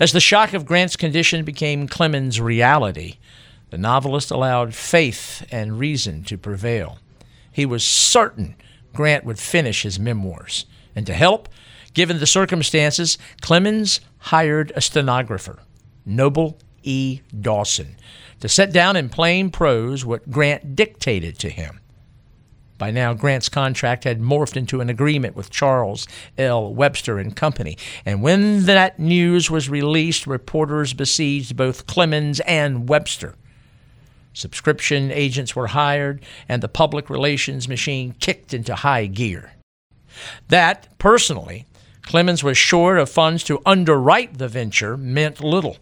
As 0.00 0.12
the 0.12 0.20
shock 0.20 0.54
of 0.54 0.66
Grant's 0.66 0.96
condition 0.96 1.44
became 1.44 1.86
Clemens' 1.86 2.40
reality, 2.40 3.18
the 3.70 3.78
novelist 3.78 4.30
allowed 4.30 4.74
faith 4.74 5.46
and 5.50 5.78
reason 5.78 6.24
to 6.24 6.38
prevail. 6.38 6.98
He 7.52 7.66
was 7.66 7.84
certain 7.84 8.56
Grant 8.92 9.24
would 9.24 9.38
finish 9.38 9.82
his 9.82 9.98
memoirs. 9.98 10.66
And 10.96 11.06
to 11.06 11.14
help, 11.14 11.48
given 11.94 12.18
the 12.18 12.26
circumstances, 12.26 13.18
Clemens 13.40 14.00
hired 14.18 14.72
a 14.74 14.80
stenographer, 14.80 15.60
Noble 16.04 16.58
E. 16.82 17.20
Dawson, 17.38 17.96
to 18.40 18.48
set 18.48 18.72
down 18.72 18.96
in 18.96 19.08
plain 19.08 19.50
prose 19.50 20.04
what 20.04 20.30
Grant 20.30 20.74
dictated 20.74 21.38
to 21.40 21.50
him. 21.50 21.77
By 22.78 22.92
now, 22.92 23.12
Grant's 23.12 23.48
contract 23.48 24.04
had 24.04 24.20
morphed 24.20 24.56
into 24.56 24.80
an 24.80 24.88
agreement 24.88 25.34
with 25.34 25.50
Charles 25.50 26.06
L. 26.38 26.72
Webster 26.72 27.18
and 27.18 27.34
Company, 27.34 27.76
and 28.06 28.22
when 28.22 28.64
that 28.66 29.00
news 29.00 29.50
was 29.50 29.68
released, 29.68 30.28
reporters 30.28 30.94
besieged 30.94 31.56
both 31.56 31.88
Clemens 31.88 32.38
and 32.40 32.88
Webster. 32.88 33.34
Subscription 34.32 35.10
agents 35.10 35.56
were 35.56 35.66
hired, 35.66 36.22
and 36.48 36.62
the 36.62 36.68
public 36.68 37.10
relations 37.10 37.68
machine 37.68 38.14
kicked 38.20 38.54
into 38.54 38.76
high 38.76 39.06
gear. 39.06 39.52
That, 40.46 40.86
personally, 40.98 41.66
Clemens 42.02 42.44
was 42.44 42.56
short 42.56 42.98
of 42.98 43.10
funds 43.10 43.42
to 43.44 43.60
underwrite 43.66 44.38
the 44.38 44.46
venture 44.46 44.96
meant 44.96 45.42
little. 45.42 45.78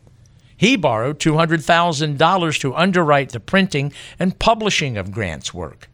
He 0.57 0.77
borrowed 0.77 1.19
$200,000 1.19 2.61
to 2.61 2.75
underwrite 2.75 3.33
the 3.33 3.41
printing 3.41 3.93
and 4.19 4.39
publishing 4.39 4.97
of 4.97 5.13
Grant's 5.13 5.53
work. 5.53 5.91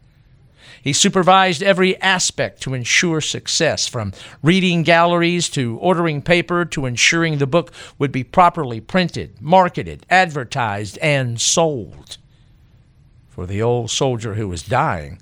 He 0.83 0.91
supervised 0.91 1.63
every 1.63 1.99
aspect 2.01 2.61
to 2.63 2.73
ensure 2.73 3.21
success, 3.21 3.87
from 3.87 4.11
reading 4.41 4.83
galleys 4.83 5.47
to 5.51 5.77
ordering 5.77 6.21
paper 6.21 6.65
to 6.65 6.85
ensuring 6.85 7.37
the 7.37 7.47
book 7.47 7.71
would 7.97 8.11
be 8.11 8.25
properly 8.25 8.81
printed, 8.81 9.41
marketed, 9.41 10.05
advertised, 10.09 10.97
and 10.97 11.39
sold. 11.39 12.17
For 13.29 13.45
the 13.45 13.61
old 13.61 13.91
soldier 13.91 14.33
who 14.33 14.49
was 14.49 14.61
dying, 14.61 15.21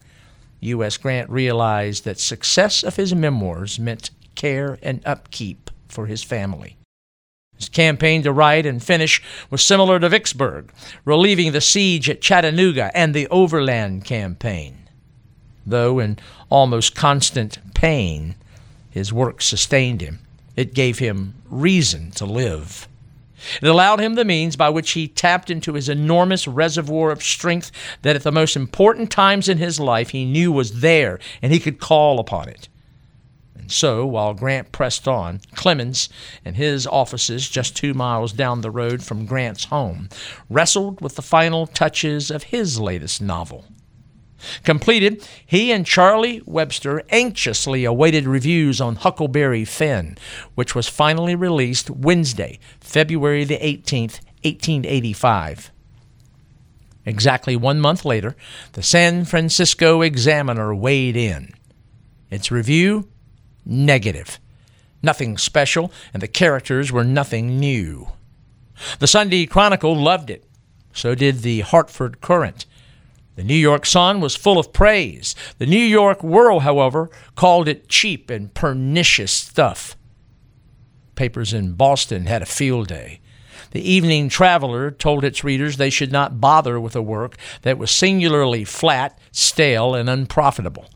U.S. 0.61 0.97
Grant 0.97 1.29
realized 1.29 2.05
that 2.05 2.19
success 2.19 2.83
of 2.83 2.95
his 2.95 3.13
memoirs 3.13 3.77
meant 3.77 4.09
care 4.33 4.79
and 4.81 5.05
upkeep 5.05 5.69
for 5.87 6.07
his 6.07 6.23
family. 6.23 6.77
His 7.55 7.69
campaign 7.69 8.23
to 8.23 8.31
write 8.31 8.65
and 8.65 8.81
finish 8.81 9.21
was 9.51 9.63
similar 9.63 9.99
to 9.99 10.09
Vicksburg, 10.09 10.73
relieving 11.05 11.51
the 11.51 11.61
siege 11.61 12.09
at 12.09 12.19
Chattanooga 12.19 12.89
and 12.95 13.13
the 13.13 13.27
Overland 13.27 14.05
Campaign. 14.05 14.80
Though 15.65 15.99
in 15.99 16.17
almost 16.49 16.95
constant 16.95 17.59
pain, 17.73 18.35
his 18.89 19.13
work 19.13 19.41
sustained 19.41 20.01
him. 20.01 20.19
It 20.55 20.73
gave 20.73 20.99
him 20.99 21.35
reason 21.49 22.11
to 22.11 22.25
live. 22.25 22.87
It 23.61 23.67
allowed 23.67 23.99
him 23.99 24.15
the 24.15 24.25
means 24.25 24.55
by 24.55 24.69
which 24.69 24.91
he 24.91 25.07
tapped 25.07 25.49
into 25.49 25.73
his 25.73 25.89
enormous 25.89 26.47
reservoir 26.47 27.09
of 27.11 27.23
strength 27.23 27.71
that 28.03 28.15
at 28.15 28.23
the 28.23 28.31
most 28.31 28.55
important 28.55 29.09
times 29.09 29.49
in 29.49 29.57
his 29.57 29.79
life 29.79 30.09
he 30.09 30.25
knew 30.25 30.51
was 30.51 30.81
there 30.81 31.19
and 31.41 31.51
he 31.51 31.59
could 31.59 31.79
call 31.79 32.19
upon 32.19 32.49
it. 32.49 32.67
And 33.55 33.71
So, 33.71 34.05
while 34.05 34.33
Grant 34.33 34.71
pressed 34.71 35.07
on, 35.07 35.41
Clemens 35.55 36.09
and 36.45 36.55
his 36.55 36.85
offices, 36.85 37.49
just 37.49 37.75
two 37.75 37.93
miles 37.93 38.33
down 38.33 38.61
the 38.61 38.71
road 38.71 39.01
from 39.01 39.25
Grant's 39.25 39.65
home, 39.65 40.09
wrestled 40.49 41.01
with 41.01 41.15
the 41.15 41.21
final 41.21 41.65
touches 41.65 42.29
of 42.29 42.43
his 42.43 42.79
latest 42.79 43.21
novel. 43.21 43.65
Completed, 44.63 45.27
he 45.45 45.71
and 45.71 45.85
Charlie 45.85 46.41
Webster 46.45 47.03
anxiously 47.09 47.85
awaited 47.85 48.27
reviews 48.27 48.81
on 48.81 48.95
Huckleberry 48.95 49.65
Finn, 49.65 50.17
which 50.55 50.75
was 50.75 50.87
finally 50.87 51.35
released 51.35 51.89
Wednesday, 51.89 52.59
February 52.79 53.43
the 53.43 53.57
18th, 53.57 54.19
1885. 54.43 55.71
Exactly 57.05 57.55
one 57.55 57.79
month 57.79 58.05
later, 58.05 58.35
the 58.73 58.83
San 58.83 59.25
Francisco 59.25 60.01
Examiner 60.01 60.73
weighed 60.73 61.15
in. 61.15 61.53
Its 62.29 62.51
review 62.51 63.07
negative. 63.65 64.39
Nothing 65.03 65.37
special, 65.37 65.91
and 66.13 66.21
the 66.21 66.27
characters 66.27 66.91
were 66.91 67.03
nothing 67.03 67.59
new. 67.59 68.09
The 68.99 69.07
Sunday 69.07 69.45
Chronicle 69.45 69.95
loved 69.95 70.29
it. 70.29 70.45
So 70.93 71.15
did 71.15 71.39
the 71.39 71.61
Hartford 71.61 72.21
Courant. 72.21 72.65
The 73.35 73.43
New 73.43 73.55
York 73.55 73.85
Sun 73.85 74.19
was 74.19 74.35
full 74.35 74.59
of 74.59 74.73
praise. 74.73 75.35
The 75.57 75.65
New 75.65 75.77
York 75.77 76.21
World, 76.23 76.63
however, 76.63 77.09
called 77.35 77.67
it 77.67 77.87
cheap 77.87 78.29
and 78.29 78.53
pernicious 78.53 79.31
stuff. 79.31 79.95
Papers 81.15 81.53
in 81.53 81.73
Boston 81.73 82.25
had 82.25 82.41
a 82.41 82.47
field 82.47 82.87
day. 82.87 83.21
The 83.71 83.89
Evening 83.89 84.27
Traveler 84.27 84.91
told 84.91 85.23
its 85.23 85.45
readers 85.45 85.77
they 85.77 85.89
should 85.89 86.11
not 86.11 86.41
bother 86.41 86.79
with 86.79 86.95
a 86.95 87.01
work 87.01 87.37
that 87.61 87.77
was 87.77 87.89
singularly 87.89 88.65
flat, 88.65 89.17
stale, 89.31 89.95
and 89.95 90.09
unprofitable. 90.09 90.89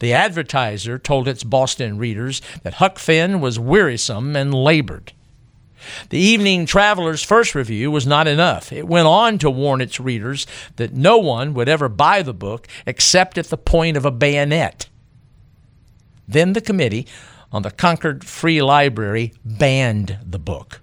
The 0.00 0.12
Advertiser 0.12 0.98
told 0.98 1.26
its 1.26 1.44
Boston 1.44 1.96
readers 1.96 2.42
that 2.64 2.74
Huck 2.74 2.98
Finn 2.98 3.40
was 3.40 3.58
wearisome 3.58 4.36
and 4.36 4.52
labored. 4.52 5.12
The 6.10 6.18
Evening 6.18 6.66
Traveler's 6.66 7.22
first 7.22 7.54
review 7.54 7.90
was 7.90 8.06
not 8.06 8.26
enough. 8.26 8.72
It 8.72 8.86
went 8.86 9.06
on 9.06 9.38
to 9.38 9.50
warn 9.50 9.80
its 9.80 10.00
readers 10.00 10.46
that 10.76 10.94
no 10.94 11.18
one 11.18 11.54
would 11.54 11.68
ever 11.68 11.88
buy 11.88 12.22
the 12.22 12.34
book 12.34 12.66
except 12.86 13.38
at 13.38 13.46
the 13.46 13.56
point 13.56 13.96
of 13.96 14.04
a 14.04 14.10
bayonet. 14.10 14.88
Then 16.28 16.52
the 16.52 16.60
committee 16.60 17.06
on 17.52 17.62
the 17.62 17.70
Concord 17.70 18.24
Free 18.24 18.60
Library 18.60 19.32
banned 19.44 20.18
the 20.24 20.38
book. 20.38 20.80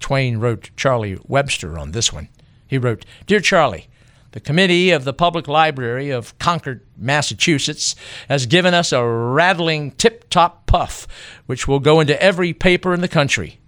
Twain 0.00 0.38
wrote 0.38 0.70
Charlie 0.76 1.18
Webster 1.26 1.78
on 1.78 1.92
this 1.92 2.12
one. 2.12 2.28
He 2.66 2.78
wrote, 2.78 3.04
Dear 3.26 3.40
Charlie, 3.40 3.86
the 4.32 4.40
committee 4.40 4.90
of 4.90 5.04
the 5.04 5.12
Public 5.12 5.48
Library 5.48 6.10
of 6.10 6.38
Concord, 6.38 6.82
Massachusetts, 6.96 7.96
has 8.28 8.46
given 8.46 8.74
us 8.74 8.92
a 8.92 9.04
rattling 9.04 9.90
tip 9.92 10.28
top 10.30 10.66
puff, 10.66 11.06
which 11.46 11.66
will 11.66 11.80
go 11.80 12.00
into 12.00 12.20
every 12.22 12.52
paper 12.52 12.94
in 12.94 13.00
the 13.00 13.08
country. 13.08 13.59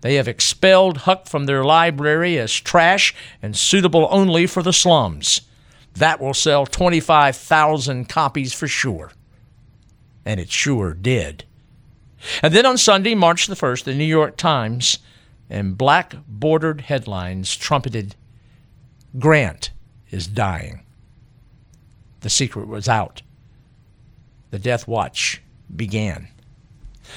They 0.00 0.14
have 0.14 0.28
expelled 0.28 0.98
Huck 0.98 1.26
from 1.26 1.46
their 1.46 1.64
library 1.64 2.38
as 2.38 2.52
trash 2.52 3.14
and 3.42 3.56
suitable 3.56 4.06
only 4.10 4.46
for 4.46 4.62
the 4.62 4.72
slums. 4.72 5.42
That 5.94 6.20
will 6.20 6.34
sell 6.34 6.66
25,000 6.66 8.08
copies 8.08 8.52
for 8.52 8.68
sure. 8.68 9.12
And 10.24 10.38
it 10.38 10.50
sure 10.50 10.94
did. 10.94 11.44
And 12.42 12.54
then 12.54 12.66
on 12.66 12.78
Sunday, 12.78 13.14
March 13.14 13.46
the 13.46 13.56
1st, 13.56 13.84
the 13.84 13.94
New 13.94 14.04
York 14.04 14.36
Times, 14.36 14.98
in 15.50 15.74
black 15.74 16.14
bordered 16.26 16.82
headlines, 16.82 17.56
trumpeted 17.56 18.14
Grant 19.18 19.70
is 20.10 20.26
dying. 20.26 20.82
The 22.20 22.30
secret 22.30 22.68
was 22.68 22.88
out. 22.88 23.22
The 24.50 24.58
death 24.58 24.86
watch 24.86 25.42
began. 25.74 26.28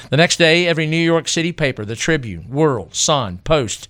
The 0.09 0.17
next 0.17 0.37
day, 0.37 0.67
every 0.67 0.85
New 0.87 0.97
York 0.97 1.27
City 1.27 1.51
paper, 1.51 1.85
the 1.85 1.95
Tribune, 1.95 2.49
World, 2.49 2.95
Sun, 2.95 3.39
Post, 3.39 3.87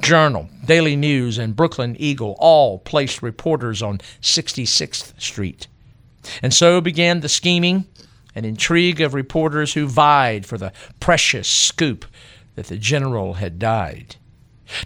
Journal, 0.00 0.48
Daily 0.64 0.96
News, 0.96 1.38
and 1.38 1.56
Brooklyn 1.56 1.96
Eagle 1.98 2.36
all 2.38 2.78
placed 2.78 3.22
reporters 3.22 3.82
on 3.82 3.98
66th 4.22 5.20
Street. 5.20 5.66
And 6.42 6.54
so 6.54 6.80
began 6.80 7.20
the 7.20 7.28
scheming 7.28 7.86
and 8.34 8.46
intrigue 8.46 9.00
of 9.00 9.14
reporters 9.14 9.74
who 9.74 9.86
vied 9.86 10.46
for 10.46 10.58
the 10.58 10.72
precious 11.00 11.48
scoop 11.48 12.04
that 12.54 12.66
the 12.66 12.76
general 12.76 13.34
had 13.34 13.58
died. 13.58 14.16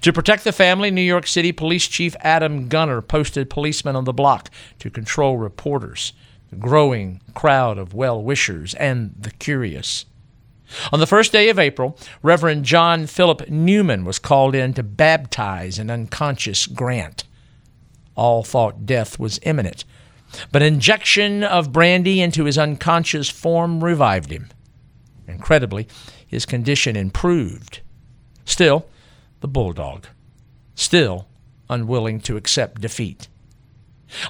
To 0.02 0.12
protect 0.12 0.44
the 0.44 0.52
family, 0.52 0.90
New 0.90 1.02
York 1.02 1.26
City 1.26 1.52
Police 1.52 1.88
Chief 1.88 2.14
Adam 2.20 2.68
Gunner 2.68 3.02
posted 3.02 3.50
policemen 3.50 3.96
on 3.96 4.04
the 4.04 4.12
block 4.12 4.48
to 4.78 4.90
control 4.90 5.36
reporters, 5.36 6.12
the 6.50 6.56
growing 6.56 7.20
crowd 7.34 7.78
of 7.78 7.92
well 7.92 8.22
wishers, 8.22 8.74
and 8.74 9.14
the 9.18 9.32
curious. 9.32 10.06
On 10.92 11.00
the 11.00 11.06
first 11.06 11.32
day 11.32 11.48
of 11.48 11.58
April, 11.58 11.98
Reverend 12.22 12.64
John 12.64 13.06
Philip 13.06 13.48
Newman 13.48 14.04
was 14.04 14.18
called 14.18 14.54
in 14.54 14.74
to 14.74 14.82
baptize 14.82 15.78
an 15.78 15.90
unconscious 15.90 16.66
Grant. 16.66 17.24
All 18.14 18.42
thought 18.42 18.86
death 18.86 19.18
was 19.18 19.40
imminent, 19.42 19.84
but 20.50 20.62
injection 20.62 21.42
of 21.44 21.72
brandy 21.72 22.20
into 22.20 22.44
his 22.44 22.58
unconscious 22.58 23.28
form 23.28 23.82
revived 23.82 24.30
him. 24.30 24.48
Incredibly, 25.26 25.88
his 26.26 26.46
condition 26.46 26.96
improved. 26.96 27.80
Still, 28.44 28.86
the 29.40 29.48
bulldog, 29.48 30.06
still 30.74 31.26
unwilling 31.68 32.20
to 32.20 32.36
accept 32.36 32.80
defeat. 32.80 33.28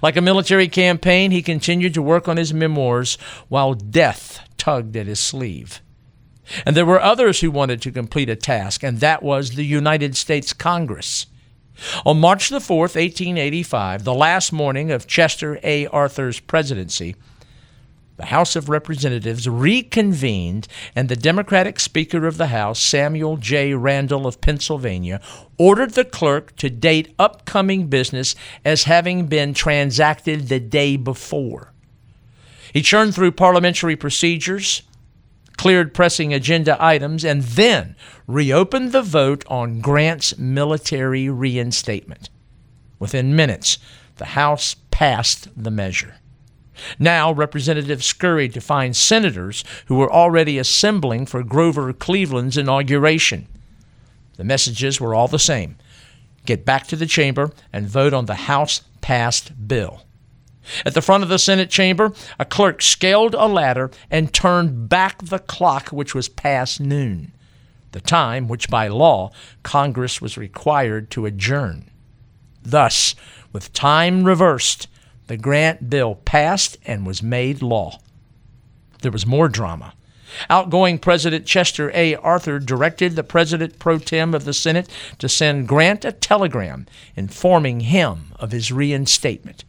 Like 0.01 0.17
a 0.17 0.21
military 0.21 0.69
campaign, 0.69 1.31
he 1.33 1.43
continued 1.43 1.95
to 1.95 2.03
work 2.03 2.29
on 2.29 2.37
his 2.37 2.55
memoirs 2.55 3.17
while 3.49 3.75
death 3.75 4.41
tugged 4.57 4.97
at 4.97 5.07
his 5.07 5.19
sleeve. 5.19 5.81
And 6.67 6.77
there 6.77 6.87
were 6.87 7.01
others 7.01 7.41
who 7.41 7.51
wanted 7.51 7.81
to 7.83 7.93
complete 7.93 8.29
a 8.29 8.37
task, 8.37 8.83
and 8.83 9.01
that 9.01 9.23
was 9.23 9.53
the 9.53 9.65
United 9.65 10.17
States 10.17 10.53
Congress. 10.53 11.27
On 12.05 12.21
March 12.21 12.49
the 12.49 12.59
4th, 12.59 12.95
1885, 12.95 14.05
the 14.05 14.15
last 14.15 14.53
morning 14.53 14.91
of 14.91 15.07
Chester 15.07 15.59
A. 15.63 15.87
Arthur's 15.87 16.39
presidency, 16.39 17.17
the 18.17 18.27
House 18.27 18.55
of 18.55 18.69
Representatives 18.69 19.49
reconvened, 19.49 20.69
and 20.95 21.09
the 21.09 21.17
Democratic 21.17 21.81
Speaker 21.81 22.27
of 22.27 22.37
the 22.37 22.49
House, 22.49 22.79
Samuel 22.79 23.39
J. 23.39 23.75
Randall 23.75 24.27
of 24.27 24.41
Pennsylvania, 24.41 25.21
ordered 25.59 25.93
the 25.93 26.05
clerk 26.05 26.55
to 26.57 26.69
date 26.69 27.15
upcoming 27.19 27.87
business 27.87 28.35
as 28.65 28.85
having 28.85 29.27
been 29.27 29.55
transacted 29.55 30.49
the 30.49 30.61
day 30.61 30.97
before. 30.97 31.73
He 32.73 32.83
churned 32.83 33.15
through 33.15 33.33
parliamentary 33.33 33.97
procedures 33.97 34.83
cleared 35.57 35.95
pressing 35.95 36.33
agenda 36.33 36.77
items, 36.83 37.25
and 37.25 37.43
then 37.43 37.97
reopened 38.27 38.93
the 38.93 39.03
vote 39.03 39.45
on 39.49 39.81
Grant's 39.81 40.37
military 40.39 41.29
reinstatement. 41.29 42.31
Within 42.99 43.37
minutes, 43.37 43.79
the 44.17 44.27
House 44.27 44.77
passed 44.91 45.49
the 45.57 45.71
measure. 45.71 46.17
Now, 46.99 47.33
representatives 47.33 48.07
scurried 48.07 48.55
to 48.55 48.61
find 48.61 48.97
senators 48.97 49.65
who 49.87 49.97
were 49.97 50.13
already 50.13 50.59
assembling 50.59 51.27
for 51.27 51.43
Grover 51.43 51.93
Cleveland's 51.93 52.57
inauguration. 52.57 53.47
The 54.37 54.45
messages 54.45 55.01
were 55.01 55.15
all 55.15 55.29
the 55.29 55.39
same 55.39 55.77
get 56.45 56.65
back 56.65 56.89
to 56.89 56.97
the 56.97 57.07
chamber 57.07 57.53
and 57.73 57.87
vote 57.87 58.13
on 58.13 58.27
the 58.27 58.35
House 58.35 58.83
passed 59.01 59.69
bill. 59.69 60.03
At 60.85 60.95
the 60.95 61.03
front 61.03 61.23
of 61.23 61.29
the 61.29 61.39
Senate 61.39 61.71
chamber, 61.71 62.13
a 62.39 62.45
clerk 62.45 62.83
scaled 62.83 63.35
a 63.35 63.47
ladder 63.47 63.91
and 64.11 64.33
turned 64.33 64.89
back 64.89 65.23
the 65.23 65.39
clock, 65.39 65.89
which 65.89 66.15
was 66.15 66.29
past 66.29 66.81
noon, 66.81 67.33
the 67.93 68.01
time 68.01 68.49
which 68.49 68.69
by 68.69 68.89
law 68.89 69.31
Congress 69.63 70.21
was 70.21 70.39
required 70.39 71.11
to 71.11 71.27
adjourn. 71.27 71.91
Thus, 72.63 73.15
with 73.53 73.73
time 73.73 74.25
reversed, 74.25 74.89
the 75.27 75.37
Grant 75.37 75.91
bill 75.91 76.17
passed 76.17 76.77
and 76.85 77.07
was 77.07 77.23
made 77.23 77.63
law. 77.63 77.99
There 79.03 79.11
was 79.11 79.27
more 79.27 79.49
drama. 79.49 79.95
Outgoing 80.49 80.99
President 80.99 81.45
Chester 81.45 81.91
A. 81.95 82.15
Arthur 82.17 82.59
directed 82.59 83.17
the 83.17 83.25
President 83.25 83.79
pro 83.79 83.99
tem 83.99 84.35
of 84.35 84.45
the 84.45 84.55
Senate 84.55 84.89
to 85.19 85.29
send 85.29 85.69
Grant 85.69 86.05
a 86.05 86.13
telegram 86.13 86.87
informing 87.17 87.81
him 87.81 88.33
of 88.37 88.53
his 88.53 88.73
reinstatement. 88.73 89.65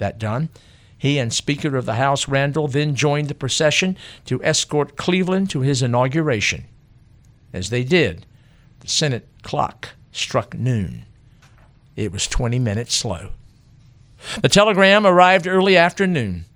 That 0.00 0.18
done, 0.18 0.48
he 0.96 1.18
and 1.18 1.32
Speaker 1.32 1.76
of 1.76 1.86
the 1.86 1.94
House 1.94 2.26
Randall 2.26 2.68
then 2.68 2.94
joined 2.94 3.28
the 3.28 3.34
procession 3.34 3.96
to 4.24 4.42
escort 4.42 4.96
Cleveland 4.96 5.50
to 5.50 5.60
his 5.60 5.82
inauguration. 5.82 6.64
As 7.52 7.68
they 7.68 7.84
did, 7.84 8.24
the 8.80 8.88
Senate 8.88 9.28
clock 9.42 9.90
struck 10.10 10.54
noon. 10.54 11.04
It 11.96 12.12
was 12.12 12.26
20 12.26 12.58
minutes 12.58 12.94
slow. 12.94 13.30
The 14.40 14.48
telegram 14.48 15.06
arrived 15.06 15.46
early 15.46 15.76
afternoon. 15.76 16.46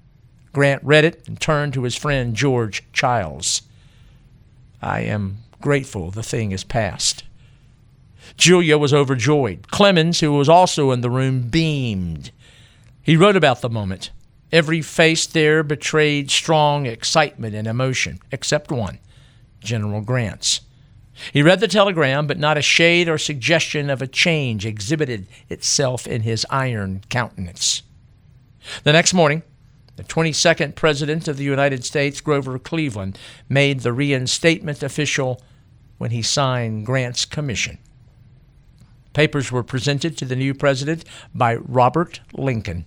Grant 0.55 0.82
read 0.82 1.05
it 1.05 1.22
and 1.26 1.38
turned 1.38 1.74
to 1.74 1.82
his 1.82 1.97
friend 1.97 2.34
George 2.34 2.82
Childs. 2.92 3.62
I 4.80 5.01
am 5.01 5.38
grateful 5.61 6.11
the 6.11 6.22
thing 6.22 6.53
is 6.53 6.64
passed. 6.64 7.24
Julia 8.38 8.78
was 8.78 8.95
overjoyed. 8.95 9.68
Clemens, 9.70 10.20
who 10.20 10.32
was 10.32 10.49
also 10.49 10.92
in 10.92 11.03
the 11.03 11.11
room, 11.11 11.42
beamed. 11.42 12.30
He 13.05 13.18
wrote 13.18 13.36
about 13.36 13.61
the 13.61 13.68
moment. 13.68 14.11
Every 14.50 14.80
face 14.80 15.26
there 15.26 15.62
betrayed 15.62 16.30
strong 16.30 16.86
excitement 16.86 17.55
and 17.55 17.66
emotion, 17.66 18.18
except 18.32 18.72
one 18.72 18.98
General 19.61 20.00
Grant's. 20.00 20.62
He 21.32 21.42
read 21.42 21.61
the 21.61 21.68
telegram, 21.68 22.26
but 22.26 22.38
not 22.38 22.57
a 22.57 22.62
shade 22.62 23.09
or 23.09 23.18
suggestion 23.18 23.90
of 23.90 24.00
a 24.00 24.07
change 24.07 24.64
exhibited 24.64 25.26
itself 25.50 26.07
in 26.07 26.22
his 26.22 26.46
iron 26.48 27.02
countenance. 27.11 27.82
The 28.84 28.92
next 28.92 29.12
morning, 29.12 29.42
the 29.96 30.02
22nd 30.02 30.74
President 30.74 31.28
of 31.28 31.36
the 31.36 31.44
United 31.44 31.84
States, 31.84 32.22
Grover 32.22 32.59
Cleveland, 32.59 33.18
made 33.50 33.80
the 33.80 33.92
reinstatement 33.92 34.82
official 34.82 35.42
when 35.98 36.11
he 36.11 36.22
signed 36.22 36.86
Grant's 36.86 37.26
commission. 37.26 37.78
Papers 39.12 39.52
were 39.52 39.62
presented 39.62 40.16
to 40.18 40.24
the 40.24 40.34
new 40.34 40.55
president 40.55 41.05
by 41.34 41.57
Robert 41.57 42.20
Lincoln. 42.32 42.86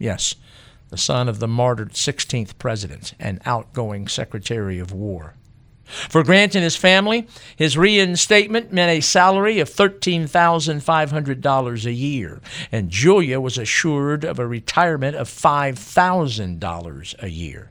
Yes, 0.00 0.34
the 0.88 0.96
son 0.96 1.28
of 1.28 1.38
the 1.40 1.46
martyred 1.46 1.92
16th 1.92 2.56
president 2.58 3.12
and 3.20 3.38
outgoing 3.44 4.08
Secretary 4.08 4.78
of 4.78 4.92
War. 4.92 5.34
For 5.84 6.24
Grant 6.24 6.54
and 6.54 6.64
his 6.64 6.76
family, 6.76 7.28
his 7.54 7.76
reinstatement 7.76 8.72
meant 8.72 8.90
a 8.90 9.02
salary 9.02 9.60
of 9.60 9.68
$13,500 9.68 11.84
a 11.84 11.92
year, 11.92 12.40
and 12.72 12.88
Julia 12.90 13.38
was 13.40 13.58
assured 13.58 14.24
of 14.24 14.38
a 14.38 14.46
retirement 14.46 15.16
of 15.16 15.28
$5,000 15.28 17.22
a 17.22 17.30
year. 17.30 17.70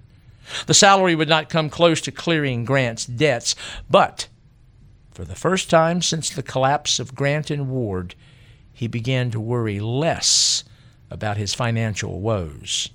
The 0.67 0.75
salary 0.75 1.15
would 1.15 1.29
not 1.29 1.49
come 1.49 1.71
close 1.71 1.99
to 2.01 2.11
clearing 2.11 2.63
Grant's 2.63 3.07
debts, 3.07 3.55
but 3.89 4.27
for 5.11 5.25
the 5.25 5.35
first 5.35 5.67
time 5.69 6.03
since 6.03 6.29
the 6.29 6.43
collapse 6.43 6.99
of 6.99 7.15
Grant 7.15 7.49
and 7.49 7.69
Ward, 7.69 8.13
he 8.71 8.85
began 8.87 9.31
to 9.31 9.39
worry 9.39 9.79
less 9.79 10.63
about 11.09 11.37
his 11.37 11.53
financial 11.53 12.19
woes. 12.21 12.89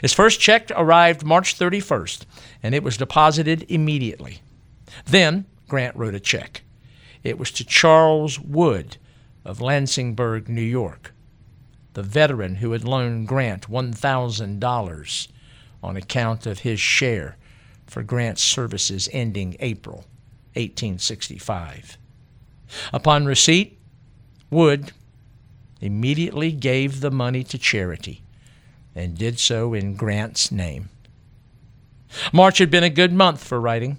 His 0.00 0.12
first 0.12 0.40
check 0.40 0.70
arrived 0.74 1.24
March 1.24 1.58
31st, 1.58 2.24
and 2.62 2.74
it 2.74 2.82
was 2.82 2.96
deposited 2.96 3.66
immediately. 3.68 4.40
Then 5.04 5.46
Grant 5.68 5.96
wrote 5.96 6.14
a 6.14 6.20
check. 6.20 6.62
It 7.22 7.38
was 7.38 7.50
to 7.52 7.64
Charles 7.64 8.38
Wood 8.38 8.96
of 9.44 9.58
Lansingburgh, 9.58 10.48
New 10.48 10.62
York, 10.62 11.12
the 11.94 12.02
veteran 12.02 12.56
who 12.56 12.72
had 12.72 12.84
loaned 12.84 13.28
Grant 13.28 13.70
$1,000 13.70 15.28
on 15.82 15.96
account 15.96 16.46
of 16.46 16.60
his 16.60 16.80
share 16.80 17.36
for 17.86 18.02
Grant's 18.02 18.42
services 18.42 19.08
ending 19.12 19.56
April 19.60 20.06
1865. 20.54 21.98
Upon 22.92 23.26
receipt, 23.26 23.78
Wood 24.50 24.92
immediately 25.84 26.52
gave 26.52 27.00
the 27.00 27.10
money 27.10 27.44
to 27.44 27.58
charity 27.58 28.22
and 28.94 29.18
did 29.18 29.38
so 29.38 29.74
in 29.74 29.94
Grant's 29.94 30.50
name. 30.52 30.88
March 32.32 32.58
had 32.58 32.70
been 32.70 32.84
a 32.84 32.90
good 32.90 33.12
month 33.12 33.42
for 33.42 33.60
writing. 33.60 33.98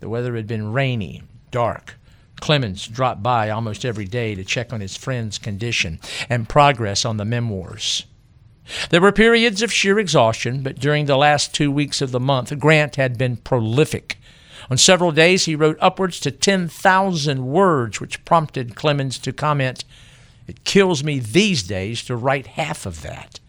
The 0.00 0.08
weather 0.08 0.36
had 0.36 0.46
been 0.46 0.72
rainy, 0.72 1.22
dark. 1.50 1.96
Clemens 2.40 2.88
dropped 2.88 3.22
by 3.22 3.50
almost 3.50 3.84
every 3.84 4.04
day 4.04 4.34
to 4.34 4.44
check 4.44 4.72
on 4.72 4.80
his 4.80 4.96
friend's 4.96 5.38
condition 5.38 6.00
and 6.28 6.48
progress 6.48 7.04
on 7.04 7.16
the 7.16 7.24
memoirs. 7.24 8.04
There 8.90 9.00
were 9.00 9.12
periods 9.12 9.62
of 9.62 9.72
sheer 9.72 9.98
exhaustion, 9.98 10.62
but 10.62 10.78
during 10.78 11.06
the 11.06 11.16
last 11.16 11.54
two 11.54 11.70
weeks 11.70 12.00
of 12.00 12.10
the 12.10 12.20
month, 12.20 12.56
Grant 12.58 12.96
had 12.96 13.18
been 13.18 13.36
prolific. 13.36 14.18
On 14.70 14.78
several 14.78 15.12
days, 15.12 15.44
he 15.44 15.56
wrote 15.56 15.78
upwards 15.80 16.20
to 16.20 16.30
10,000 16.30 17.46
words, 17.46 18.00
which 18.00 18.24
prompted 18.24 18.76
Clemens 18.76 19.18
to 19.18 19.32
comment, 19.32 19.84
It 20.46 20.64
kills 20.64 21.04
me 21.04 21.18
these 21.18 21.62
days 21.62 22.02
to 22.04 22.16
write 22.16 22.46
half 22.48 22.86
of 22.86 23.02
that. 23.02 23.40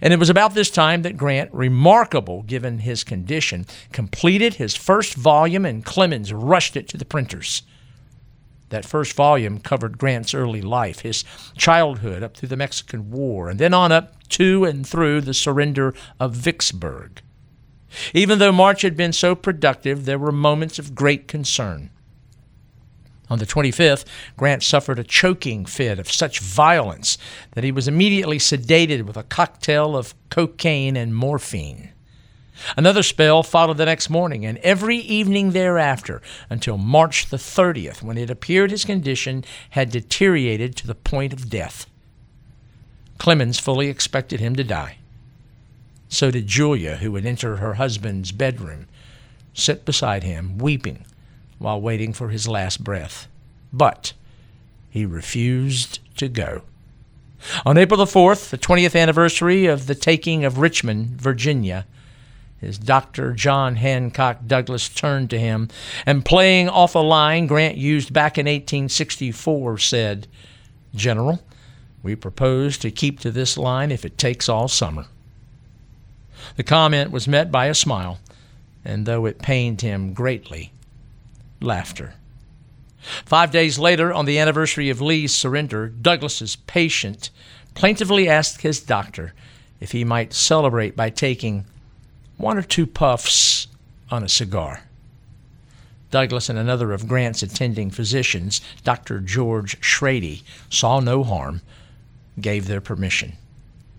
And 0.00 0.12
it 0.12 0.18
was 0.18 0.30
about 0.30 0.54
this 0.54 0.70
time 0.70 1.02
that 1.02 1.16
Grant, 1.16 1.52
remarkable 1.52 2.42
given 2.42 2.78
his 2.78 3.04
condition, 3.04 3.66
completed 3.92 4.54
his 4.54 4.74
first 4.74 5.14
volume 5.14 5.64
and 5.64 5.84
Clemens 5.84 6.32
rushed 6.32 6.76
it 6.76 6.88
to 6.88 6.96
the 6.96 7.04
printers. 7.04 7.62
That 8.70 8.84
first 8.84 9.14
volume 9.14 9.60
covered 9.60 9.96
Grant's 9.96 10.34
early 10.34 10.60
life, 10.60 11.00
his 11.00 11.24
childhood 11.56 12.22
up 12.22 12.36
through 12.36 12.50
the 12.50 12.56
Mexican 12.56 13.10
War, 13.10 13.48
and 13.48 13.58
then 13.58 13.72
on 13.72 13.92
up 13.92 14.28
to 14.30 14.64
and 14.64 14.86
through 14.86 15.22
the 15.22 15.32
surrender 15.32 15.94
of 16.20 16.34
Vicksburg. 16.34 17.22
Even 18.12 18.38
though 18.38 18.52
March 18.52 18.82
had 18.82 18.96
been 18.96 19.14
so 19.14 19.34
productive, 19.34 20.04
there 20.04 20.18
were 20.18 20.32
moments 20.32 20.78
of 20.78 20.94
great 20.94 21.26
concern. 21.26 21.88
On 23.30 23.38
the 23.38 23.46
25th, 23.46 24.04
Grant 24.36 24.62
suffered 24.62 24.98
a 24.98 25.04
choking 25.04 25.66
fit 25.66 25.98
of 25.98 26.10
such 26.10 26.40
violence 26.40 27.18
that 27.52 27.64
he 27.64 27.72
was 27.72 27.86
immediately 27.86 28.38
sedated 28.38 29.02
with 29.02 29.16
a 29.16 29.22
cocktail 29.22 29.96
of 29.96 30.14
cocaine 30.30 30.96
and 30.96 31.14
morphine. 31.14 31.90
Another 32.76 33.02
spell 33.02 33.42
followed 33.42 33.76
the 33.76 33.84
next 33.84 34.10
morning, 34.10 34.44
and 34.44 34.58
every 34.58 34.96
evening 34.96 35.52
thereafter 35.52 36.20
until 36.50 36.76
March 36.76 37.26
the 37.26 37.36
30th, 37.36 38.02
when 38.02 38.18
it 38.18 38.30
appeared 38.30 38.70
his 38.70 38.84
condition 38.84 39.44
had 39.70 39.90
deteriorated 39.90 40.74
to 40.76 40.86
the 40.86 40.94
point 40.94 41.32
of 41.32 41.50
death. 41.50 41.86
Clemens 43.18 43.60
fully 43.60 43.88
expected 43.88 44.40
him 44.40 44.56
to 44.56 44.64
die. 44.64 44.98
So 46.08 46.30
did 46.30 46.46
Julia, 46.46 46.96
who 46.96 47.12
would 47.12 47.26
enter 47.26 47.56
her 47.56 47.74
husband's 47.74 48.32
bedroom, 48.32 48.86
sit 49.54 49.84
beside 49.84 50.24
him, 50.24 50.58
weeping 50.58 51.04
while 51.58 51.80
waiting 51.80 52.12
for 52.12 52.28
his 52.28 52.48
last 52.48 52.82
breath. 52.82 53.28
But 53.72 54.12
he 54.90 55.04
refused 55.04 56.00
to 56.16 56.28
go. 56.28 56.62
On 57.64 57.78
April 57.78 57.98
the 57.98 58.04
4th, 58.04 58.50
the 58.50 58.58
20th 58.58 58.98
anniversary 58.98 59.66
of 59.66 59.86
the 59.86 59.94
taking 59.94 60.44
of 60.44 60.58
Richmond, 60.58 61.20
Virginia, 61.20 61.86
his 62.60 62.78
Dr. 62.78 63.32
John 63.32 63.76
Hancock 63.76 64.40
Douglas 64.46 64.88
turned 64.88 65.30
to 65.30 65.38
him 65.38 65.68
and, 66.04 66.24
playing 66.24 66.68
off 66.68 66.96
a 66.96 66.98
line 66.98 67.46
Grant 67.46 67.76
used 67.76 68.12
back 68.12 68.36
in 68.36 68.46
1864, 68.46 69.78
said, 69.78 70.26
General, 70.94 71.40
we 72.02 72.16
propose 72.16 72.76
to 72.78 72.90
keep 72.90 73.20
to 73.20 73.30
this 73.30 73.56
line 73.56 73.92
if 73.92 74.04
it 74.04 74.18
takes 74.18 74.48
all 74.48 74.66
summer. 74.66 75.06
The 76.56 76.64
comment 76.64 77.12
was 77.12 77.28
met 77.28 77.52
by 77.52 77.66
a 77.66 77.74
smile, 77.74 78.18
and 78.84 79.06
though 79.06 79.26
it 79.26 79.38
pained 79.38 79.82
him 79.82 80.12
greatly, 80.12 80.72
laughter. 81.60 82.14
Five 83.24 83.50
days 83.50 83.78
later, 83.78 84.12
on 84.12 84.24
the 84.24 84.38
anniversary 84.38 84.90
of 84.90 85.00
Lee's 85.00 85.34
surrender, 85.34 85.88
Douglas's 85.88 86.56
patient 86.56 87.30
plaintively 87.74 88.28
asked 88.28 88.62
his 88.62 88.80
doctor 88.80 89.34
if 89.80 89.92
he 89.92 90.04
might 90.04 90.32
celebrate 90.32 90.96
by 90.96 91.10
taking 91.10 91.64
one 92.36 92.58
or 92.58 92.62
two 92.62 92.86
puffs 92.86 93.68
on 94.10 94.22
a 94.22 94.28
cigar. 94.28 94.82
Douglas 96.10 96.48
and 96.48 96.58
another 96.58 96.92
of 96.92 97.06
Grant's 97.06 97.42
attending 97.42 97.90
physicians, 97.90 98.60
Dr. 98.82 99.20
George 99.20 99.78
Shrady, 99.80 100.42
saw 100.70 101.00
no 101.00 101.22
harm, 101.22 101.60
gave 102.40 102.66
their 102.66 102.80
permission. 102.80 103.34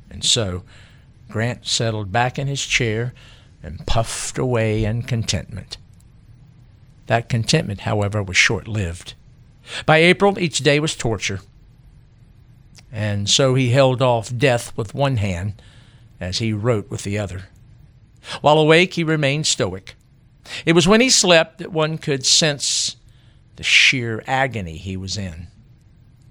And 0.10 0.24
so 0.24 0.64
Grant 1.30 1.68
settled 1.68 2.12
back 2.12 2.39
in 2.39 2.47
his 2.47 2.66
chair 2.66 3.14
and 3.62 3.86
puffed 3.86 4.38
away 4.38 4.84
in 4.86 5.03
contentment. 5.03 5.78
That 7.10 7.28
contentment, 7.28 7.82
however, 7.82 8.22
was 8.22 8.38
short 8.38 8.68
lived. 8.68 9.16
By 9.88 9.97
April, 9.97 10.38
each 10.38 10.60
day 10.60 10.80
was 10.80 10.95
torture. 10.95 11.39
And 12.91 13.28
so 13.28 13.55
he 13.55 13.72
held 13.72 13.99
off 13.99 14.32
death 14.38 14.78
with 14.78 14.93
one 14.93 15.18
hand 15.18 15.60
as 16.20 16.38
he 16.38 16.53
wrote 16.53 16.91
with 16.91 17.01
the 17.01 17.18
other. 17.18 17.45
While 18.41 18.60
awake, 18.60 18.93
he 18.93 19.03
remained 19.03 19.47
stoic. 19.47 19.95
It 20.68 20.74
was 20.74 20.88
when 20.88 21.01
he 21.01 21.10
slept 21.10 21.57
that 21.57 21.72
one 21.72 21.97
could 21.97 22.28
sense 22.28 22.95
the 23.55 23.64
sheer 23.64 24.24
agony 24.28 24.78
he 24.78 24.95
was 24.95 25.18
in. 25.18 25.47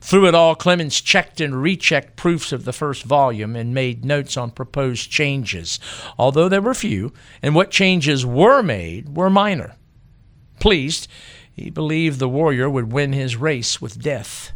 Through 0.00 0.28
it 0.28 0.34
all, 0.36 0.54
Clemens 0.54 1.00
checked 1.00 1.40
and 1.40 1.60
rechecked 1.60 2.14
proofs 2.14 2.52
of 2.52 2.64
the 2.64 2.72
first 2.72 3.02
volume 3.02 3.56
and 3.56 3.74
made 3.74 4.04
notes 4.04 4.36
on 4.36 4.52
proposed 4.52 5.10
changes, 5.10 5.80
although 6.16 6.48
there 6.48 6.62
were 6.62 6.72
few, 6.72 7.12
and 7.42 7.56
what 7.56 7.72
changes 7.72 8.24
were 8.24 8.62
made 8.62 9.16
were 9.16 9.28
minor. 9.28 9.74
Pleased, 10.58 11.08
he 11.52 11.70
believed 11.70 12.18
the 12.18 12.28
warrior 12.28 12.68
would 12.70 12.92
win 12.92 13.12
his 13.12 13.36
race 13.36 13.80
with 13.80 14.00
death. 14.00 14.52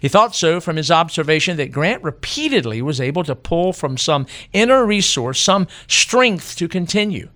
He 0.00 0.08
thought 0.08 0.34
so 0.34 0.60
from 0.60 0.76
his 0.76 0.90
observation 0.90 1.56
that 1.56 1.72
Grant 1.72 2.02
repeatedly 2.02 2.82
was 2.82 3.00
able 3.00 3.24
to 3.24 3.34
pull 3.34 3.72
from 3.72 3.96
some 3.96 4.26
inner 4.52 4.84
resource, 4.84 5.40
some 5.40 5.68
strength 5.86 6.56
to 6.56 6.68
continue. 6.68 7.28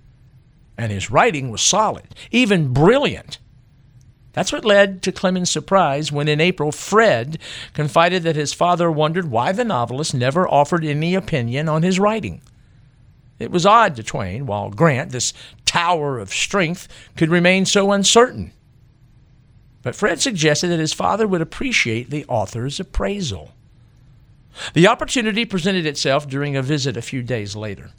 And 0.76 0.90
his 0.90 1.10
writing 1.10 1.50
was 1.50 1.60
solid, 1.60 2.14
even 2.30 2.72
brilliant. 2.72 3.38
That's 4.32 4.52
what 4.52 4.64
led 4.64 5.02
to 5.02 5.12
Clemens' 5.12 5.50
surprise 5.50 6.10
when 6.10 6.26
in 6.26 6.40
April 6.40 6.72
Fred 6.72 7.38
confided 7.74 8.22
that 8.22 8.36
his 8.36 8.54
father 8.54 8.90
wondered 8.90 9.30
why 9.30 9.52
the 9.52 9.64
novelist 9.64 10.14
never 10.14 10.48
offered 10.48 10.84
any 10.84 11.14
opinion 11.14 11.68
on 11.68 11.82
his 11.82 12.00
writing. 12.00 12.40
It 13.38 13.50
was 13.50 13.66
odd 13.66 13.96
to 13.96 14.02
Twain, 14.02 14.46
while 14.46 14.70
Grant, 14.70 15.10
this 15.10 15.34
tower 15.73 16.18
of 16.18 16.29
strength, 16.29 16.87
could 17.16 17.31
remain 17.31 17.64
so 17.64 17.93
uncertain. 17.93 18.53
But 19.83 19.95
Fred 19.97 20.20
suggested 20.20 20.68
that 20.68 20.79
his 20.79 20.93
father 20.93 21.27
would 21.27 21.41
appreciate 21.41 22.11
the 22.11 22.27
author's 22.27 22.79
appraisal. 22.79 23.53
The 24.75 24.87
opportunity 24.87 25.47
presented 25.47 25.87
itself 25.87 26.29
during 26.29 26.57
a 26.57 26.62
visit 26.62 26.99
a 26.99 27.03
few 27.03 27.23
days 27.23 27.57
later. 27.57 27.93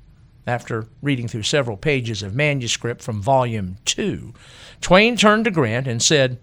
After 0.45 0.85
reading 1.01 1.27
through 1.27 1.43
several 1.43 1.75
pages 1.75 2.21
of 2.21 2.35
manuscript 2.35 3.01
from 3.01 3.23
Volume 3.23 3.77
2, 3.85 4.35
Twain 4.79 5.17
turned 5.17 5.45
to 5.45 5.51
Grant 5.51 5.87
and 5.87 6.01
said, 6.01 6.37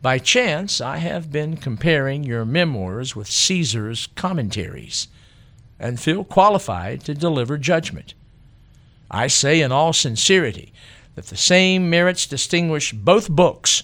By 0.00 0.18
chance, 0.18 0.80
I 0.80 0.96
have 0.96 1.30
been 1.30 1.58
comparing 1.58 2.24
your 2.24 2.46
memoirs 2.46 3.14
with 3.14 3.28
Caesar's 3.30 4.08
commentaries 4.14 5.08
and 5.78 6.00
feel 6.00 6.24
qualified 6.24 7.04
to 7.04 7.12
deliver 7.12 7.58
judgment. 7.58 8.14
I 9.10 9.26
say 9.26 9.60
in 9.60 9.72
all 9.72 9.92
sincerity 9.92 10.72
that 11.14 11.26
the 11.26 11.36
same 11.36 11.88
merits 11.88 12.26
distinguish 12.26 12.92
both 12.92 13.28
books 13.28 13.82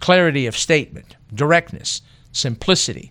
clarity 0.00 0.46
of 0.46 0.56
statement, 0.56 1.16
directness, 1.34 2.02
simplicity, 2.32 3.10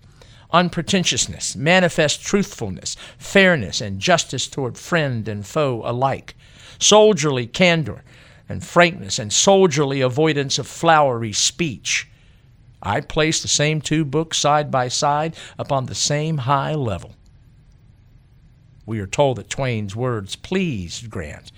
unpretentiousness, 0.51 1.55
manifest 1.55 2.23
truthfulness, 2.23 2.95
fairness, 3.17 3.81
and 3.81 3.99
justice 3.99 4.47
toward 4.47 4.77
friend 4.77 5.27
and 5.27 5.45
foe 5.45 5.81
alike, 5.83 6.35
soldierly 6.79 7.45
candor 7.45 8.03
and 8.49 8.63
frankness, 8.63 9.19
and 9.19 9.33
soldierly 9.33 9.99
avoidance 9.99 10.57
of 10.57 10.65
flowery 10.65 11.33
speech. 11.33 12.07
I 12.81 13.01
place 13.01 13.41
the 13.41 13.49
same 13.49 13.81
two 13.81 14.05
books 14.05 14.37
side 14.37 14.71
by 14.71 14.87
side 14.87 15.35
upon 15.59 15.87
the 15.87 15.95
same 15.95 16.37
high 16.37 16.73
level. 16.73 17.16
We 18.87 18.99
are 19.01 19.05
told 19.05 19.37
that 19.37 19.49
Twain's 19.49 19.95
words 19.95 20.37
pleased 20.37 21.09
Grant, 21.09 21.51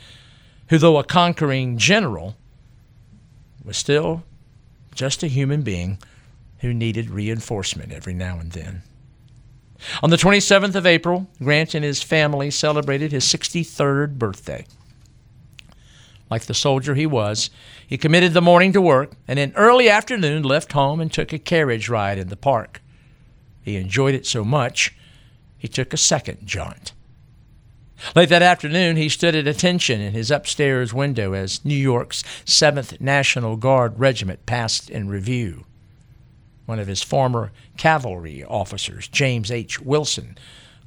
who, 0.67 0.79
though 0.79 0.97
a 0.97 1.03
conquering 1.03 1.77
general, 1.77 2.35
was 3.63 3.77
still 3.77 4.23
just 4.95 5.21
a 5.21 5.27
human 5.27 5.61
being 5.61 5.99
who 6.57 6.73
needed 6.73 7.11
reinforcement 7.11 7.93
every 7.93 8.15
now 8.15 8.39
and 8.39 8.51
then. 8.51 8.81
On 10.01 10.09
the 10.09 10.17
27th 10.17 10.73
of 10.73 10.87
April, 10.87 11.29
Grant 11.41 11.75
and 11.75 11.85
his 11.85 12.01
family 12.01 12.49
celebrated 12.49 13.11
his 13.11 13.25
63rd 13.25 14.17
birthday. 14.17 14.65
Like 16.31 16.43
the 16.43 16.53
soldier 16.55 16.95
he 16.95 17.05
was, 17.05 17.51
he 17.87 17.97
committed 17.97 18.33
the 18.33 18.41
morning 18.41 18.73
to 18.73 18.81
work 18.81 19.11
and 19.27 19.37
in 19.37 19.53
early 19.53 19.87
afternoon 19.87 20.41
left 20.41 20.73
home 20.73 20.99
and 20.99 21.13
took 21.13 21.31
a 21.31 21.39
carriage 21.39 21.89
ride 21.89 22.17
in 22.17 22.29
the 22.29 22.35
park. 22.35 22.81
He 23.61 23.77
enjoyed 23.77 24.15
it 24.15 24.25
so 24.25 24.43
much, 24.43 24.95
he 25.59 25.67
took 25.67 25.93
a 25.93 25.97
second 25.97 26.39
jaunt. 26.45 26.93
Late 28.15 28.29
that 28.29 28.41
afternoon, 28.41 28.95
he 28.95 29.09
stood 29.09 29.35
at 29.35 29.47
attention 29.47 30.01
in 30.01 30.13
his 30.13 30.31
upstairs 30.31 30.93
window 30.93 31.33
as 31.33 31.63
New 31.65 31.75
York's 31.75 32.23
7th 32.45 32.99
National 33.01 33.57
Guard 33.57 33.99
Regiment 33.99 34.45
passed 34.45 34.89
in 34.89 35.09
review. 35.09 35.65
One 36.65 36.79
of 36.79 36.87
his 36.87 37.03
former 37.03 37.51
cavalry 37.77 38.43
officers, 38.43 39.07
James 39.07 39.51
H. 39.51 39.79
Wilson, 39.81 40.37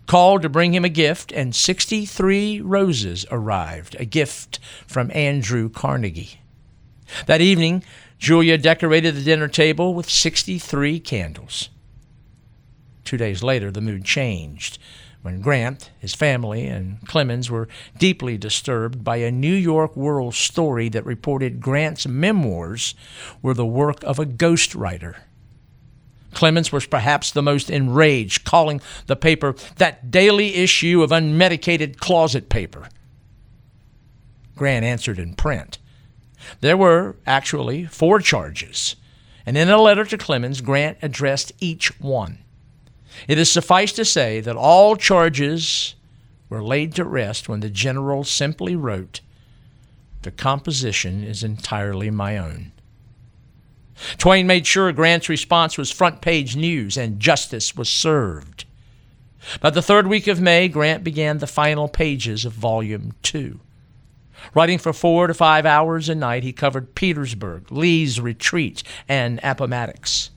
called 0.06 0.42
to 0.42 0.48
bring 0.48 0.74
him 0.74 0.84
a 0.84 0.88
gift, 0.88 1.32
and 1.32 1.54
63 1.54 2.60
roses 2.60 3.26
arrived, 3.30 3.96
a 3.98 4.04
gift 4.04 4.58
from 4.86 5.10
Andrew 5.14 5.68
Carnegie. 5.68 6.40
That 7.26 7.40
evening, 7.40 7.84
Julia 8.18 8.56
decorated 8.58 9.14
the 9.14 9.24
dinner 9.24 9.48
table 9.48 9.94
with 9.94 10.08
63 10.08 11.00
candles. 11.00 11.68
Two 13.04 13.16
days 13.16 13.42
later, 13.42 13.70
the 13.70 13.80
mood 13.80 14.04
changed 14.04 14.78
when 15.22 15.40
Grant, 15.40 15.90
his 15.98 16.14
family, 16.14 16.66
and 16.66 17.00
Clemens 17.06 17.48
were 17.50 17.68
deeply 17.96 18.36
disturbed 18.36 19.04
by 19.04 19.16
a 19.16 19.30
New 19.30 19.54
York 19.54 19.96
World 19.96 20.34
story 20.34 20.88
that 20.90 21.06
reported 21.06 21.60
Grant's 21.60 22.06
memoirs 22.06 22.94
were 23.40 23.54
the 23.54 23.64
work 23.64 24.02
of 24.02 24.18
a 24.18 24.26
ghostwriter. 24.26 25.16
Clemens 26.32 26.72
was 26.72 26.86
perhaps 26.86 27.30
the 27.30 27.42
most 27.42 27.70
enraged, 27.70 28.44
calling 28.44 28.80
the 29.06 29.16
paper 29.16 29.54
that 29.76 30.10
daily 30.10 30.56
issue 30.56 31.02
of 31.02 31.10
unmedicated 31.10 31.98
closet 31.98 32.48
paper. 32.48 32.88
Grant 34.56 34.84
answered 34.84 35.18
in 35.18 35.34
print. 35.34 35.78
There 36.60 36.76
were 36.76 37.16
actually 37.26 37.84
four 37.86 38.18
charges, 38.18 38.96
and 39.46 39.56
in 39.56 39.68
a 39.70 39.80
letter 39.80 40.04
to 40.04 40.18
Clemens, 40.18 40.60
Grant 40.60 40.98
addressed 41.00 41.52
each 41.60 42.00
one. 42.00 42.38
It 43.28 43.38
is 43.38 43.50
suffice 43.50 43.92
to 43.92 44.04
say 44.04 44.40
that 44.40 44.56
all 44.56 44.96
charges 44.96 45.94
were 46.48 46.62
laid 46.62 46.94
to 46.96 47.04
rest 47.04 47.48
when 47.48 47.60
the 47.60 47.70
general 47.70 48.24
simply 48.24 48.76
wrote, 48.76 49.20
The 50.22 50.30
composition 50.30 51.24
is 51.24 51.42
entirely 51.42 52.10
my 52.10 52.38
own. 52.38 52.72
Twain 54.18 54.46
made 54.46 54.66
sure 54.66 54.92
Grant's 54.92 55.28
response 55.28 55.78
was 55.78 55.90
front 55.90 56.20
page 56.20 56.56
news 56.56 56.96
and 56.96 57.20
justice 57.20 57.76
was 57.76 57.88
served. 57.88 58.64
By 59.60 59.70
the 59.70 59.82
third 59.82 60.06
week 60.06 60.26
of 60.26 60.40
May, 60.40 60.68
Grant 60.68 61.04
began 61.04 61.38
the 61.38 61.46
final 61.46 61.88
pages 61.88 62.44
of 62.44 62.52
Volume 62.52 63.14
2. 63.22 63.60
Writing 64.54 64.78
for 64.78 64.92
four 64.92 65.26
to 65.26 65.34
five 65.34 65.64
hours 65.66 66.08
a 66.08 66.14
night, 66.14 66.42
he 66.42 66.52
covered 66.52 66.94
Petersburg, 66.94 67.70
Lee's 67.70 68.20
retreat, 68.20 68.82
and 69.08 69.38
Appomattox 69.42 70.30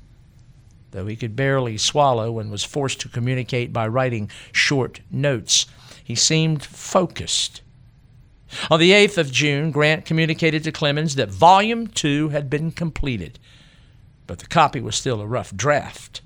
though 0.95 1.05
he 1.05 1.15
could 1.17 1.35
barely 1.35 1.77
swallow 1.77 2.39
and 2.39 2.49
was 2.49 2.63
forced 2.63 3.01
to 3.01 3.09
communicate 3.09 3.73
by 3.73 3.85
writing 3.85 4.31
short 4.53 5.01
notes. 5.11 5.65
He 6.01 6.15
seemed 6.15 6.63
focused. 6.63 7.61
On 8.71 8.79
the 8.79 8.91
8th 8.91 9.17
of 9.17 9.31
June, 9.31 9.71
Grant 9.71 10.05
communicated 10.05 10.63
to 10.63 10.71
Clemens 10.71 11.15
that 11.15 11.29
Volume 11.29 11.87
2 11.87 12.29
had 12.29 12.49
been 12.49 12.71
completed, 12.71 13.39
but 14.25 14.39
the 14.39 14.47
copy 14.47 14.79
was 14.79 14.95
still 14.95 15.19
a 15.19 15.27
rough 15.27 15.53
draft. 15.53 16.21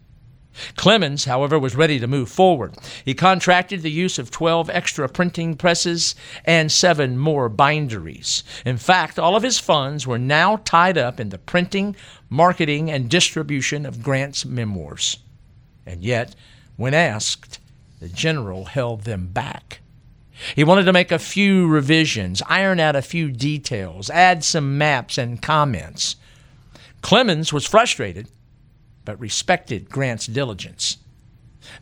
Clemens, 0.76 1.26
however, 1.26 1.58
was 1.58 1.76
ready 1.76 2.00
to 2.00 2.08
move 2.08 2.30
forward. 2.30 2.76
He 3.06 3.14
contracted 3.14 3.82
the 3.82 3.92
use 3.92 4.20
of 4.20 4.32
12 4.32 4.70
extra 4.70 5.08
printing 5.08 5.56
presses 5.56 6.16
and 6.46 6.72
seven 6.72 7.18
more 7.18 7.50
binderies. 7.50 8.44
In 8.66 8.78
fact, 8.78 9.20
all 9.20 9.36
of 9.36 9.44
his 9.44 9.60
funds 9.60 10.06
were 10.06 10.20
now 10.20 10.58
tied 10.58 10.98
up 10.98 11.20
in 11.20 11.30
the 11.30 11.38
printing, 11.38 11.96
marketing, 12.30 12.90
and 12.90 13.10
distribution 13.10 13.86
of 13.86 14.04
Grant's 14.04 14.46
memoirs. 14.46 15.18
And 15.86 16.04
yet, 16.04 16.36
when 16.78 16.94
asked, 16.94 17.60
the 18.00 18.10
general 18.10 18.66
held 18.66 19.02
them 19.04 19.28
back. 19.28 19.82
He 20.56 20.64
wanted 20.64 20.86
to 20.86 20.94
make 20.94 21.12
a 21.12 21.20
few 21.20 21.68
revisions, 21.68 22.42
iron 22.48 22.80
out 22.80 22.96
a 22.96 23.02
few 23.02 23.32
details, 23.32 24.10
add 24.10 24.44
some 24.44 24.78
maps 24.78 25.18
and 25.18 25.42
comments. 25.42 26.16
Clemens 27.02 27.52
was 27.52 27.66
frustrated 27.66 28.30
but 29.06 29.20
respected 29.20 29.90
Grant's 29.90 30.28
diligence. 30.28 30.98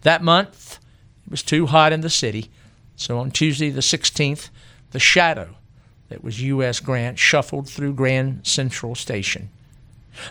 That 0.01 0.23
month, 0.23 0.79
it 1.25 1.31
was 1.31 1.43
too 1.43 1.67
hot 1.67 1.93
in 1.93 2.01
the 2.01 2.09
city, 2.09 2.49
so 2.95 3.19
on 3.19 3.31
Tuesday 3.31 3.69
the 3.69 3.81
16th, 3.81 4.49
the 4.91 4.99
shadow 4.99 5.55
that 6.09 6.23
was 6.23 6.41
U.S. 6.41 6.79
Grant 6.79 7.19
shuffled 7.19 7.69
through 7.69 7.93
Grand 7.93 8.45
Central 8.47 8.95
Station. 8.95 9.49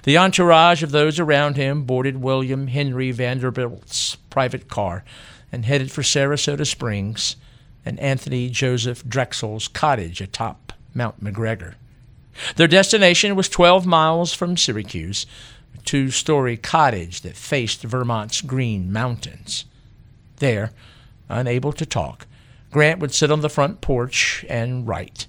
The 0.03 0.19
entourage 0.19 0.83
of 0.83 0.91
those 0.91 1.21
around 1.21 1.57
him 1.57 1.83
boarded 1.83 2.21
William 2.21 2.67
Henry 2.67 3.13
Vanderbilt's 3.13 4.17
private 4.31 4.69
car 4.69 5.05
and 5.53 5.65
headed 5.65 5.93
for 5.93 6.03
Saratoga 6.03 6.65
Springs 6.65 7.37
and 7.85 8.01
Anthony 8.01 8.51
Joseph 8.51 9.05
Drexel's 9.07 9.69
cottage 9.69 10.21
atop 10.21 10.73
Mount 10.93 11.23
McGregor. 11.23 11.75
Their 12.57 12.67
destination 12.67 13.37
was 13.37 13.49
12 13.49 13.87
miles 13.87 14.35
from 14.35 14.57
Syracuse, 14.57 15.25
two 15.85 16.11
story 16.11 16.57
cottage 16.57 17.21
that 17.23 17.37
faced 17.37 17.83
Vermont's 17.83 18.41
Green 18.41 18.93
Mountains. 18.93 19.65
There, 20.37 20.73
unable 21.29 21.73
to 21.73 21.87
talk, 21.87 22.27
Grant 22.71 23.01
would 23.01 23.15
sit 23.15 23.31
on 23.31 23.41
the 23.41 23.49
front 23.49 23.81
porch 23.81 24.45
and 24.49 24.87
write. 24.87 25.27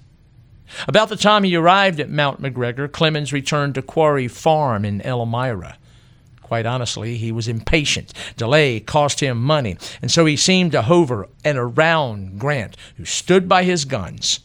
About 0.86 1.08
the 1.08 1.16
time 1.16 1.44
he 1.44 1.56
arrived 1.56 1.98
at 1.98 2.10
Mount 2.10 2.42
McGregor, 2.42 2.90
Clemens 2.90 3.32
returned 3.32 3.74
to 3.74 3.82
Quarry 3.82 4.28
Farm 4.28 4.84
in 4.84 5.00
Elmira. 5.00 5.78
Quite 6.42 6.66
honestly, 6.66 7.16
he 7.16 7.32
was 7.32 7.48
impatient. 7.48 8.12
Delay 8.36 8.80
cost 8.80 9.20
him 9.20 9.42
money, 9.42 9.76
and 10.00 10.10
so 10.10 10.24
he 10.24 10.36
seemed 10.36 10.72
to 10.72 10.82
hover 10.82 11.28
and 11.44 11.58
around 11.58 12.38
Grant, 12.38 12.76
who 12.96 13.04
stood 13.04 13.48
by 13.48 13.64
his 13.64 13.84
guns. 13.84 14.40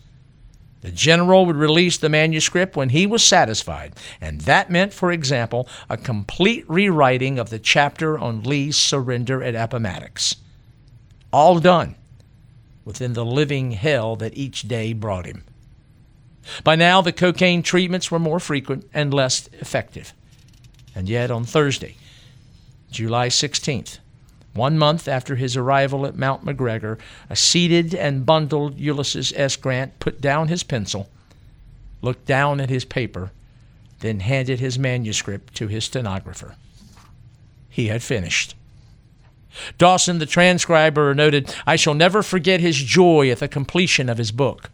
The 0.84 0.92
general 0.92 1.46
would 1.46 1.56
release 1.56 1.98
the 1.98 2.10
manuscript 2.10 2.76
when 2.76 2.90
he 2.90 3.08
was 3.08 3.24
satisfied, 3.24 3.94
and 4.20 4.42
that 4.42 4.70
meant, 4.70 4.94
for 4.94 5.14
example, 5.14 5.66
a 5.90 5.96
complete 5.96 6.66
rewriting 6.68 7.40
of 7.40 7.50
the 7.50 7.58
chapter 7.58 8.20
on 8.20 8.44
Lee's 8.44 8.76
surrender 8.76 9.42
at 9.42 9.56
Appomattox. 9.56 10.36
All 11.32 11.60
done 11.60 11.96
within 12.84 13.14
the 13.14 13.24
living 13.24 13.72
hell 13.72 14.18
that 14.18 14.38
each 14.38 14.68
day 14.68 14.92
brought 14.92 15.26
him. 15.26 15.46
By 16.66 16.76
now, 16.76 17.02
the 17.02 17.14
cocaine 17.14 17.64
treatments 17.64 18.12
were 18.12 18.20
more 18.20 18.42
frequent 18.42 18.86
and 18.94 19.14
less 19.14 19.48
effective. 19.54 20.14
And 20.94 21.08
yet, 21.08 21.32
on 21.32 21.46
Thursday, 21.46 21.96
July 22.92 23.30
16th, 23.30 24.00
one 24.54 24.78
month 24.78 25.08
after 25.08 25.36
his 25.36 25.58
arrival 25.58 26.06
at 26.06 26.16
Mount 26.16 26.46
McGregor, 26.46 27.00
a 27.30 27.36
seated 27.36 27.96
and 27.96 28.26
bundled 28.26 28.80
Ulysses 28.80 29.34
S. 29.36 29.56
Grant 29.56 30.00
put 30.00 30.22
down 30.22 30.48
his 30.48 30.64
pencil, 30.64 31.10
looked 32.02 32.26
down 32.26 32.62
at 32.62 32.70
his 32.70 32.86
paper, 32.86 33.32
then 34.00 34.20
handed 34.20 34.60
his 34.60 34.78
manuscript 34.78 35.56
to 35.56 35.68
his 35.68 35.86
stenographer. 35.86 36.56
He 37.70 37.88
had 37.88 38.04
finished. 38.04 38.56
Dawson, 39.78 40.20
the 40.20 40.26
transcriber, 40.26 41.14
noted, 41.14 41.56
I 41.66 41.76
shall 41.76 41.94
never 41.94 42.22
forget 42.22 42.60
his 42.60 42.78
joy 42.78 43.30
at 43.30 43.40
the 43.40 43.48
completion 43.48 44.10
of 44.10 44.18
his 44.18 44.32
book. 44.32 44.70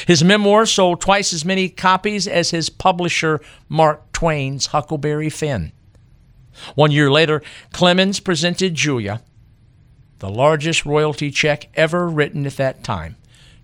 His 0.05 0.21
memoir 0.21 0.65
sold 0.65 0.99
twice 0.99 1.31
as 1.31 1.45
many 1.45 1.69
copies 1.69 2.27
as 2.27 2.49
his 2.49 2.69
publisher, 2.69 3.39
Mark 3.69 4.11
Twain's 4.11 4.65
Huckleberry 4.67 5.29
Finn. 5.29 5.71
One 6.75 6.91
year 6.91 7.09
later, 7.09 7.41
Clemens 7.71 8.19
presented 8.19 8.75
Julia 8.75 9.21
the 10.19 10.29
largest 10.29 10.85
royalty 10.85 11.31
check 11.31 11.69
ever 11.75 12.09
written 12.09 12.45
at 12.45 12.57
that 12.57 12.83
time 12.83 13.15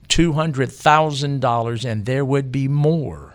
$200,000, 0.08 1.86
and 1.86 2.06
there 2.06 2.24
would 2.24 2.50
be 2.50 2.70
more. 2.70 3.29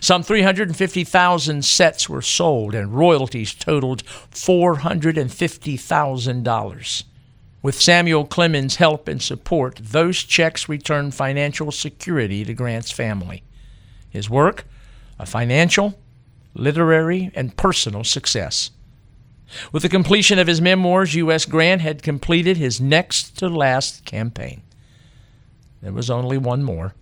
Some 0.00 0.22
350,000 0.22 1.64
sets 1.64 2.08
were 2.08 2.22
sold, 2.22 2.74
and 2.74 2.94
royalties 2.94 3.54
totaled 3.54 4.04
$450,000. 4.04 7.04
With 7.62 7.80
Samuel 7.80 8.26
Clemens' 8.26 8.76
help 8.76 9.08
and 9.08 9.22
support, 9.22 9.80
those 9.82 10.22
checks 10.22 10.68
returned 10.68 11.14
financial 11.14 11.72
security 11.72 12.44
to 12.44 12.52
Grant's 12.52 12.90
family. 12.90 13.42
His 14.10 14.28
work, 14.28 14.66
a 15.18 15.24
financial, 15.26 15.98
literary, 16.54 17.30
and 17.34 17.56
personal 17.56 18.04
success. 18.04 18.70
With 19.72 19.82
the 19.82 19.88
completion 19.88 20.38
of 20.38 20.46
his 20.46 20.60
memoirs, 20.60 21.14
U.S. 21.14 21.46
Grant 21.46 21.80
had 21.80 22.02
completed 22.02 22.56
his 22.56 22.80
next 22.80 23.38
to 23.38 23.48
last 23.48 24.04
campaign. 24.04 24.62
There 25.80 25.92
was 25.92 26.10
only 26.10 26.38
one 26.38 26.62
more, 26.62 26.94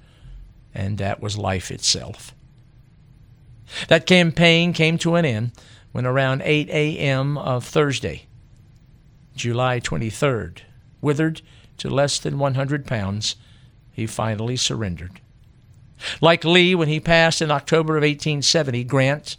and 0.75 0.99
that 0.99 1.21
was 1.21 1.39
life 1.39 1.71
itself. 1.71 2.35
That 3.89 4.07
campaign 4.07 4.73
came 4.73 4.99
to 4.99 5.15
an 5.17 5.25
end 5.25 5.53
when 5.93 6.07
around 6.07 6.43
8 6.45 6.69
a.m. 6.71 7.39
of 7.39 7.65
Thursday, 7.65 8.27
July 9.37 9.81
23rd, 9.81 10.59
withered 11.01 11.43
to 11.79 11.91
less 11.91 12.19
than 12.19 12.39
100 12.39 12.87
pounds, 12.87 13.37
he 13.93 14.07
finally 14.07 14.57
surrendered. 14.57 15.21
Like 16.21 16.45
Lee, 16.45 16.75
when 16.75 16.89
he 16.89 17.01
passed 17.01 17.43
in 17.43 17.51
October 17.51 17.97
of 17.97 18.03
1870, 18.03 18.85
Grant 18.85 19.37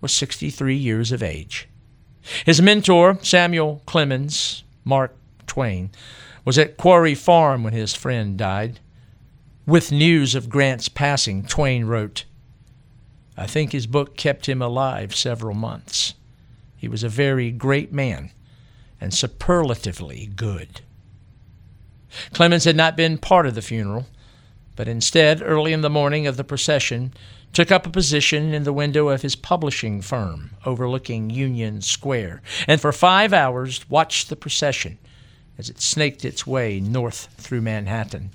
was 0.00 0.12
63 0.12 0.74
years 0.74 1.12
of 1.12 1.22
age. 1.22 1.68
His 2.44 2.60
mentor, 2.60 3.18
Samuel 3.22 3.82
Clemens, 3.86 4.64
Mark 4.84 5.14
Twain, 5.46 5.90
was 6.44 6.58
at 6.58 6.76
Quarry 6.76 7.14
Farm 7.14 7.62
when 7.62 7.72
his 7.72 7.94
friend 7.94 8.36
died. 8.36 8.80
With 9.66 9.92
news 9.92 10.34
of 10.34 10.48
Grant's 10.48 10.88
passing, 10.88 11.44
Twain 11.44 11.84
wrote, 11.84 12.24
I 13.40 13.46
think 13.46 13.72
his 13.72 13.86
book 13.86 14.18
kept 14.18 14.46
him 14.46 14.60
alive 14.60 15.16
several 15.16 15.54
months. 15.54 16.12
He 16.76 16.88
was 16.88 17.02
a 17.02 17.08
very 17.08 17.50
great 17.50 17.90
man 17.90 18.32
and 19.00 19.14
superlatively 19.14 20.26
good. 20.36 20.82
Clemens 22.34 22.64
had 22.64 22.76
not 22.76 22.98
been 22.98 23.16
part 23.16 23.46
of 23.46 23.54
the 23.54 23.62
funeral, 23.62 24.06
but 24.76 24.88
instead, 24.88 25.40
early 25.40 25.72
in 25.72 25.80
the 25.80 25.88
morning 25.88 26.26
of 26.26 26.36
the 26.36 26.44
procession, 26.44 27.14
took 27.54 27.70
up 27.70 27.86
a 27.86 27.90
position 27.90 28.52
in 28.52 28.64
the 28.64 28.74
window 28.74 29.08
of 29.08 29.22
his 29.22 29.36
publishing 29.36 30.02
firm 30.02 30.50
overlooking 30.66 31.30
Union 31.30 31.80
Square, 31.80 32.42
and 32.68 32.78
for 32.78 32.92
five 32.92 33.32
hours 33.32 33.88
watched 33.88 34.28
the 34.28 34.36
procession 34.36 34.98
as 35.56 35.70
it 35.70 35.80
snaked 35.80 36.26
its 36.26 36.46
way 36.46 36.78
north 36.78 37.28
through 37.38 37.62
Manhattan. 37.62 38.32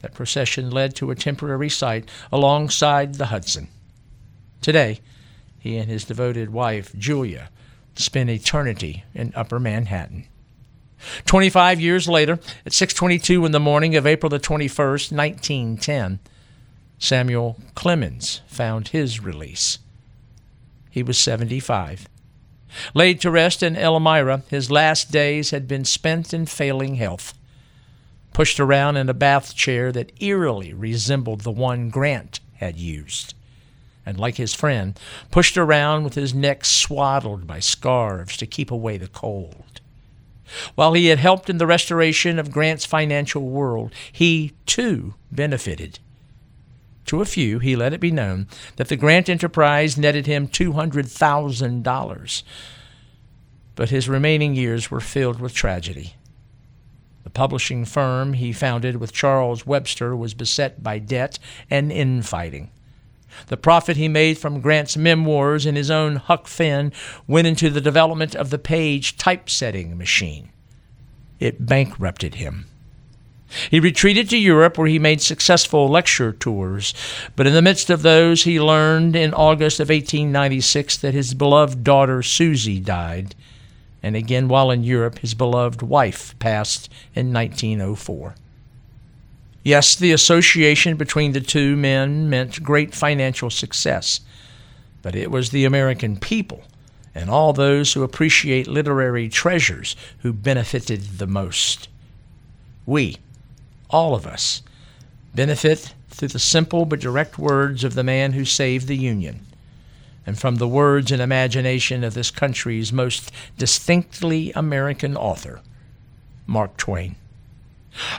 That 0.00 0.14
procession 0.14 0.70
led 0.70 0.94
to 0.96 1.10
a 1.10 1.14
temporary 1.14 1.68
site 1.68 2.08
alongside 2.32 3.14
the 3.14 3.26
Hudson. 3.26 3.68
Today, 4.60 5.00
he 5.58 5.76
and 5.76 5.90
his 5.90 6.04
devoted 6.04 6.50
wife, 6.50 6.94
Julia, 6.96 7.50
spend 7.94 8.30
eternity 8.30 9.04
in 9.14 9.32
Upper 9.36 9.60
Manhattan. 9.60 10.26
25 11.24 11.80
years 11.80 12.08
later, 12.08 12.38
at 12.66 12.72
6:22 12.72 13.46
in 13.46 13.52
the 13.52 13.60
morning 13.60 13.96
of 13.96 14.06
April 14.06 14.28
the 14.28 14.38
21st, 14.38 15.12
1910, 15.12 16.18
Samuel 16.98 17.58
Clemens 17.74 18.42
found 18.46 18.88
his 18.88 19.20
release. 19.20 19.78
He 20.90 21.02
was 21.02 21.18
75. 21.18 22.06
Laid 22.94 23.20
to 23.20 23.30
rest 23.30 23.62
in 23.62 23.76
Elmira, 23.76 24.42
his 24.48 24.70
last 24.70 25.10
days 25.10 25.50
had 25.50 25.66
been 25.66 25.84
spent 25.84 26.34
in 26.34 26.46
failing 26.46 26.96
health. 26.96 27.34
Pushed 28.32 28.60
around 28.60 28.96
in 28.96 29.08
a 29.08 29.14
bath 29.14 29.54
chair 29.54 29.92
that 29.92 30.12
eerily 30.20 30.72
resembled 30.72 31.40
the 31.40 31.50
one 31.50 31.90
Grant 31.90 32.40
had 32.54 32.76
used. 32.76 33.34
And 34.06 34.18
like 34.18 34.36
his 34.36 34.54
friend, 34.54 34.98
pushed 35.30 35.56
around 35.56 36.04
with 36.04 36.14
his 36.14 36.34
neck 36.34 36.64
swaddled 36.64 37.46
by 37.46 37.60
scarves 37.60 38.36
to 38.38 38.46
keep 38.46 38.70
away 38.70 38.96
the 38.96 39.08
cold. 39.08 39.80
While 40.74 40.94
he 40.94 41.06
had 41.06 41.18
helped 41.18 41.50
in 41.50 41.58
the 41.58 41.66
restoration 41.66 42.38
of 42.38 42.50
Grant's 42.50 42.84
financial 42.84 43.42
world, 43.42 43.92
he, 44.10 44.52
too, 44.66 45.14
benefited 45.30 45.98
to 47.10 47.20
a 47.20 47.24
few, 47.24 47.58
he 47.58 47.74
let 47.74 47.92
it 47.92 47.98
be 47.98 48.12
known 48.12 48.46
that 48.76 48.86
the 48.86 48.94
Grant 48.94 49.28
enterprise 49.28 49.98
netted 49.98 50.26
him 50.26 50.46
$200,000. 50.46 52.42
But 53.74 53.90
his 53.90 54.08
remaining 54.08 54.54
years 54.54 54.92
were 54.92 55.00
filled 55.00 55.40
with 55.40 55.52
tragedy. 55.52 56.14
The 57.30 57.38
publishing 57.38 57.84
firm 57.84 58.32
he 58.32 58.52
founded 58.52 58.96
with 58.96 59.12
Charles 59.12 59.64
Webster 59.64 60.16
was 60.16 60.34
beset 60.34 60.82
by 60.82 60.98
debt 60.98 61.38
and 61.70 61.92
infighting. 61.92 62.72
The 63.46 63.56
profit 63.56 63.96
he 63.96 64.08
made 64.08 64.36
from 64.36 64.60
Grant's 64.60 64.96
memoirs 64.96 65.64
and 65.64 65.76
his 65.76 65.92
own 65.92 66.16
Huck 66.16 66.48
Finn 66.48 66.92
went 67.28 67.46
into 67.46 67.70
the 67.70 67.80
development 67.80 68.34
of 68.34 68.50
the 68.50 68.58
Paige 68.58 69.16
typesetting 69.16 69.96
machine. 69.96 70.50
It 71.38 71.64
bankrupted 71.64 72.34
him. 72.34 72.66
He 73.70 73.78
retreated 73.78 74.28
to 74.30 74.36
Europe 74.36 74.76
where 74.76 74.88
he 74.88 74.98
made 74.98 75.20
successful 75.20 75.88
lecture 75.88 76.32
tours, 76.32 76.92
but 77.36 77.46
in 77.46 77.52
the 77.52 77.62
midst 77.62 77.90
of 77.90 78.02
those 78.02 78.42
he 78.42 78.60
learned 78.60 79.14
in 79.14 79.32
August 79.34 79.78
of 79.78 79.88
1896 79.88 80.96
that 80.96 81.14
his 81.14 81.34
beloved 81.34 81.84
daughter 81.84 82.24
Susie 82.24 82.80
died, 82.80 83.36
and 84.02 84.16
again 84.16 84.48
while 84.48 84.70
in 84.70 84.82
Europe 84.82 85.18
his 85.18 85.34
beloved 85.34 85.82
wife 85.82 86.38
passed 86.38 86.88
in 87.14 87.32
1904. 87.32 88.34
Yes, 89.62 89.94
the 89.94 90.12
association 90.12 90.96
between 90.96 91.32
the 91.32 91.40
two 91.40 91.76
men 91.76 92.30
meant 92.30 92.62
great 92.62 92.94
financial 92.94 93.50
success, 93.50 94.20
but 95.02 95.14
it 95.14 95.30
was 95.30 95.50
the 95.50 95.64
American 95.64 96.16
people 96.16 96.62
and 97.14 97.28
all 97.28 97.52
those 97.52 97.92
who 97.92 98.02
appreciate 98.02 98.66
literary 98.66 99.28
treasures 99.28 99.96
who 100.20 100.32
benefited 100.32 101.18
the 101.18 101.26
most. 101.26 101.88
We, 102.86 103.16
all 103.90 104.14
of 104.14 104.26
us, 104.26 104.62
benefit 105.34 105.94
through 106.08 106.28
the 106.28 106.38
simple 106.38 106.84
but 106.84 107.00
direct 107.00 107.38
words 107.38 107.84
of 107.84 107.94
the 107.94 108.04
man 108.04 108.32
who 108.32 108.44
saved 108.44 108.86
the 108.86 108.96
Union, 108.96 109.46
and 110.26 110.38
from 110.38 110.56
the 110.56 110.68
words 110.68 111.10
and 111.10 111.20
imagination 111.22 112.04
of 112.04 112.14
this 112.14 112.30
country's 112.30 112.92
most 112.92 113.32
distinctly 113.58 114.52
American 114.52 115.16
author, 115.16 115.60
Mark 116.46 116.76
Twain. 116.76 117.16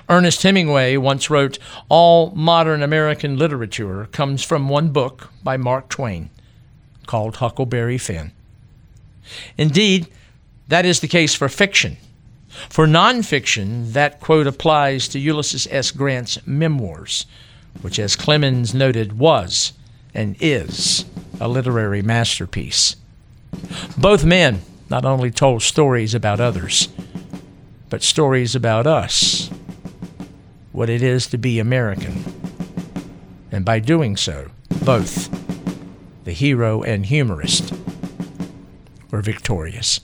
Ernest 0.09 0.43
Hemingway 0.43 0.97
once 0.97 1.29
wrote, 1.29 1.57
All 1.87 2.31
modern 2.31 2.83
American 2.83 3.37
literature 3.37 4.07
comes 4.11 4.43
from 4.43 4.67
one 4.67 4.89
book 4.89 5.29
by 5.43 5.57
Mark 5.57 5.89
Twain 5.89 6.29
called 7.05 7.37
Huckleberry 7.37 7.97
Finn. 7.97 8.31
Indeed, 9.57 10.07
that 10.67 10.85
is 10.85 10.99
the 10.99 11.07
case 11.07 11.33
for 11.33 11.49
fiction. 11.49 11.97
For 12.69 12.85
nonfiction, 12.85 13.93
that 13.93 14.19
quote 14.19 14.47
applies 14.47 15.07
to 15.09 15.19
Ulysses 15.19 15.67
S. 15.71 15.91
Grant's 15.91 16.45
memoirs, 16.45 17.25
which, 17.81 17.97
as 17.97 18.15
Clemens 18.15 18.73
noted, 18.73 19.17
was 19.17 19.73
and 20.13 20.35
is 20.39 21.05
a 21.41 21.47
literary 21.47 22.03
masterpiece. 22.03 22.95
Both 23.97 24.23
men 24.23 24.61
not 24.91 25.05
only 25.05 25.31
told 25.31 25.63
stories 25.63 26.13
about 26.13 26.39
others, 26.39 26.87
but 27.89 28.03
stories 28.03 28.55
about 28.55 28.85
us, 28.85 29.49
what 30.71 30.87
it 30.87 31.01
is 31.01 31.25
to 31.27 31.39
be 31.39 31.57
American. 31.57 32.23
And 33.51 33.65
by 33.65 33.79
doing 33.79 34.17
so, 34.17 34.51
both, 34.85 35.29
the 36.25 36.31
hero 36.31 36.83
and 36.83 37.07
humorist, 37.07 37.73
were 39.09 39.21
victorious. 39.21 39.99